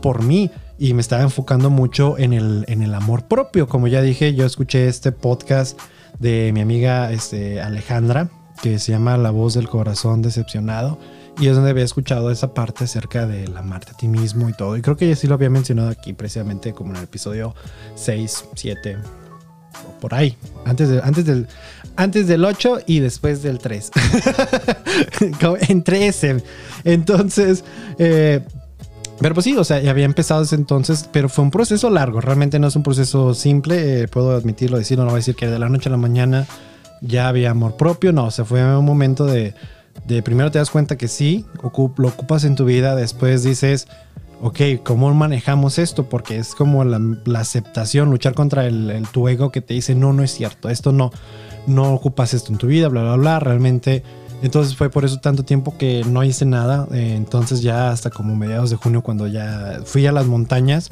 por 0.00 0.22
mí 0.22 0.50
y 0.78 0.94
me 0.94 1.00
estaba 1.00 1.22
enfocando 1.22 1.70
mucho 1.70 2.18
en 2.18 2.32
el, 2.32 2.64
en 2.68 2.82
el 2.82 2.94
amor 2.94 3.26
propio. 3.28 3.68
Como 3.68 3.88
ya 3.88 4.02
dije, 4.02 4.34
yo 4.34 4.46
escuché 4.46 4.88
este 4.88 5.12
podcast 5.12 5.78
de 6.18 6.52
mi 6.52 6.60
amiga 6.60 7.12
este, 7.12 7.60
Alejandra 7.60 8.28
que 8.62 8.78
se 8.78 8.92
llama 8.92 9.16
La 9.16 9.30
voz 9.30 9.54
del 9.54 9.68
corazón 9.68 10.22
decepcionado 10.22 10.98
y 11.38 11.48
es 11.48 11.54
donde 11.54 11.70
había 11.70 11.84
escuchado 11.84 12.30
esa 12.30 12.54
parte 12.54 12.84
acerca 12.84 13.26
del 13.26 13.56
amarte 13.56 13.92
a 13.92 13.96
ti 13.96 14.08
mismo 14.08 14.48
y 14.48 14.52
todo. 14.52 14.76
Y 14.76 14.82
creo 14.82 14.96
que 14.96 15.08
ya 15.08 15.16
sí 15.16 15.26
lo 15.26 15.34
había 15.34 15.50
mencionado 15.50 15.88
aquí 15.88 16.12
precisamente 16.12 16.72
como 16.72 16.90
en 16.90 16.98
el 16.98 17.04
episodio 17.04 17.54
6, 17.94 18.44
7, 18.54 18.98
o 19.86 20.00
por 20.00 20.14
ahí. 20.14 20.36
Antes, 20.64 20.88
de, 20.88 21.00
antes, 21.02 21.24
del, 21.24 21.48
antes 21.96 22.26
del 22.26 22.44
8 22.44 22.80
y 22.86 23.00
después 23.00 23.42
del 23.42 23.58
3. 23.58 23.90
Entre 25.68 26.06
ese. 26.06 26.42
Entonces, 26.84 27.64
eh, 27.98 28.44
pero 29.22 29.34
pues 29.34 29.44
sí, 29.44 29.56
o 29.56 29.64
sea, 29.64 29.80
ya 29.80 29.90
había 29.92 30.04
empezado 30.04 30.42
ese 30.42 30.56
entonces, 30.56 31.08
pero 31.12 31.28
fue 31.28 31.44
un 31.44 31.50
proceso 31.50 31.90
largo. 31.90 32.20
Realmente 32.20 32.58
no 32.58 32.66
es 32.66 32.76
un 32.76 32.82
proceso 32.82 33.34
simple. 33.34 34.02
Eh, 34.02 34.08
puedo 34.08 34.32
admitirlo, 34.32 34.78
decirlo, 34.78 35.04
no 35.04 35.10
voy 35.10 35.18
a 35.18 35.20
decir 35.20 35.36
que 35.36 35.46
de 35.46 35.58
la 35.58 35.68
noche 35.68 35.88
a 35.88 35.92
la 35.92 35.96
mañana 35.96 36.46
ya 37.00 37.28
había 37.28 37.50
amor 37.50 37.76
propio. 37.76 38.12
No, 38.12 38.26
o 38.26 38.30
sea, 38.30 38.44
fue 38.44 38.64
un 38.76 38.84
momento 38.84 39.24
de 39.24 39.54
de 40.06 40.22
primero 40.22 40.50
te 40.50 40.58
das 40.58 40.70
cuenta 40.70 40.96
que 40.96 41.08
sí, 41.08 41.46
lo 41.62 42.08
ocupas 42.08 42.44
en 42.44 42.56
tu 42.56 42.64
vida, 42.64 42.96
después 42.96 43.42
dices, 43.42 43.88
ok, 44.42 44.60
¿cómo 44.82 45.12
manejamos 45.14 45.78
esto? 45.78 46.08
Porque 46.08 46.36
es 46.36 46.54
como 46.54 46.84
la, 46.84 47.00
aceptación, 47.38 48.10
luchar 48.10 48.34
contra 48.34 48.66
el, 48.66 49.06
tu 49.12 49.28
ego 49.28 49.52
que 49.52 49.60
te 49.60 49.74
dice, 49.74 49.94
no, 49.94 50.12
no 50.12 50.22
es 50.24 50.32
cierto, 50.32 50.68
esto 50.68 50.92
no, 50.92 51.12
no 51.66 51.94
ocupas 51.94 52.34
esto 52.34 52.52
en 52.52 52.58
tu 52.58 52.66
vida, 52.66 52.88
bla, 52.88 53.02
bla, 53.02 53.16
bla, 53.16 53.40
realmente. 53.40 54.02
Entonces 54.42 54.76
fue 54.76 54.90
por 54.90 55.04
eso 55.04 55.20
tanto 55.20 55.44
tiempo 55.44 55.78
que 55.78 56.02
no 56.04 56.24
hice 56.24 56.44
nada. 56.44 56.88
Eh, 56.92 57.14
entonces 57.16 57.62
ya 57.62 57.90
hasta 57.90 58.10
como 58.10 58.34
mediados 58.34 58.70
de 58.70 58.76
junio 58.76 59.02
cuando 59.02 59.28
ya 59.28 59.80
fui 59.84 60.04
a 60.06 60.12
las 60.12 60.26
montañas, 60.26 60.90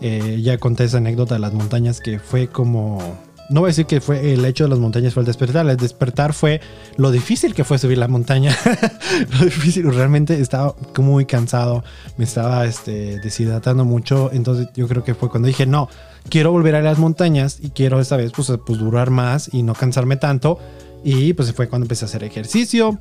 eh, 0.00 0.40
ya 0.40 0.56
conté 0.58 0.84
esa 0.84 0.98
anécdota 0.98 1.34
de 1.34 1.40
las 1.40 1.52
montañas 1.52 2.00
que 2.00 2.20
fue 2.20 2.46
como 2.46 3.00
no 3.48 3.60
voy 3.60 3.68
a 3.68 3.70
decir 3.70 3.86
que 3.86 4.00
fue 4.00 4.32
el 4.32 4.44
hecho 4.44 4.64
de 4.64 4.70
las 4.70 4.78
montañas 4.78 5.14
fue 5.14 5.22
el 5.22 5.26
despertar, 5.26 5.68
el 5.68 5.76
despertar 5.76 6.32
fue 6.32 6.60
lo 6.96 7.10
difícil 7.10 7.54
que 7.54 7.64
fue 7.64 7.78
subir 7.78 7.98
la 7.98 8.08
montaña. 8.08 8.56
lo 9.38 9.44
difícil, 9.44 9.92
realmente 9.92 10.40
estaba 10.40 10.74
muy 10.98 11.26
cansado, 11.26 11.84
me 12.16 12.24
estaba 12.24 12.64
este, 12.66 13.20
deshidratando 13.20 13.84
mucho, 13.84 14.30
entonces 14.32 14.68
yo 14.74 14.88
creo 14.88 15.04
que 15.04 15.14
fue 15.14 15.28
cuando 15.28 15.48
dije, 15.48 15.66
no, 15.66 15.88
quiero 16.28 16.52
volver 16.52 16.74
a 16.74 16.82
las 16.82 16.98
montañas 16.98 17.58
y 17.60 17.70
quiero 17.70 18.00
esta 18.00 18.16
vez 18.16 18.32
pues, 18.34 18.52
pues 18.64 18.78
durar 18.78 19.10
más 19.10 19.52
y 19.52 19.62
no 19.62 19.74
cansarme 19.74 20.16
tanto. 20.16 20.58
Y 21.04 21.32
pues 21.32 21.52
fue 21.52 21.68
cuando 21.68 21.84
empecé 21.84 22.04
a 22.04 22.08
hacer 22.08 22.22
ejercicio, 22.22 22.98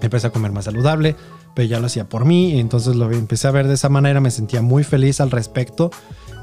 empecé 0.00 0.26
a 0.26 0.30
comer 0.30 0.50
más 0.50 0.64
saludable, 0.64 1.14
pero 1.54 1.68
ya 1.68 1.80
lo 1.80 1.86
hacía 1.86 2.08
por 2.08 2.24
mí, 2.24 2.58
entonces 2.58 2.96
lo 2.96 3.10
empecé 3.12 3.46
a 3.46 3.52
ver 3.52 3.68
de 3.68 3.74
esa 3.74 3.88
manera, 3.88 4.20
me 4.20 4.30
sentía 4.30 4.60
muy 4.60 4.84
feliz 4.84 5.20
al 5.20 5.30
respecto. 5.30 5.90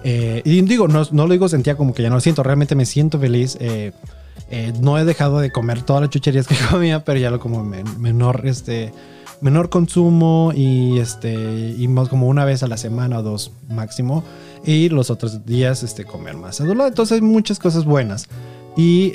Eh, 0.03 0.41
y 0.45 0.61
digo, 0.61 0.87
no, 0.87 1.03
no, 1.11 1.27
lo 1.27 1.33
digo 1.33 1.47
sentía 1.47 1.77
como 1.77 1.93
que 1.93 2.03
ya 2.03 2.09
no 2.09 2.15
lo 2.15 2.21
siento, 2.21 2.43
realmente 2.43 2.75
me 2.75 2.85
siento 2.85 3.19
feliz. 3.19 3.57
Eh, 3.59 3.91
eh, 4.49 4.73
no 4.81 4.97
he 4.97 5.05
dejado 5.05 5.39
de 5.39 5.51
comer 5.51 5.83
todas 5.83 6.01
las 6.01 6.09
chucherías 6.09 6.47
que 6.47 6.55
comía, 6.71 7.03
pero 7.03 7.19
ya 7.19 7.29
lo 7.29 7.39
como 7.39 7.63
menor, 7.63 8.41
este, 8.45 8.93
menor 9.41 9.69
consumo 9.69 10.51
y, 10.55 10.97
este, 10.99 11.75
y 11.77 11.87
más 11.87 12.09
como 12.09 12.27
una 12.27 12.45
vez 12.45 12.63
a 12.63 12.67
la 12.67 12.77
semana 12.77 13.19
o 13.19 13.23
dos 13.23 13.51
máximo. 13.69 14.23
Y 14.63 14.89
los 14.89 15.09
otros 15.09 15.45
días 15.45 15.83
este, 15.83 16.05
comer 16.05 16.37
más. 16.37 16.59
Entonces 16.59 17.21
muchas 17.21 17.59
cosas 17.59 17.85
buenas. 17.85 18.27
Y 18.77 19.11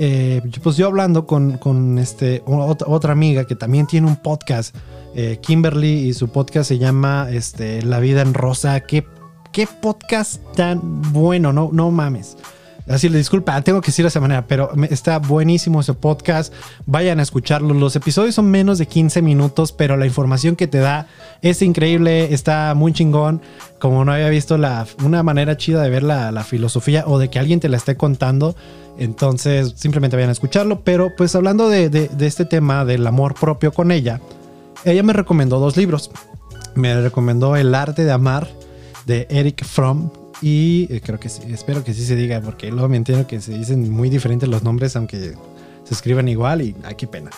pues 0.63 0.77
yo 0.77 0.87
hablando 0.87 1.27
con, 1.27 1.57
con 1.57 1.99
este, 1.99 2.43
otra 2.47 3.13
amiga 3.13 3.47
que 3.47 3.55
también 3.55 3.87
tiene 3.87 4.07
un 4.07 4.17
podcast, 4.17 4.77
Kimberly, 5.41 6.09
y 6.09 6.13
su 6.13 6.29
podcast 6.29 6.69
se 6.69 6.79
llama 6.79 7.29
este, 7.31 7.83
La 7.83 8.01
vida 8.01 8.23
en 8.23 8.35
rosa. 8.35 8.81
Qué 8.81 9.05
qué 9.57 9.67
podcast 9.67 10.43
tan 10.55 11.01
bueno, 11.15 11.51
no, 11.51 11.71
no 11.73 11.91
mames. 11.91 12.37
Así 12.91 13.09
le 13.09 13.17
disculpa, 13.17 13.59
tengo 13.63 13.81
que 13.81 13.87
decir 13.87 14.05
de 14.05 14.09
esa 14.09 14.21
manera, 14.21 14.47
pero 14.47 14.71
está 14.91 15.19
buenísimo 15.19 15.81
ese 15.81 15.95
podcast. 15.95 16.53
Vayan 16.85 17.21
a 17.21 17.23
escucharlo. 17.23 17.73
Los 17.73 17.97
episodios 17.97 18.35
son 18.35 18.51
menos 18.51 18.77
de 18.77 18.85
15 18.85 19.23
minutos, 19.23 19.73
pero 19.73 19.97
la 19.97 20.05
información 20.05 20.57
que 20.57 20.67
te 20.67 20.77
da 20.77 21.09
es 21.41 21.63
increíble, 21.63 22.35
está 22.35 22.75
muy 22.75 22.93
chingón. 22.93 23.41
Como 23.79 24.05
no 24.05 24.13
había 24.13 24.29
visto 24.29 24.59
la, 24.59 24.87
una 25.03 25.23
manera 25.23 25.57
chida 25.57 25.83
de 25.83 25.89
ver 25.89 26.03
la, 26.03 26.45
filosofía 26.45 27.05
o 27.07 27.19
de 27.19 27.31
que 27.31 27.39
alguien 27.39 27.59
te 27.59 27.71
la 27.71 27.79
esté 27.79 27.97
contando. 27.97 28.57
Entonces, 28.99 29.73
simplemente 29.77 30.17
vayan 30.17 30.29
a 30.29 30.33
escucharlo. 30.33 30.83
Pero 30.83 31.17
pues 31.17 31.35
hablando 31.35 31.71
de 31.71 32.11
este 32.21 32.45
tema 32.45 32.85
del 32.85 33.07
amor 33.07 33.35
propio 33.35 33.73
con 33.73 33.91
ella, 33.91 34.21
ella 34.87 35.03
me 35.03 35.13
recomendó 35.13 35.59
dos 35.59 35.77
libros. 35.77 36.11
Me 36.75 37.01
recomendó 37.01 37.57
El 37.57 37.75
arte 37.75 38.05
de 38.05 38.13
amar 38.13 38.49
de 39.05 39.27
Eric 39.31 39.65
Fromm. 39.65 40.11
Y 40.43 40.87
eh, 40.91 41.01
creo 41.03 41.19
que 41.19 41.29
sí, 41.29 41.43
espero 41.49 41.83
que 41.83 41.95
sí 41.95 42.05
se 42.05 42.15
diga, 42.15 42.41
porque 42.41 42.71
luego 42.71 42.89
me 42.89 42.97
entiendo 42.97 43.27
que 43.27 43.41
se 43.41 43.57
dicen 43.57 43.91
muy 43.91 44.11
diferentes 44.11 44.49
los 44.49 44.63
nombres, 44.63 44.95
aunque 44.95 45.35
se 45.85 45.95
escriban 45.95 46.29
igual 46.29 46.63
y 46.63 46.75
qué 46.97 47.07
pena. 47.07 47.31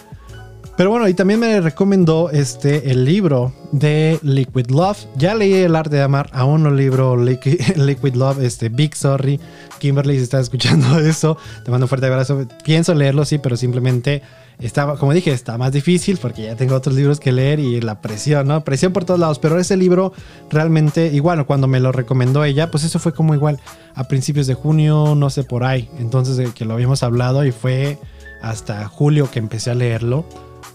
Pero 0.78 0.90
bueno, 0.90 1.08
y 1.08 1.14
también 1.14 1.40
me 1.40 1.60
recomendó 1.60 2.30
este, 2.30 2.92
el 2.92 3.04
libro 3.04 3.52
de 3.72 4.20
Liquid 4.22 4.70
Love. 4.70 5.06
Ya 5.16 5.34
leí 5.34 5.52
El 5.52 5.74
Arte 5.74 5.96
de 5.96 6.02
Amar, 6.02 6.30
aún 6.32 6.62
no 6.62 6.70
libro 6.70 7.16
Liquid, 7.20 8.14
Love, 8.14 8.44
este, 8.44 8.68
Big 8.68 8.94
Sorry. 8.94 9.40
Kimberly, 9.80 10.18
si 10.18 10.22
estás 10.22 10.42
escuchando 10.42 10.96
eso, 11.00 11.36
te 11.64 11.72
mando 11.72 11.86
un 11.86 11.88
fuerte 11.88 12.06
abrazo. 12.06 12.46
Pienso 12.62 12.94
leerlo, 12.94 13.24
sí, 13.24 13.38
pero 13.38 13.56
simplemente 13.56 14.22
estaba, 14.60 14.96
como 14.96 15.12
dije, 15.12 15.32
está 15.32 15.58
más 15.58 15.72
difícil 15.72 16.16
porque 16.22 16.44
ya 16.44 16.54
tengo 16.54 16.76
otros 16.76 16.94
libros 16.94 17.18
que 17.18 17.32
leer 17.32 17.58
y 17.58 17.80
la 17.80 18.00
presión, 18.00 18.46
¿no? 18.46 18.62
Presión 18.62 18.92
por 18.92 19.04
todos 19.04 19.18
lados. 19.18 19.40
Pero 19.40 19.58
ese 19.58 19.76
libro 19.76 20.12
realmente, 20.48 21.08
igual, 21.08 21.44
cuando 21.44 21.66
me 21.66 21.80
lo 21.80 21.90
recomendó 21.90 22.44
ella, 22.44 22.70
pues 22.70 22.84
eso 22.84 23.00
fue 23.00 23.12
como 23.12 23.34
igual 23.34 23.58
a 23.96 24.04
principios 24.04 24.46
de 24.46 24.54
junio, 24.54 25.16
no 25.16 25.28
sé 25.28 25.42
por 25.42 25.64
ahí. 25.64 25.90
Entonces, 25.98 26.54
que 26.54 26.64
lo 26.64 26.74
habíamos 26.74 27.02
hablado 27.02 27.44
y 27.44 27.50
fue 27.50 27.98
hasta 28.42 28.86
julio 28.86 29.28
que 29.28 29.40
empecé 29.40 29.72
a 29.72 29.74
leerlo 29.74 30.24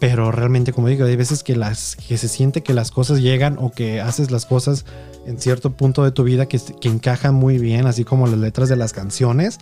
pero 0.04 0.34
realmente 0.34 0.74
como 0.74 0.90
digo, 0.90 1.06
hay 1.06 1.16
veces 1.16 1.44
que, 1.44 1.56
las, 1.56 1.96
que 1.96 2.18
se 2.18 2.28
siente 2.28 2.62
que 2.62 2.74
las 2.74 2.92
cosas 2.92 3.22
llegan 3.22 3.58
o 3.58 3.72
que 3.72 4.02
haces 4.02 4.32
las 4.32 4.46
cosas 4.46 4.84
en 5.26 5.40
cierto 5.40 5.78
punto 5.78 6.04
de 6.04 6.12
tu 6.12 6.26
vida 6.26 6.46
que, 6.46 6.60
que 6.60 6.90
encajan 6.90 7.34
muy 7.34 7.58
bien, 7.58 7.88
así 7.88 8.04
como 8.04 8.28
las 8.28 8.38
letras 8.38 8.68
de 8.68 8.76
las 8.76 8.92
canciones. 8.92 9.60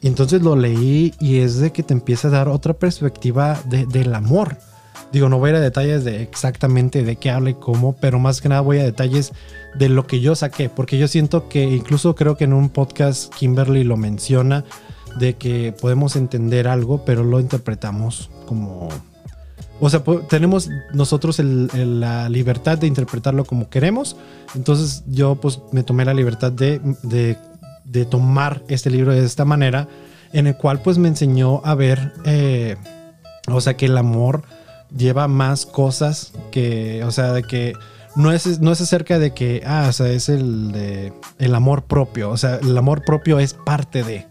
Y 0.00 0.06
entonces 0.06 0.42
lo 0.42 0.54
leí 0.54 1.12
y 1.18 1.38
es 1.38 1.58
de 1.58 1.72
que 1.72 1.82
te 1.82 1.92
empieza 1.92 2.28
a 2.28 2.30
dar 2.30 2.48
otra 2.48 2.74
perspectiva 2.74 3.60
del 3.66 4.14
amor. 4.14 4.58
Digo, 5.10 5.28
no 5.28 5.40
voy 5.40 5.48
a 5.48 5.54
ir 5.54 5.56
a 5.56 5.60
detalles 5.60 6.04
de 6.04 6.22
exactamente 6.22 7.02
de 7.02 7.16
qué 7.16 7.32
habla 7.32 7.50
y 7.50 7.54
cómo, 7.54 7.96
pero 7.96 8.20
más 8.20 8.40
que 8.40 8.48
nada 8.48 8.60
voy 8.60 8.78
a 8.78 8.84
detalles 8.84 9.32
de 9.76 9.88
lo 9.88 10.06
que 10.06 10.20
yo 10.20 10.36
saqué, 10.36 10.68
porque 10.68 10.98
yo 10.98 11.08
siento 11.08 11.48
que 11.48 11.64
incluso 11.64 12.14
creo 12.14 12.36
que 12.36 12.44
en 12.44 12.52
un 12.52 12.68
podcast 12.68 13.34
Kimberly 13.34 13.82
lo 13.82 13.96
menciona, 13.96 14.64
de 15.18 15.34
que 15.34 15.74
podemos 15.80 16.14
entender 16.14 16.68
algo, 16.68 17.04
pero 17.04 17.24
lo 17.24 17.40
interpretamos 17.40 18.30
como 18.46 18.88
o 19.80 19.90
sea, 19.90 20.02
tenemos 20.28 20.70
nosotros 20.92 21.38
la 21.40 22.28
libertad 22.28 22.78
de 22.78 22.86
interpretarlo 22.86 23.44
como 23.44 23.68
queremos. 23.68 24.16
Entonces 24.54 25.02
yo 25.06 25.34
pues 25.36 25.60
me 25.72 25.82
tomé 25.82 26.04
la 26.04 26.14
libertad 26.14 26.52
de, 26.52 26.80
tomar 28.08 28.62
este 28.68 28.90
libro 28.90 29.12
de 29.12 29.24
esta 29.24 29.44
manera, 29.44 29.88
en 30.32 30.46
el 30.46 30.56
cual 30.56 30.80
pues 30.80 30.98
me 30.98 31.08
enseñó 31.08 31.60
a 31.64 31.74
ver, 31.74 32.12
eh, 32.24 32.76
o 33.48 33.60
sea, 33.60 33.76
que 33.76 33.86
el 33.86 33.98
amor 33.98 34.42
lleva 34.96 35.28
más 35.28 35.66
cosas 35.66 36.32
que, 36.50 37.02
o 37.04 37.10
sea, 37.10 37.32
de 37.32 37.42
que 37.42 37.74
no 38.14 38.30
es, 38.30 38.60
no 38.60 38.70
es 38.70 38.80
acerca 38.80 39.18
de 39.18 39.32
que, 39.32 39.62
ah, 39.66 39.86
o 39.88 39.92
sea, 39.92 40.08
es 40.08 40.28
el, 40.28 40.70
de, 40.70 41.12
el 41.38 41.54
amor 41.54 41.84
propio. 41.84 42.30
O 42.30 42.36
sea, 42.36 42.56
el 42.56 42.76
amor 42.78 43.04
propio 43.04 43.40
es 43.40 43.54
parte 43.54 44.04
de, 44.04 44.26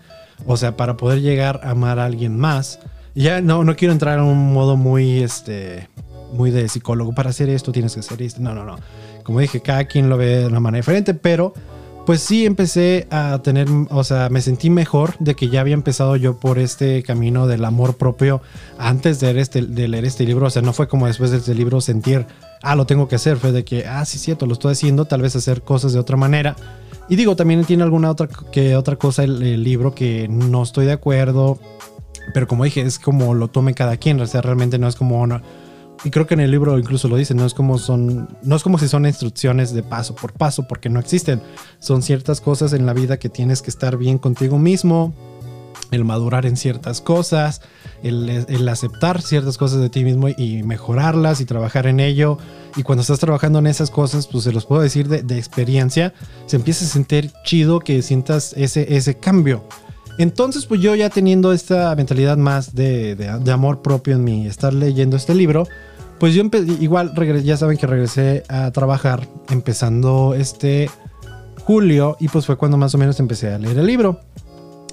o 0.45 0.55
sea, 0.55 0.77
para 0.77 0.95
poder 0.95 1.21
llegar 1.21 1.59
a 1.63 1.71
amar 1.71 1.99
a 1.99 2.05
alguien 2.05 2.37
más 2.37 2.79
ya 3.15 3.41
no, 3.41 3.63
no 3.63 3.75
quiero 3.75 3.91
entrar 3.91 4.19
en 4.19 4.25
un 4.25 4.53
modo 4.53 4.75
muy, 4.77 5.21
este, 5.21 5.87
muy 6.33 6.51
de 6.51 6.67
psicólogo. 6.67 7.13
Para 7.13 7.29
hacer 7.29 7.49
esto 7.49 7.71
tienes 7.71 7.93
que 7.93 7.99
hacer 7.99 8.21
esto. 8.21 8.41
No, 8.41 8.53
no, 8.53 8.65
no. 8.65 8.77
Como 9.23 9.39
dije, 9.39 9.61
cada 9.61 9.85
quien 9.85 10.09
lo 10.09 10.17
ve 10.17 10.39
de 10.39 10.47
una 10.47 10.59
manera 10.59 10.81
diferente, 10.81 11.13
pero 11.13 11.53
pues 12.05 12.19
sí 12.19 12.45
empecé 12.45 13.07
a 13.11 13.39
tener, 13.41 13.67
o 13.89 14.03
sea, 14.03 14.27
me 14.29 14.41
sentí 14.41 14.69
mejor 14.69 15.15
de 15.19 15.35
que 15.35 15.47
ya 15.47 15.61
había 15.61 15.73
empezado 15.73 16.17
yo 16.17 16.37
por 16.37 16.59
este 16.59 17.01
camino 17.01 17.47
del 17.47 17.63
amor 17.63 17.95
propio 17.95 18.41
antes 18.77 19.21
de 19.21 19.27
leer 19.27 19.37
este, 19.37 19.61
de 19.61 19.87
leer 19.87 20.03
este 20.03 20.25
libro. 20.25 20.47
O 20.47 20.49
sea, 20.49 20.61
no 20.61 20.73
fue 20.73 20.87
como 20.87 21.07
después 21.07 21.31
de 21.31 21.37
este 21.37 21.55
libro 21.55 21.79
sentir, 21.79 22.25
ah, 22.61 22.75
lo 22.75 22.85
tengo 22.85 23.07
que 23.07 23.15
hacer. 23.15 23.37
Fue 23.37 23.51
de 23.51 23.63
que, 23.63 23.85
ah, 23.85 24.03
sí, 24.05 24.17
cierto, 24.17 24.45
lo 24.45 24.53
estoy 24.53 24.73
haciendo, 24.73 25.05
tal 25.05 25.21
vez 25.21 25.35
hacer 25.35 25.61
cosas 25.61 25.93
de 25.93 25.99
otra 25.99 26.17
manera. 26.17 26.55
Y 27.07 27.15
digo, 27.15 27.35
también 27.35 27.63
tiene 27.63 27.83
alguna 27.83 28.09
otra, 28.09 28.27
que 28.51 28.75
otra 28.75 28.95
cosa 28.95 29.23
el 29.23 29.63
libro 29.63 29.93
que 29.93 30.27
no 30.29 30.63
estoy 30.63 30.85
de 30.85 30.93
acuerdo 30.93 31.59
pero 32.33 32.47
como 32.47 32.63
dije, 32.63 32.81
es 32.81 32.99
como 32.99 33.33
lo 33.33 33.49
tome 33.49 33.73
cada 33.73 33.97
quien. 33.97 34.19
O 34.21 34.27
sea, 34.27 34.41
realmente 34.41 34.77
no 34.77 34.87
es 34.87 34.95
como 34.95 35.25
Y 36.03 36.09
creo 36.09 36.27
que 36.27 36.35
en 36.35 36.39
el 36.39 36.51
libro 36.51 36.77
incluso 36.77 37.07
lo 37.07 37.17
dice, 37.17 37.33
no 37.33 37.45
es 37.45 37.53
como 37.53 37.77
son, 37.77 38.29
no 38.43 38.55
es 38.55 38.63
como 38.63 38.77
si 38.77 38.87
son 38.87 39.05
instrucciones 39.05 39.73
de 39.73 39.83
paso 39.83 40.15
por 40.15 40.33
paso, 40.33 40.67
porque 40.67 40.89
no 40.89 40.99
existen. 40.99 41.41
Son 41.79 42.01
ciertas 42.01 42.39
cosas 42.39 42.73
en 42.73 42.85
la 42.85 42.93
vida 42.93 43.17
que 43.17 43.29
tienes 43.29 43.61
que 43.61 43.69
estar 43.69 43.97
bien 43.97 44.17
contigo 44.17 44.57
mismo, 44.57 45.13
el 45.91 46.05
madurar 46.05 46.45
en 46.45 46.57
ciertas 46.57 47.01
cosas, 47.01 47.61
el, 48.01 48.67
aceptar 48.67 49.21
ciertas 49.21 49.57
cosas 49.57 49.79
de 49.79 49.89
ti 49.89 50.03
mismo 50.03 50.29
y 50.29 50.63
mejorarlas 50.63 51.41
y 51.41 51.45
trabajar 51.45 51.87
en 51.87 51.99
ello. 51.99 52.37
Y 52.75 52.83
cuando 52.83 53.01
estás 53.01 53.19
trabajando 53.19 53.59
en 53.59 53.67
esas 53.67 53.91
cosas, 53.91 54.27
pues 54.27 54.45
se 54.45 54.51
los 54.51 54.65
puedo 54.65 54.81
decir 54.81 55.07
de, 55.07 55.21
de 55.21 55.37
experiencia, 55.37 56.13
se 56.47 56.55
empieza 56.55 56.85
a 56.85 56.87
sentir 56.87 57.31
chido 57.43 57.79
que 57.79 58.01
sientas 58.01 58.53
ese, 58.57 58.95
ese 58.95 59.15
cambio. 59.15 59.63
Entonces, 60.17 60.65
pues 60.65 60.81
yo 60.81 60.95
ya 60.95 61.09
teniendo 61.09 61.53
esta 61.53 61.95
mentalidad 61.95 62.37
más 62.37 62.75
de, 62.75 63.17
amor 63.51 63.81
propio 63.81 64.15
en 64.15 64.23
mí, 64.23 64.47
estar 64.47 64.73
leyendo 64.73 65.17
este 65.17 65.33
libro, 65.33 65.67
pues 66.19 66.35
yo 66.35 66.43
igual 66.79 67.13
ya 67.43 67.57
saben 67.57 67.77
que 67.77 67.87
regresé 67.87 68.43
a 68.47 68.71
trabajar 68.71 69.27
empezando 69.49 70.35
este 70.35 70.89
julio 71.65 72.17
y 72.19 72.27
pues 72.27 72.45
fue 72.45 72.57
cuando 72.57 72.77
más 72.77 72.93
o 72.93 72.97
menos 72.97 73.19
empecé 73.19 73.53
a 73.53 73.57
leer 73.57 73.77
el 73.77 73.87
libro. 73.87 74.19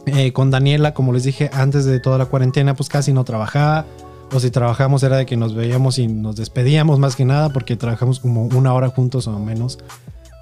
Eh, 0.06 0.32
con 0.32 0.50
Daniela, 0.50 0.94
como 0.94 1.12
les 1.12 1.24
dije, 1.24 1.50
antes 1.52 1.84
de 1.84 2.00
toda 2.00 2.16
la 2.16 2.24
cuarentena, 2.26 2.74
pues 2.74 2.88
casi 2.88 3.12
no 3.12 3.24
trabajaba. 3.24 3.84
O 4.32 4.40
si 4.40 4.50
trabajamos 4.50 5.02
era 5.02 5.16
de 5.16 5.26
que 5.26 5.36
nos 5.36 5.54
veíamos 5.54 5.98
y 5.98 6.06
nos 6.06 6.36
despedíamos 6.36 6.98
más 6.98 7.16
que 7.16 7.24
nada 7.24 7.52
porque 7.52 7.76
trabajamos 7.76 8.20
como 8.20 8.44
una 8.44 8.72
hora 8.72 8.88
juntos 8.88 9.26
o 9.26 9.38
menos. 9.38 9.78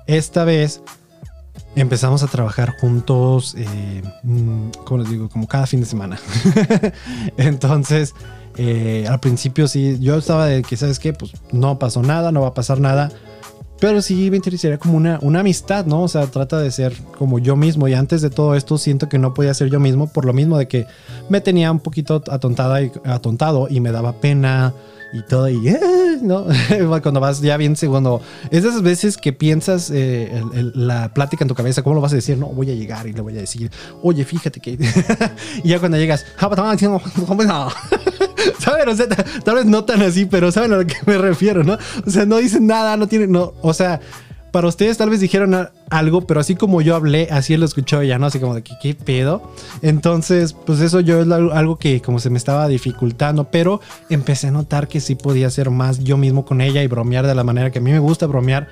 Esta 0.07 0.45
vez 0.45 0.83
empezamos 1.81 2.23
a 2.23 2.27
trabajar 2.27 2.77
juntos, 2.79 3.55
eh, 3.57 4.03
mm, 4.23 4.71
como 4.85 5.03
les 5.03 5.11
digo, 5.11 5.29
como 5.29 5.47
cada 5.47 5.67
fin 5.67 5.81
de 5.81 5.87
semana. 5.87 6.19
Entonces, 7.37 8.15
eh, 8.57 9.07
al 9.09 9.21
principio 9.21 9.69
sí, 9.69 9.99
yo 10.01 10.17
estaba 10.17 10.47
de 10.47 10.63
que, 10.63 10.77
¿sabes 10.77 10.99
qué? 10.99 11.13
Pues 11.13 11.33
no 11.53 11.79
pasó 11.79 12.03
nada, 12.03 12.33
no 12.33 12.43
va 12.43 12.49
a 12.49 12.55
pasar 12.55 12.81
nada. 12.81 13.11
Pero 13.81 14.03
sí 14.03 14.29
me 14.31 14.37
interesaría 14.37 14.79
como 14.79 14.97
una, 14.97 15.21
una 15.23 15.41
amistad, 15.41 15.87
¿no? 15.87 16.03
O 16.03 16.09
sea, 16.09 16.27
trata 16.27 16.59
de 16.59 16.71
ser 16.73 16.97
como 17.17 17.39
yo 17.39 17.55
mismo. 17.55 17.87
Y 17.87 17.95
antes 17.95 18.23
de 18.23 18.31
todo 18.31 18.57
esto 18.57 18.77
siento 18.77 19.09
que 19.09 19.19
no 19.19 19.35
podía 19.35 19.55
ser 19.55 19.71
yo 19.71 19.79
mismo 19.79 20.09
por 20.09 20.25
lo 20.25 20.33
mismo 20.33 20.59
de 20.59 20.67
que 20.67 20.87
me 21.29 21.41
tenía 21.41 21.71
un 21.71 21.79
poquito 21.79 22.23
atontada 22.29 22.83
y, 22.83 22.91
atontado 23.05 23.69
y 23.71 23.79
me 23.79 23.93
daba 23.93 24.15
pena 24.15 24.75
y 25.13 25.23
todo, 25.23 25.49
y 25.49 25.69
eh, 25.69 26.19
¿no? 26.21 26.47
cuando 27.03 27.21
vas 27.21 27.41
ya 27.41 27.57
bien, 27.57 27.77
cuando 27.77 28.21
es 28.51 28.63
de 28.63 28.69
esas 28.69 28.83
veces 28.83 29.17
que 29.17 29.33
piensas 29.33 29.91
eh, 29.91 30.43
la 30.75 31.15
plática 31.15 31.45
en 31.45 31.49
tu 31.49 31.55
cabeza, 31.55 31.83
¿cómo 31.83 31.95
lo 31.95 32.01
vas 32.01 32.13
a 32.13 32.17
decir? 32.17 32.37
No, 32.37 32.49
voy 32.49 32.71
a 32.71 32.75
llegar 32.75 33.07
y 33.07 33.13
le 33.13 33.21
voy 33.21 33.37
a 33.37 33.41
decir, 33.41 33.71
oye, 34.03 34.25
fíjate 34.25 34.61
que. 34.61 34.73
y 35.65 35.69
ya 35.69 35.79
cuando 35.79 35.97
llegas, 35.97 36.27
¿saben? 38.59 38.89
O 38.89 38.95
sea, 38.95 39.09
tal 39.09 39.55
vez 39.55 39.65
no 39.65 39.85
tan 39.85 40.03
así, 40.03 40.27
pero 40.27 40.53
saben 40.53 40.73
a 40.73 40.77
lo 40.77 40.87
que 40.87 40.97
me 41.07 41.17
refiero, 41.17 41.65
¿no? 41.65 41.79
O 42.07 42.11
sea, 42.11 42.27
no 42.27 42.37
dicen 42.37 42.67
nada, 42.67 42.97
no 42.97 43.09
tienen, 43.09 43.33
no, 43.33 43.55
o 43.63 43.73
sea 43.73 44.01
para 44.51 44.69
ustedes 44.69 44.97
tal 44.97 45.11
vez 45.11 45.21
dijeron 45.21 45.69
algo, 45.91 46.27
pero 46.27 46.41
así 46.41 46.55
como 46.55 46.81
yo 46.81 46.95
hablé, 46.95 47.29
así 47.31 47.57
lo 47.57 47.65
escuchó 47.65 48.03
ya, 48.03 48.19
¿no? 48.19 48.27
Así 48.27 48.39
como 48.39 48.55
de 48.55 48.63
que, 48.63 48.75
¿qué 48.81 48.95
pedo? 48.95 49.43
Entonces, 49.83 50.53
pues 50.53 50.81
eso 50.81 51.01
yo 51.01 51.23
es 51.23 51.31
algo 51.31 51.77
que 51.77 52.01
como 52.01 52.19
se 52.19 52.31
me 52.31 52.39
estaba 52.39 52.69
dificultando, 52.69 53.45
pero 53.51 53.81
empecé 54.11 54.49
a 54.49 54.51
notar 54.51 54.89
que 54.89 55.01
sí 55.01 55.15
podía 55.15 55.51
ser 55.51 55.71
más 55.71 56.03
yo 56.03 56.17
mismo 56.17 56.45
con 56.45 56.61
ella 56.61 56.83
y 56.83 56.87
bromear 56.87 57.27
de 57.27 57.35
la 57.35 57.45
manera 57.45 57.71
que 57.71 57.79
a 57.79 57.83
mí 57.83 57.91
me 57.91 57.99
gusta 57.99 58.27
bromear 58.27 58.69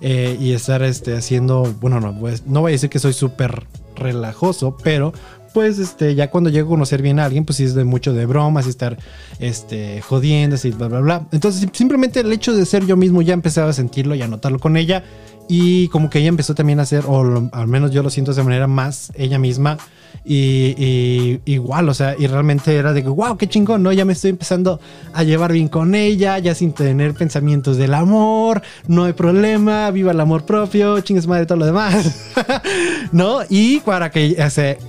eh, 0.00 0.36
y 0.40 0.52
estar 0.52 0.82
este, 0.82 1.16
haciendo, 1.16 1.74
bueno, 1.80 2.00
no, 2.00 2.18
pues, 2.18 2.46
no 2.46 2.60
voy 2.60 2.72
a 2.72 2.72
decir 2.72 2.90
que 2.90 2.98
soy 2.98 3.12
súper 3.12 3.66
relajoso, 3.94 4.76
pero 4.82 5.12
pues 5.56 5.78
este, 5.78 6.14
ya 6.14 6.28
cuando 6.28 6.50
llego 6.50 6.66
a 6.66 6.70
conocer 6.72 7.00
bien 7.00 7.18
a 7.18 7.24
alguien, 7.24 7.46
pues 7.46 7.56
sí 7.56 7.64
es 7.64 7.74
de 7.74 7.84
mucho 7.84 8.12
de 8.12 8.26
bromas 8.26 8.66
y 8.66 8.68
estar 8.68 8.98
este, 9.38 10.02
jodiendo, 10.02 10.56
así, 10.56 10.70
bla, 10.70 10.88
bla, 10.88 11.00
bla. 11.00 11.26
Entonces, 11.32 11.66
simplemente 11.72 12.20
el 12.20 12.30
hecho 12.30 12.54
de 12.54 12.66
ser 12.66 12.84
yo 12.84 12.94
mismo 12.94 13.22
ya 13.22 13.32
empezaba 13.32 13.70
a 13.70 13.72
sentirlo 13.72 14.14
y 14.14 14.20
a 14.20 14.28
notarlo 14.28 14.58
con 14.58 14.76
ella. 14.76 15.02
Y 15.48 15.88
como 15.88 16.10
que 16.10 16.18
ella 16.18 16.28
empezó 16.28 16.54
también 16.54 16.78
a 16.78 16.84
ser, 16.84 17.04
o 17.06 17.48
al 17.52 17.68
menos 17.68 17.90
yo 17.90 18.02
lo 18.02 18.10
siento 18.10 18.34
de 18.34 18.42
manera 18.42 18.66
más 18.66 19.10
ella 19.14 19.38
misma. 19.38 19.78
Y, 20.24 21.40
igual, 21.44 21.88
o 21.88 21.94
sea, 21.94 22.16
y 22.18 22.26
realmente 22.26 22.74
era 22.74 22.92
de 22.92 23.02
que, 23.02 23.08
wow, 23.08 23.36
qué 23.36 23.48
chingón, 23.48 23.82
¿no? 23.82 23.92
Ya 23.92 24.04
me 24.04 24.12
estoy 24.12 24.30
empezando 24.30 24.80
a 25.12 25.22
llevar 25.22 25.52
bien 25.52 25.68
con 25.68 25.94
ella, 25.94 26.38
ya 26.38 26.54
sin 26.54 26.72
tener 26.72 27.14
pensamientos 27.14 27.76
del 27.76 27.94
amor, 27.94 28.62
no 28.88 29.04
hay 29.04 29.12
problema, 29.12 29.90
viva 29.90 30.12
el 30.12 30.20
amor 30.20 30.44
propio, 30.44 31.00
chingues 31.00 31.26
madre 31.26 31.46
todo 31.46 31.58
lo 31.58 31.66
demás, 31.66 32.32
¿no? 33.12 33.40
Y 33.48 33.80
para 33.80 34.10
que 34.10 34.36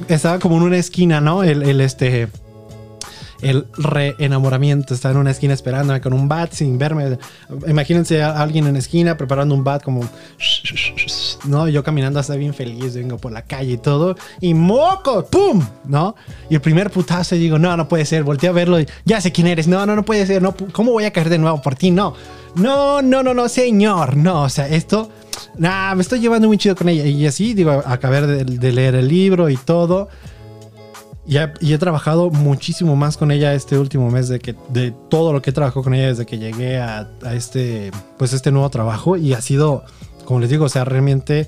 estaba 0.07 0.39
como 0.39 0.57
en 0.57 0.63
una 0.63 0.77
esquina, 0.77 1.21
¿no? 1.21 1.43
El, 1.43 1.63
el 1.63 1.81
este 1.81 2.29
el 3.41 3.67
re-enamoramiento. 3.77 4.93
Estaba 4.93 5.13
en 5.13 5.19
una 5.19 5.31
esquina 5.31 5.53
esperándome 5.53 6.01
con 6.01 6.13
un 6.13 6.27
bat 6.27 6.51
sin 6.53 6.77
verme. 6.77 7.17
Imagínense 7.67 8.21
a 8.23 8.41
alguien 8.41 8.67
en 8.67 8.75
esquina 8.75 9.17
preparando 9.17 9.55
un 9.55 9.63
bat 9.63 9.83
como... 9.83 10.07
¿No? 11.47 11.67
Yo 11.67 11.83
caminando 11.83 12.19
hasta 12.19 12.35
bien 12.35 12.53
feliz, 12.53 12.95
vengo 12.95 13.17
por 13.17 13.31
la 13.31 13.43
calle 13.43 13.73
y 13.73 13.77
todo. 13.77 14.15
Y 14.41 14.53
moco, 14.53 15.25
¡pum! 15.25 15.65
¿No? 15.85 16.15
Y 16.49 16.55
el 16.55 16.61
primer 16.61 16.91
putazo 16.91 17.35
digo, 17.35 17.57
no, 17.57 17.75
no 17.77 17.87
puede 17.87 18.05
ser. 18.05 18.23
Volteé 18.23 18.49
a 18.49 18.53
verlo 18.53 18.79
y 18.79 18.87
ya 19.05 19.21
sé 19.21 19.31
quién 19.31 19.47
eres. 19.47 19.67
No, 19.67 19.85
no, 19.85 19.95
no 19.95 20.03
puede 20.03 20.25
ser. 20.25 20.41
No, 20.41 20.55
¿Cómo 20.71 20.91
voy 20.91 21.05
a 21.05 21.11
caer 21.11 21.29
de 21.29 21.37
nuevo 21.37 21.61
por 21.61 21.75
ti? 21.75 21.91
No. 21.91 22.13
No, 22.55 23.01
no, 23.01 23.23
no, 23.23 23.33
no, 23.33 23.49
señor. 23.49 24.17
No, 24.17 24.43
o 24.43 24.49
sea, 24.49 24.67
esto... 24.67 25.09
Nah, 25.57 25.93
me 25.95 26.01
estoy 26.01 26.19
llevando 26.19 26.47
muy 26.47 26.57
chido 26.57 26.75
con 26.75 26.89
ella. 26.89 27.05
Y 27.05 27.25
así, 27.25 27.53
digo, 27.53 27.71
acabé 27.85 28.25
de, 28.25 28.43
de 28.43 28.71
leer 28.71 28.95
el 28.95 29.07
libro 29.07 29.49
y 29.49 29.57
todo. 29.57 30.09
Y 31.27 31.73
he, 31.73 31.77
trabajado 31.77 32.29
muchísimo 32.29 32.95
más 32.95 33.17
con 33.17 33.31
ella 33.31 33.53
este 33.53 33.77
último 33.77 34.09
mes 34.09 34.29
de 34.29 34.39
que 34.39 34.55
de 34.69 34.93
todo 35.09 35.33
lo 35.33 35.41
que 35.41 35.49
he 35.49 35.53
trabajado 35.53 35.83
con 35.83 35.93
ella 35.93 36.07
desde 36.07 36.25
que 36.25 36.37
llegué 36.37 36.79
a, 36.79 37.09
este 37.33 37.91
pues 38.17 38.31
este 38.31 38.49
nuevo 38.49 38.69
trabajo 38.69 39.17
y 39.17 39.33
ha 39.33 39.41
sido 39.41 39.83
como 40.27 40.41
les 40.41 40.49
digo 40.49 40.65
o 40.65 40.69
sea 40.69 40.83
realmente 40.83 41.47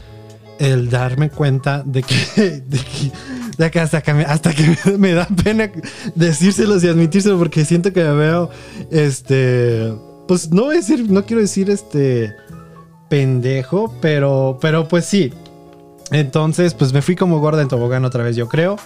el 0.57 0.89
darme 0.89 1.29
cuenta 1.29 1.83
de 1.85 2.01
que, 2.01 2.63
de 3.57 3.71
que, 3.71 3.79
hasta 3.79 4.01
que, 4.01 4.13
me, 4.13 4.23
hasta 4.23 4.53
que 4.53 4.77
me, 4.97 5.11
da 5.11 5.27
pena 5.43 5.69
decírselos 6.15 6.81
y 6.85 6.87
admitírselo 6.87 7.37
porque 7.37 7.65
siento 7.65 7.91
que 7.91 8.01
me 8.03 8.13
veo 8.13 8.49
este 8.89 9.93
pues 10.29 10.49
no 10.51 10.63
voy 10.63 10.75
a 10.75 10.79
decir 10.79 11.11
no 11.11 11.25
quiero 11.25 11.41
decir 11.41 11.69
este 11.69 12.33
pendejo 13.09 13.93
pero 14.01 14.57
pero 14.61 14.87
pues 14.87 15.03
sí 15.03 15.33
entonces 16.11 16.73
pues 16.73 16.93
me 16.93 17.01
fui 17.01 17.17
como 17.17 17.39
gorda 17.39 17.61
en 17.61 17.67
tobogán 17.67 18.05
otra 18.05 18.23
vez 18.23 18.37
yo 18.37 18.47
creo 18.47 18.77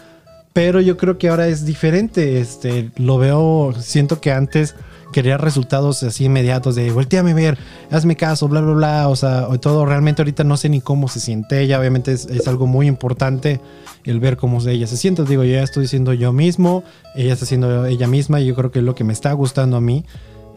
pero 0.53 0.79
yo 0.79 0.97
creo 0.97 1.17
que 1.17 1.29
ahora 1.29 1.47
es 1.47 1.65
diferente. 1.65 2.39
Este, 2.39 2.91
lo 2.97 3.17
veo, 3.17 3.73
siento 3.79 4.21
que 4.21 4.31
antes 4.31 4.75
quería 5.13 5.37
resultados 5.37 6.03
así 6.03 6.25
inmediatos 6.25 6.75
de 6.75 6.91
volteame 6.91 7.31
a 7.31 7.35
ver, 7.35 7.57
hazme 7.89 8.17
caso, 8.17 8.49
bla, 8.49 8.59
bla, 8.59 8.73
bla. 8.73 9.07
O 9.07 9.15
sea, 9.15 9.47
todo 9.61 9.85
realmente 9.85 10.21
ahorita 10.21 10.43
no 10.43 10.57
sé 10.57 10.67
ni 10.67 10.81
cómo 10.81 11.07
se 11.07 11.21
siente 11.21 11.61
ella. 11.61 11.79
Obviamente 11.79 12.11
es, 12.11 12.47
algo 12.47 12.67
muy 12.67 12.87
importante 12.87 13.61
el 14.03 14.19
ver 14.19 14.35
cómo 14.35 14.59
ella 14.67 14.87
se 14.87 14.97
siente. 14.97 15.23
Digo, 15.23 15.45
yo 15.45 15.53
ya 15.53 15.63
estoy 15.63 15.87
siendo 15.87 16.11
yo 16.11 16.33
mismo, 16.33 16.83
ella 17.15 17.31
está 17.31 17.45
siendo 17.45 17.85
ella 17.85 18.07
misma 18.07 18.41
y 18.41 18.47
yo 18.47 18.55
creo 18.55 18.71
que 18.71 18.79
es 18.79 18.85
lo 18.85 18.95
que 18.95 19.05
me 19.05 19.13
está 19.13 19.31
gustando 19.31 19.77
a 19.77 19.81
mí. 19.81 20.03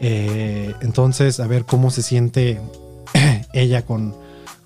Eh, 0.01 0.73
entonces, 0.81 1.39
a 1.39 1.47
ver 1.47 1.63
cómo 1.63 1.89
se 1.89 2.01
siente 2.01 2.59
ella 3.53 3.85
con, 3.85 4.13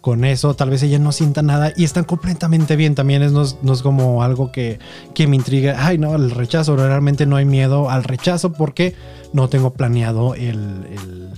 con 0.01 0.25
eso, 0.25 0.55
tal 0.55 0.71
vez 0.71 0.81
ella 0.83 0.99
no 0.99 1.11
sienta 1.11 1.43
nada 1.43 1.71
y 1.77 1.83
están 1.83 2.03
completamente 2.03 2.75
bien. 2.75 2.95
También 2.95 3.21
es, 3.21 3.31
no, 3.31 3.43
es, 3.43 3.81
como 3.81 4.23
algo 4.23 4.51
que, 4.51 4.79
que, 5.13 5.27
me 5.27 5.35
intriga. 5.35 5.85
Ay, 5.85 5.97
no, 5.97 6.15
el 6.15 6.31
rechazo, 6.31 6.75
realmente 6.75 7.25
no 7.25 7.35
hay 7.35 7.45
miedo 7.45 7.89
al 7.89 8.03
rechazo 8.03 8.51
porque 8.51 8.95
no 9.31 9.47
tengo 9.47 9.73
planeado 9.73 10.33
el, 10.35 10.87
el 10.91 11.29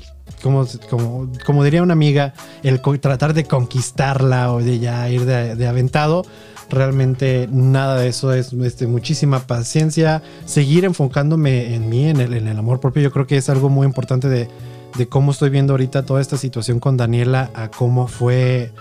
como, 0.41 0.66
como, 0.89 1.30
como, 1.45 1.64
diría 1.64 1.84
una 1.84 1.93
amiga, 1.93 2.34
el 2.64 2.82
tratar 2.99 3.34
de 3.34 3.45
conquistarla 3.45 4.51
o 4.51 4.59
de 4.59 4.80
ya 4.80 5.09
ir 5.09 5.26
de, 5.26 5.68
aventado. 5.68 6.26
Realmente 6.70 7.47
nada 7.51 7.97
de 7.97 8.07
eso 8.07 8.34
es 8.34 8.53
este, 8.53 8.88
muchísima 8.88 9.41
paciencia. 9.41 10.24
Seguir 10.45 10.86
enfocándome 10.86 11.76
en 11.76 11.89
mí, 11.89 12.09
en 12.09 12.20
el, 12.20 12.34
en 12.34 12.47
el 12.47 12.57
amor 12.57 12.80
propio, 12.80 13.03
yo 13.03 13.11
creo 13.11 13.28
que 13.28 13.38
es 13.38 13.49
algo 13.49 13.70
muy 13.70 13.86
importante 13.86 14.28
de 14.28 14.47
de 14.96 15.08
cómo 15.08 15.32
estoy 15.32 15.50
viendo 15.50 15.74
ahorita 15.74 16.06
toda 16.06 16.22
esta 16.22 16.38
situación 16.38 16.80
con 16.80 16.98
Daniela 16.98 17.50
a 17.54 17.70
cómo 17.70 18.08
fue 18.08 18.72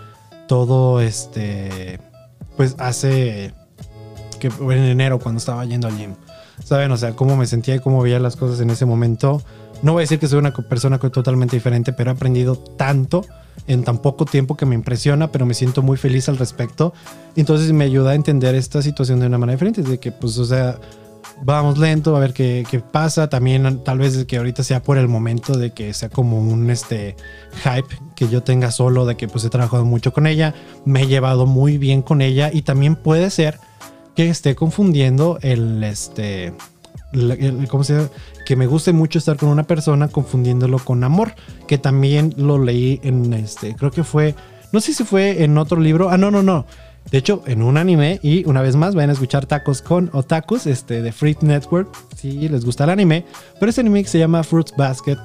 todo 0.47 1.01
este, 1.01 2.01
pues 2.57 2.75
hace, 2.79 3.55
que 4.39 4.49
en 4.49 4.71
enero 4.71 5.19
cuando 5.19 5.39
estaba 5.39 5.65
yendo 5.65 5.89
al 5.89 5.97
gym. 5.97 6.15
¿Saben? 6.65 6.93
O 6.93 6.97
sea, 6.97 7.15
cómo 7.15 7.37
me 7.37 7.47
sentía 7.47 7.75
y 7.75 7.81
cómo 7.81 8.03
veía 8.03 8.19
las 8.19 8.37
cosas 8.37 8.61
en 8.61 8.71
ese 8.71 8.85
momento. 8.85 9.43
No 9.83 9.93
voy 9.93 10.03
a 10.03 10.05
decir 10.05 10.19
que 10.19 10.29
soy 10.29 10.39
una 10.39 10.53
persona 10.53 10.99
totalmente 10.99 11.57
diferente, 11.57 11.93
pero 11.93 12.11
he 12.11 12.15
aprendido 12.15 12.57
tanto 12.57 13.25
en 13.67 13.83
tan 13.85 13.99
poco 13.99 14.25
tiempo 14.25 14.57
que 14.57 14.67
me 14.67 14.75
impresiona, 14.75 15.33
pero 15.33 15.47
me 15.47 15.55
siento 15.55 15.83
muy 15.83 15.97
feliz 15.97 16.29
al 16.29 16.39
respecto. 16.39 16.93
Entonces 17.37 17.73
me 17.73 17.85
ayuda 17.85 18.13
a 18.13 18.15
entender 18.15 18.55
esta 18.55 18.83
situación 18.83 19.21
de 19.21 19.27
una 19.27 19.39
manera 19.39 19.57
diferente, 19.57 19.83
de 19.83 19.99
que 19.99 20.13
pues, 20.13 20.39
o 20.39 20.45
sea, 20.45 20.79
vamos 21.43 21.79
lento 21.79 22.17
a 22.17 22.21
ver 22.21 22.33
qué, 22.33 22.83
pasa. 22.93 23.29
También 23.29 23.83
tal 23.85 23.99
vez 23.99 24.25
que 24.25 24.37
ahorita 24.37 24.63
sea 24.63 24.83
por 24.83 24.99
el 24.99 25.09
momento 25.09 25.57
de 25.57 25.73
que 25.73 25.93
sea 25.95 26.09
como 26.09 26.39
un 26.41 26.71
este 26.71 27.17
hype 27.65 27.97
que 28.15 28.29
yo 28.29 28.43
tenga 28.43 28.71
solo 28.71 29.07
de 29.07 29.17
que 29.17 29.29
pues 29.29 29.45
he 29.45 29.51
trabajado 29.51 29.85
mucho 29.85 30.13
con 30.13 30.27
ella, 30.27 30.55
me 30.85 31.03
he 31.03 31.07
llevado 31.07 31.47
muy 31.47 31.79
bien 31.79 32.03
con 32.03 32.23
ella 32.23 32.51
y 32.53 32.63
también 32.63 32.97
puede 32.97 33.31
ser 33.31 33.59
que 34.15 34.29
esté 34.29 34.55
confundiendo 34.55 35.39
el 35.43 35.83
este 35.85 36.55
¿cómo 37.69 37.85
se 37.85 37.95
llama? 37.95 38.09
que 38.47 38.57
me 38.57 38.67
guste 38.67 38.93
mucho 38.93 39.19
estar 39.19 39.37
con 39.37 39.49
una 39.49 39.65
persona 39.65 40.09
confundiéndolo 40.09 40.79
con 40.79 41.05
amor, 41.05 41.35
que 41.69 41.79
también 41.79 42.35
lo 42.37 42.59
leí 42.59 43.01
en 43.03 43.33
este, 43.35 43.75
creo 43.75 43.91
que 43.91 44.05
fue 44.05 44.35
no 44.73 44.81
sé 44.81 44.95
si 44.95 45.05
fue 45.05 45.45
en 45.45 45.59
otro 45.59 45.79
libro. 45.79 46.09
Ah, 46.11 46.17
no, 46.17 46.31
no, 46.31 46.43
no. 46.43 46.67
De 47.11 47.19
hecho, 47.19 47.43
en 47.47 47.63
un 47.63 47.77
anime, 47.77 48.21
y 48.23 48.45
una 48.47 48.63
vez 48.63 48.77
más, 48.77 48.95
vayan 48.95 49.11
a 49.11 49.13
escuchar 49.13 49.47
Tacos 49.47 49.83
con 49.83 50.09
Otakus, 50.13 50.67
este, 50.67 51.03
de 51.03 51.13
Fruit 51.13 51.43
Network, 51.43 51.95
si 52.17 52.49
les 52.49 52.65
gusta 52.65 52.85
el 52.85 52.91
anime. 52.91 53.27
Pero 53.61 53.69
este 53.69 53.83
anime 53.83 54.03
que 54.03 54.09
se 54.09 54.19
llama 54.19 54.43
Fruits 54.43 54.73
Basket, 54.77 55.19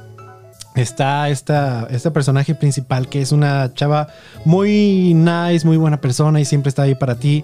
está 0.75 1.29
esta, 1.29 1.87
este 1.89 2.11
personaje 2.11 2.53
principal 2.55 3.09
que 3.09 3.21
es 3.21 3.31
una 3.31 3.73
chava 3.73 4.09
muy 4.45 5.13
nice, 5.13 5.65
muy 5.65 5.77
buena 5.77 5.99
persona 5.99 6.39
y 6.39 6.45
siempre 6.45 6.69
está 6.69 6.83
ahí 6.83 6.95
para 6.95 7.15
ti. 7.15 7.43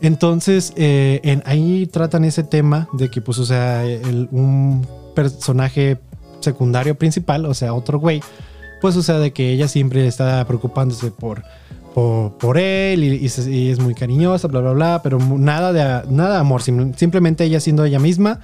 Entonces, 0.00 0.72
eh, 0.76 1.20
en, 1.24 1.42
ahí 1.46 1.86
tratan 1.86 2.24
ese 2.24 2.42
tema 2.42 2.88
de 2.92 3.10
que, 3.10 3.22
pues, 3.22 3.38
o 3.38 3.46
sea, 3.46 3.82
un 4.30 4.86
personaje 5.14 5.98
secundario 6.40 6.94
principal, 6.96 7.46
o 7.46 7.54
sea, 7.54 7.72
otro 7.72 7.98
güey, 7.98 8.20
pues, 8.80 8.96
o 8.96 9.02
sea, 9.02 9.18
de 9.18 9.32
que 9.32 9.52
ella 9.52 9.68
siempre 9.68 10.06
está 10.06 10.44
preocupándose 10.46 11.10
por 11.10 11.44
por, 11.96 12.58
él 12.58 13.04
y, 13.04 13.24
es 13.24 13.78
muy 13.78 13.94
cariñosa, 13.94 14.48
bla, 14.48 14.60
bla, 14.60 14.72
bla, 14.72 15.00
pero 15.02 15.18
nada 15.18 15.72
de, 15.72 16.12
nada 16.12 16.40
amor, 16.40 16.60
simplemente 16.60 17.44
ella 17.44 17.58
siendo 17.58 17.86
ella 17.86 17.98
misma 17.98 18.40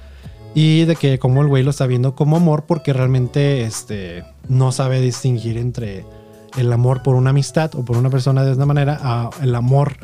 y 0.55 0.85
de 0.85 0.95
que 0.95 1.19
como 1.19 1.43
el 1.43 1.47
güey 1.47 1.61
lo 1.61 1.69
está 1.69 1.85
viendo 1.85 2.15
como 2.15 2.37
amor 2.37 2.63
porque 2.65 2.93
realmente 2.93 3.61
este, 3.61 4.23
no 4.49 4.71
sabe 4.71 5.01
distinguir 5.01 5.59
entre 5.59 6.03
el 6.57 6.73
amor 6.73 7.03
por 7.03 7.13
una 7.13 7.29
amistad 7.29 7.75
o 7.75 7.85
por 7.85 7.95
una 7.95 8.09
persona 8.09 8.43
de 8.43 8.53
esta 8.53 8.65
manera 8.65 8.97
a 9.03 9.29
el 9.43 9.53
amor 9.53 9.97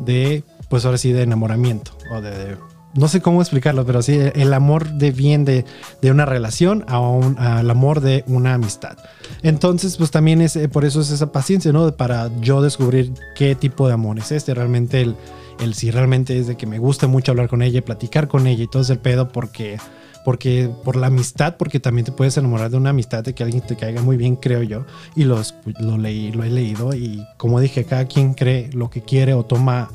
de, 0.00 0.42
pues 0.68 0.84
ahora 0.84 0.98
sí, 0.98 1.12
de 1.12 1.22
enamoramiento 1.22 1.92
o 2.10 2.20
de 2.20 2.56
no 2.96 3.08
sé 3.08 3.20
cómo 3.20 3.40
explicarlo, 3.40 3.84
pero 3.84 4.02
sí, 4.02 4.18
el 4.34 4.52
amor 4.54 4.88
de 4.92 5.10
bien 5.10 5.44
de, 5.44 5.64
una 6.02 6.24
relación 6.24 6.84
a 6.88 7.00
un, 7.00 7.38
al 7.38 7.70
amor 7.70 8.00
de 8.00 8.24
una 8.26 8.54
amistad. 8.54 8.96
Entonces, 9.42 9.96
pues 9.96 10.10
también 10.10 10.40
es, 10.40 10.56
eh, 10.56 10.68
por 10.68 10.84
eso 10.84 11.00
es 11.00 11.10
esa 11.10 11.32
paciencia, 11.32 11.72
¿no? 11.72 11.94
Para 11.96 12.30
yo 12.40 12.62
descubrir 12.62 13.12
qué 13.34 13.54
tipo 13.54 13.86
de 13.86 13.94
amor 13.94 14.18
es 14.18 14.32
este. 14.32 14.54
Realmente 14.54 15.02
el, 15.02 15.16
el 15.60 15.74
si 15.74 15.90
realmente 15.90 16.38
es 16.38 16.46
de 16.46 16.56
que 16.56 16.66
me 16.66 16.78
gusta 16.78 17.06
mucho 17.06 17.32
hablar 17.32 17.48
con 17.48 17.62
ella, 17.62 17.84
platicar 17.84 18.28
con 18.28 18.46
ella 18.46 18.64
y 18.64 18.68
todo 18.68 18.82
ese 18.82 18.96
pedo 18.96 19.28
porque 19.28 19.78
porque 20.24 20.68
por 20.82 20.96
la 20.96 21.06
amistad, 21.06 21.56
porque 21.56 21.78
también 21.78 22.04
te 22.04 22.10
puedes 22.10 22.36
enamorar 22.36 22.68
de 22.68 22.76
una 22.76 22.90
amistad 22.90 23.22
de 23.22 23.32
que 23.32 23.44
alguien 23.44 23.62
te 23.62 23.76
caiga 23.76 24.02
muy 24.02 24.16
bien, 24.16 24.34
creo 24.34 24.60
yo. 24.64 24.84
Y 25.14 25.22
los, 25.22 25.54
lo 25.78 25.98
leí, 25.98 26.32
lo 26.32 26.42
he 26.42 26.50
leído 26.50 26.92
y 26.96 27.24
como 27.36 27.60
dije, 27.60 27.84
cada 27.84 28.06
quien 28.06 28.34
cree 28.34 28.68
lo 28.72 28.90
que 28.90 29.02
quiere 29.02 29.34
o 29.34 29.44
toma 29.44 29.88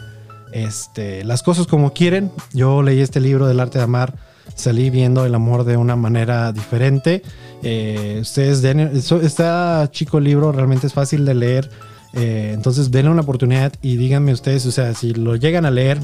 este, 0.52 1.24
las 1.24 1.44
cosas 1.44 1.68
como 1.68 1.94
quieren. 1.94 2.32
Yo 2.54 2.82
leí 2.82 3.00
este 3.00 3.20
libro 3.20 3.48
del 3.48 3.60
arte 3.60 3.78
de 3.78 3.84
amar, 3.84 4.16
salí 4.56 4.90
viendo 4.90 5.26
el 5.26 5.36
amor 5.36 5.64
de 5.64 5.78
una 5.78 5.96
manera 5.96 6.52
diferente. 6.52 7.24
Eh, 7.64 8.20
ustedes 8.22 8.62
den, 8.62 8.80
este 8.80 9.44
chico 9.92 10.20
libro 10.20 10.52
realmente 10.52 10.88
es 10.88 10.94
fácil 10.94 11.26
de 11.26 11.34
leer. 11.34 11.70
Eh, 12.14 12.52
entonces 12.54 12.92
denle 12.92 13.12
una 13.12 13.22
oportunidad 13.22 13.72
y 13.82 13.96
díganme 13.96 14.34
ustedes, 14.34 14.66
o 14.66 14.72
sea, 14.72 14.94
si 14.94 15.14
lo 15.14 15.38
llegan 15.38 15.66
a 15.66 15.72
leer, 15.72 15.98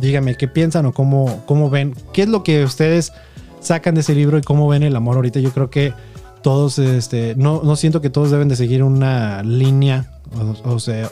díganme 0.00 0.36
qué 0.36 0.46
piensan 0.46 0.84
o 0.84 0.92
cómo, 0.92 1.42
cómo 1.46 1.70
ven, 1.70 1.94
qué 2.12 2.22
es 2.22 2.28
lo 2.28 2.42
que 2.42 2.64
ustedes 2.64 3.12
sacan 3.60 3.94
de 3.94 4.02
ese 4.02 4.14
libro 4.14 4.36
y 4.36 4.42
cómo 4.42 4.68
ven 4.68 4.82
el 4.82 4.94
amor 4.94 5.16
ahorita. 5.16 5.40
Yo 5.40 5.52
creo 5.52 5.70
que 5.70 5.94
todos, 6.42 6.78
este, 6.78 7.34
no, 7.36 7.62
no 7.64 7.76
siento 7.76 8.02
que 8.02 8.10
todos 8.10 8.30
deben 8.30 8.48
de 8.48 8.56
seguir 8.56 8.82
una 8.82 9.42
línea 9.42 10.10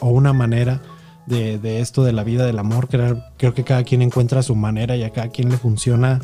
o 0.01 0.09
una 0.09 0.33
manera 0.33 0.81
de, 1.25 1.79
esto 1.79 2.03
de 2.03 2.13
la 2.13 2.23
vida, 2.23 2.45
del 2.45 2.59
amor. 2.59 2.87
Creo, 2.89 3.23
creo 3.37 3.53
que 3.53 3.63
cada 3.63 3.83
quien 3.83 4.01
encuentra 4.01 4.43
su 4.43 4.55
manera 4.55 4.95
y 4.95 5.03
a 5.03 5.11
cada 5.11 5.29
quien 5.29 5.49
le 5.49 5.57
funciona 5.57 6.19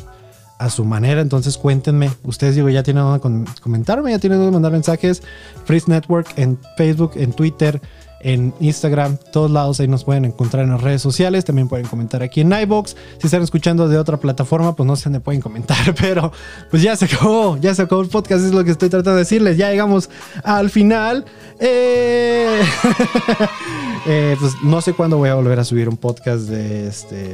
a 0.60 0.68
su 0.68 0.84
manera. 0.84 1.22
Entonces 1.22 1.56
cuéntenme, 1.56 2.10
ustedes 2.22 2.54
digo, 2.54 2.68
ya 2.68 2.82
tienen 2.82 3.02
donde 3.02 3.50
comentarme, 3.60 4.10
ya 4.10 4.18
tienen 4.18 4.38
donde 4.38 4.52
mandar 4.52 4.72
mensajes. 4.72 5.22
Freeze 5.64 5.90
Network 5.90 6.28
en 6.36 6.58
Facebook, 6.76 7.12
en 7.14 7.32
Twitter, 7.32 7.80
en 8.20 8.54
Instagram, 8.60 9.16
todos 9.32 9.50
lados 9.50 9.80
ahí 9.80 9.88
nos 9.88 10.04
pueden 10.04 10.24
encontrar 10.24 10.64
en 10.64 10.70
las 10.70 10.80
redes 10.80 11.02
sociales. 11.02 11.44
También 11.44 11.68
pueden 11.68 11.86
comentar 11.86 12.22
aquí 12.22 12.42
en 12.42 12.52
iBox. 12.52 12.96
Si 13.18 13.26
están 13.26 13.42
escuchando 13.42 13.88
de 13.88 13.98
otra 13.98 14.18
plataforma, 14.18 14.76
pues 14.76 14.86
no 14.86 14.96
sé 14.96 15.04
dónde 15.04 15.20
pueden 15.20 15.40
comentar, 15.40 15.94
pero 16.00 16.32
pues 16.70 16.82
ya 16.82 16.96
se 16.96 17.06
acabó, 17.06 17.56
ya 17.58 17.74
se 17.74 17.82
acabó 17.82 18.02
el 18.02 18.08
podcast, 18.08 18.44
es 18.44 18.52
lo 18.52 18.64
que 18.64 18.70
estoy 18.70 18.88
tratando 18.88 19.12
de 19.12 19.20
decirles. 19.20 19.56
Ya 19.56 19.70
llegamos 19.70 20.10
al 20.44 20.70
final. 20.70 21.24
Eh... 21.58 22.60
Eh, 24.06 24.34
pues 24.40 24.54
no 24.62 24.80
sé 24.80 24.94
cuándo 24.94 25.18
voy 25.18 25.28
a 25.28 25.34
volver 25.34 25.58
a 25.60 25.64
subir 25.64 25.86
un 25.88 25.98
podcast 25.98 26.48
de 26.48 26.88
este 26.88 27.32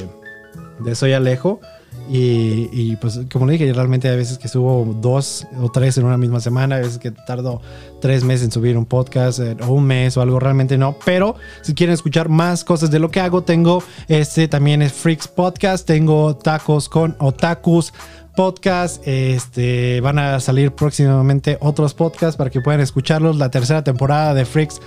de 0.80 0.94
Soy 0.94 1.12
Alejo. 1.12 1.60
Y, 2.08 2.96
pues 2.96 3.20
como 3.32 3.46
le 3.46 3.52
dije, 3.54 3.72
realmente 3.72 4.08
hay 4.08 4.16
veces 4.16 4.38
que 4.38 4.48
subo 4.48 4.96
dos 5.00 5.46
o 5.60 5.70
tres 5.70 5.98
en 5.98 6.04
una 6.04 6.16
misma 6.16 6.40
semana, 6.40 6.76
hay 6.76 6.82
veces 6.82 6.98
que 6.98 7.10
tardo 7.10 7.60
tres 8.00 8.24
meses 8.24 8.46
en 8.46 8.52
subir 8.52 8.78
un 8.78 8.86
podcast 8.86 9.40
eh, 9.40 9.56
o 9.66 9.72
un 9.72 9.84
mes 9.84 10.16
o 10.16 10.22
algo, 10.22 10.38
realmente 10.38 10.78
no. 10.78 10.96
Pero 11.04 11.36
si 11.62 11.74
quieren 11.74 11.94
escuchar 11.94 12.28
más 12.28 12.64
cosas 12.64 12.90
de 12.90 12.98
lo 12.98 13.10
que 13.10 13.20
hago, 13.20 13.42
tengo 13.42 13.82
este 14.08 14.48
también 14.48 14.82
es 14.82 14.92
Freaks 14.92 15.28
Podcast, 15.28 15.86
tengo 15.86 16.36
Tacos 16.36 16.88
con 16.88 17.16
Otakus 17.18 17.92
podcast. 18.36 19.02
Este, 19.08 20.00
van 20.00 20.20
a 20.20 20.38
salir 20.38 20.70
próximamente 20.72 21.58
otros 21.60 21.94
podcasts 21.94 22.36
para 22.36 22.50
que 22.50 22.60
puedan 22.60 22.80
escucharlos. 22.80 23.36
La 23.36 23.50
tercera 23.50 23.82
temporada 23.82 24.34
de 24.34 24.44
Freaks 24.44 24.80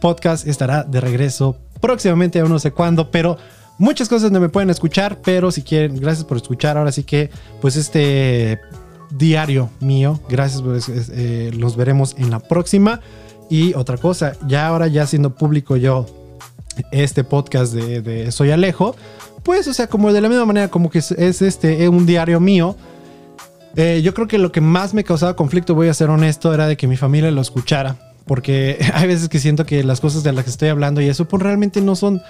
podcast 0.00 0.46
estará 0.46 0.82
de 0.82 1.00
regreso 1.00 1.56
próximamente, 1.80 2.40
a 2.40 2.44
no 2.44 2.58
sé 2.58 2.72
cuándo, 2.72 3.10
pero 3.10 3.38
muchas 3.78 4.08
cosas 4.08 4.24
donde 4.24 4.40
me 4.40 4.48
pueden 4.48 4.70
escuchar, 4.70 5.18
pero 5.22 5.50
si 5.50 5.62
quieren, 5.62 5.96
gracias 5.96 6.24
por 6.24 6.36
escuchar. 6.36 6.76
Ahora 6.76 6.92
sí 6.92 7.04
que, 7.04 7.30
pues 7.60 7.76
este 7.76 8.60
diario 9.10 9.70
mío, 9.80 10.20
gracias, 10.28 10.62
pues, 10.62 10.88
eh, 10.88 11.50
los 11.56 11.76
veremos 11.76 12.14
en 12.18 12.30
la 12.30 12.40
próxima. 12.40 13.00
Y 13.48 13.74
otra 13.74 13.96
cosa, 13.96 14.32
ya 14.46 14.66
ahora 14.66 14.88
ya 14.88 15.06
siendo 15.06 15.34
público 15.34 15.76
yo 15.76 16.06
este 16.90 17.24
podcast 17.24 17.72
de, 17.72 18.30
Soy 18.32 18.50
Alejo, 18.50 18.96
pues, 19.42 19.68
o 19.68 19.74
sea, 19.74 19.86
como 19.86 20.12
de 20.12 20.20
la 20.20 20.28
misma 20.28 20.44
manera, 20.44 20.68
como 20.68 20.90
que 20.90 20.98
es, 20.98 21.12
este, 21.12 21.88
un 21.88 22.06
diario 22.06 22.40
mío. 22.40 22.76
Eh, 23.76 24.00
yo 24.02 24.14
creo 24.14 24.26
que 24.26 24.38
lo 24.38 24.50
que 24.50 24.60
más 24.60 24.94
me 24.94 25.04
causaba 25.04 25.36
conflicto, 25.36 25.74
voy 25.74 25.88
a 25.88 25.94
ser 25.94 26.10
honesto, 26.10 26.52
era 26.52 26.66
de 26.66 26.76
que 26.76 26.86
mi 26.88 26.96
familia 26.96 27.30
lo 27.30 27.40
escuchara. 27.40 27.96
Porque 28.26 28.78
hay 28.94 29.06
veces 29.06 29.28
que 29.28 29.38
siento 29.38 29.64
que 29.64 29.84
las 29.84 30.00
cosas 30.00 30.24
de 30.24 30.32
las 30.32 30.44
que 30.44 30.50
estoy 30.50 30.68
hablando 30.68 31.00
y 31.00 31.08
eso, 31.08 31.28
pues 31.28 31.42
realmente 31.42 31.80
no 31.80 31.94
son 31.94 32.20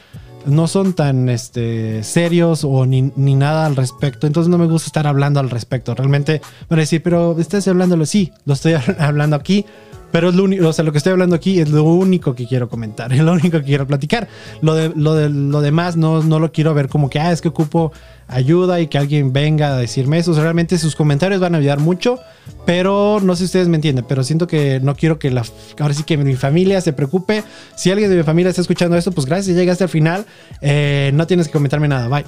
no 0.46 0.68
son 0.68 0.94
tan 0.94 1.28
este, 1.28 2.02
serios 2.02 2.64
o 2.64 2.86
ni, 2.86 3.12
ni, 3.16 3.34
nada 3.34 3.66
al 3.66 3.76
respecto. 3.76 4.26
Entonces 4.26 4.48
no 4.48 4.58
me 4.58 4.66
gusta 4.66 4.86
estar 4.86 5.06
hablando 5.06 5.40
al 5.40 5.50
respecto. 5.50 5.94
Realmente 5.94 6.40
van 6.68 6.78
a 6.78 6.82
decir, 6.82 7.02
pero 7.02 7.38
estás 7.38 7.66
hablándolo. 7.68 8.06
Sí, 8.06 8.32
lo 8.44 8.54
estoy 8.54 8.74
hablando 8.98 9.36
aquí. 9.36 9.66
Pero 10.12 10.30
es 10.30 10.34
lo 10.34 10.44
único, 10.44 10.68
o 10.68 10.72
sea, 10.72 10.84
lo 10.84 10.92
que 10.92 10.98
estoy 10.98 11.12
hablando 11.12 11.34
aquí 11.34 11.60
es 11.60 11.68
lo 11.68 11.82
único 11.82 12.34
que 12.34 12.46
quiero 12.46 12.68
comentar, 12.68 13.12
es 13.12 13.20
lo 13.20 13.32
único 13.32 13.58
que 13.58 13.64
quiero 13.64 13.86
platicar. 13.86 14.28
Lo, 14.62 14.74
de, 14.74 14.92
lo, 14.94 15.14
de, 15.14 15.28
lo 15.28 15.60
demás 15.60 15.96
no, 15.96 16.22
no 16.22 16.38
lo 16.38 16.52
quiero 16.52 16.74
ver 16.74 16.88
como 16.88 17.10
que, 17.10 17.18
ah, 17.18 17.32
es 17.32 17.40
que 17.40 17.48
ocupo 17.48 17.92
ayuda 18.28 18.80
y 18.80 18.88
que 18.88 18.98
alguien 18.98 19.32
venga 19.32 19.74
a 19.74 19.76
decirme 19.76 20.18
eso. 20.18 20.32
realmente 20.40 20.78
sus 20.78 20.96
comentarios 20.96 21.40
van 21.40 21.54
a 21.54 21.58
ayudar 21.58 21.78
mucho, 21.78 22.18
pero 22.64 23.20
no 23.22 23.34
sé 23.34 23.40
si 23.40 23.44
ustedes 23.46 23.68
me 23.68 23.76
entienden, 23.76 24.04
pero 24.08 24.24
siento 24.24 24.46
que 24.46 24.80
no 24.80 24.94
quiero 24.96 25.18
que 25.18 25.30
la, 25.30 25.44
ahora 25.78 25.94
sí 25.94 26.02
que 26.02 26.16
mi 26.16 26.34
familia 26.34 26.80
se 26.80 26.92
preocupe. 26.92 27.44
Si 27.76 27.90
alguien 27.90 28.10
de 28.10 28.16
mi 28.16 28.22
familia 28.22 28.50
está 28.50 28.62
escuchando 28.62 28.96
esto, 28.96 29.12
pues 29.12 29.26
gracias, 29.26 29.56
llegaste 29.56 29.84
al 29.84 29.90
final. 29.90 30.26
Eh, 30.60 31.10
no 31.14 31.26
tienes 31.26 31.46
que 31.46 31.52
comentarme 31.52 31.88
nada, 31.88 32.08
bye. 32.08 32.24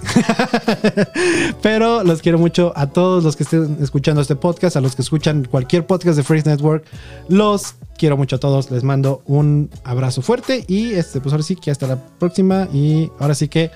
pero 1.63 2.05
los 2.05 2.23
quiero 2.23 2.39
mucho 2.39 2.73
a 2.77 2.89
todos 2.89 3.25
los 3.25 3.37
que 3.37 3.43
estén 3.43 3.79
escuchando 3.81 4.21
este 4.21 4.37
podcast, 4.37 4.77
a 4.77 4.81
los 4.81 4.95
que 4.95 5.03
escuchan 5.03 5.47
cualquier 5.51 5.87
podcast 5.87 6.17
de 6.17 6.23
Freeze 6.23 6.49
Network. 6.49 6.85
Los 7.29 7.75
quiero 7.99 8.17
mucho 8.17 8.37
a 8.37 8.39
todos, 8.39 8.71
les 8.71 8.85
mando 8.85 9.23
un 9.27 9.71
abrazo 9.85 10.23
fuerte 10.23 10.65
y 10.69 10.93
este, 10.93 11.21
pues 11.21 11.33
ahora 11.33 11.43
sí 11.43 11.57
que 11.57 11.71
hasta 11.71 11.87
la 11.87 11.97
próxima 11.97 12.69
y 12.73 13.11
ahora 13.19 13.35
sí 13.35 13.49
que 13.49 13.71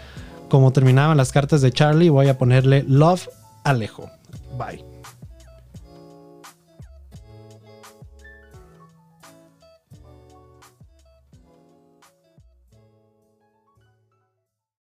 como 0.53 0.71
terminaban 0.71 1.17
las 1.17 1.33
cartas 1.33 1.63
de 1.63 1.73
Charlie, 1.73 2.11
voy 2.11 2.29
a 2.29 2.37
ponerle 2.37 2.85
Love 2.87 3.27
Alejo. 3.65 4.11
Bye. 4.59 4.92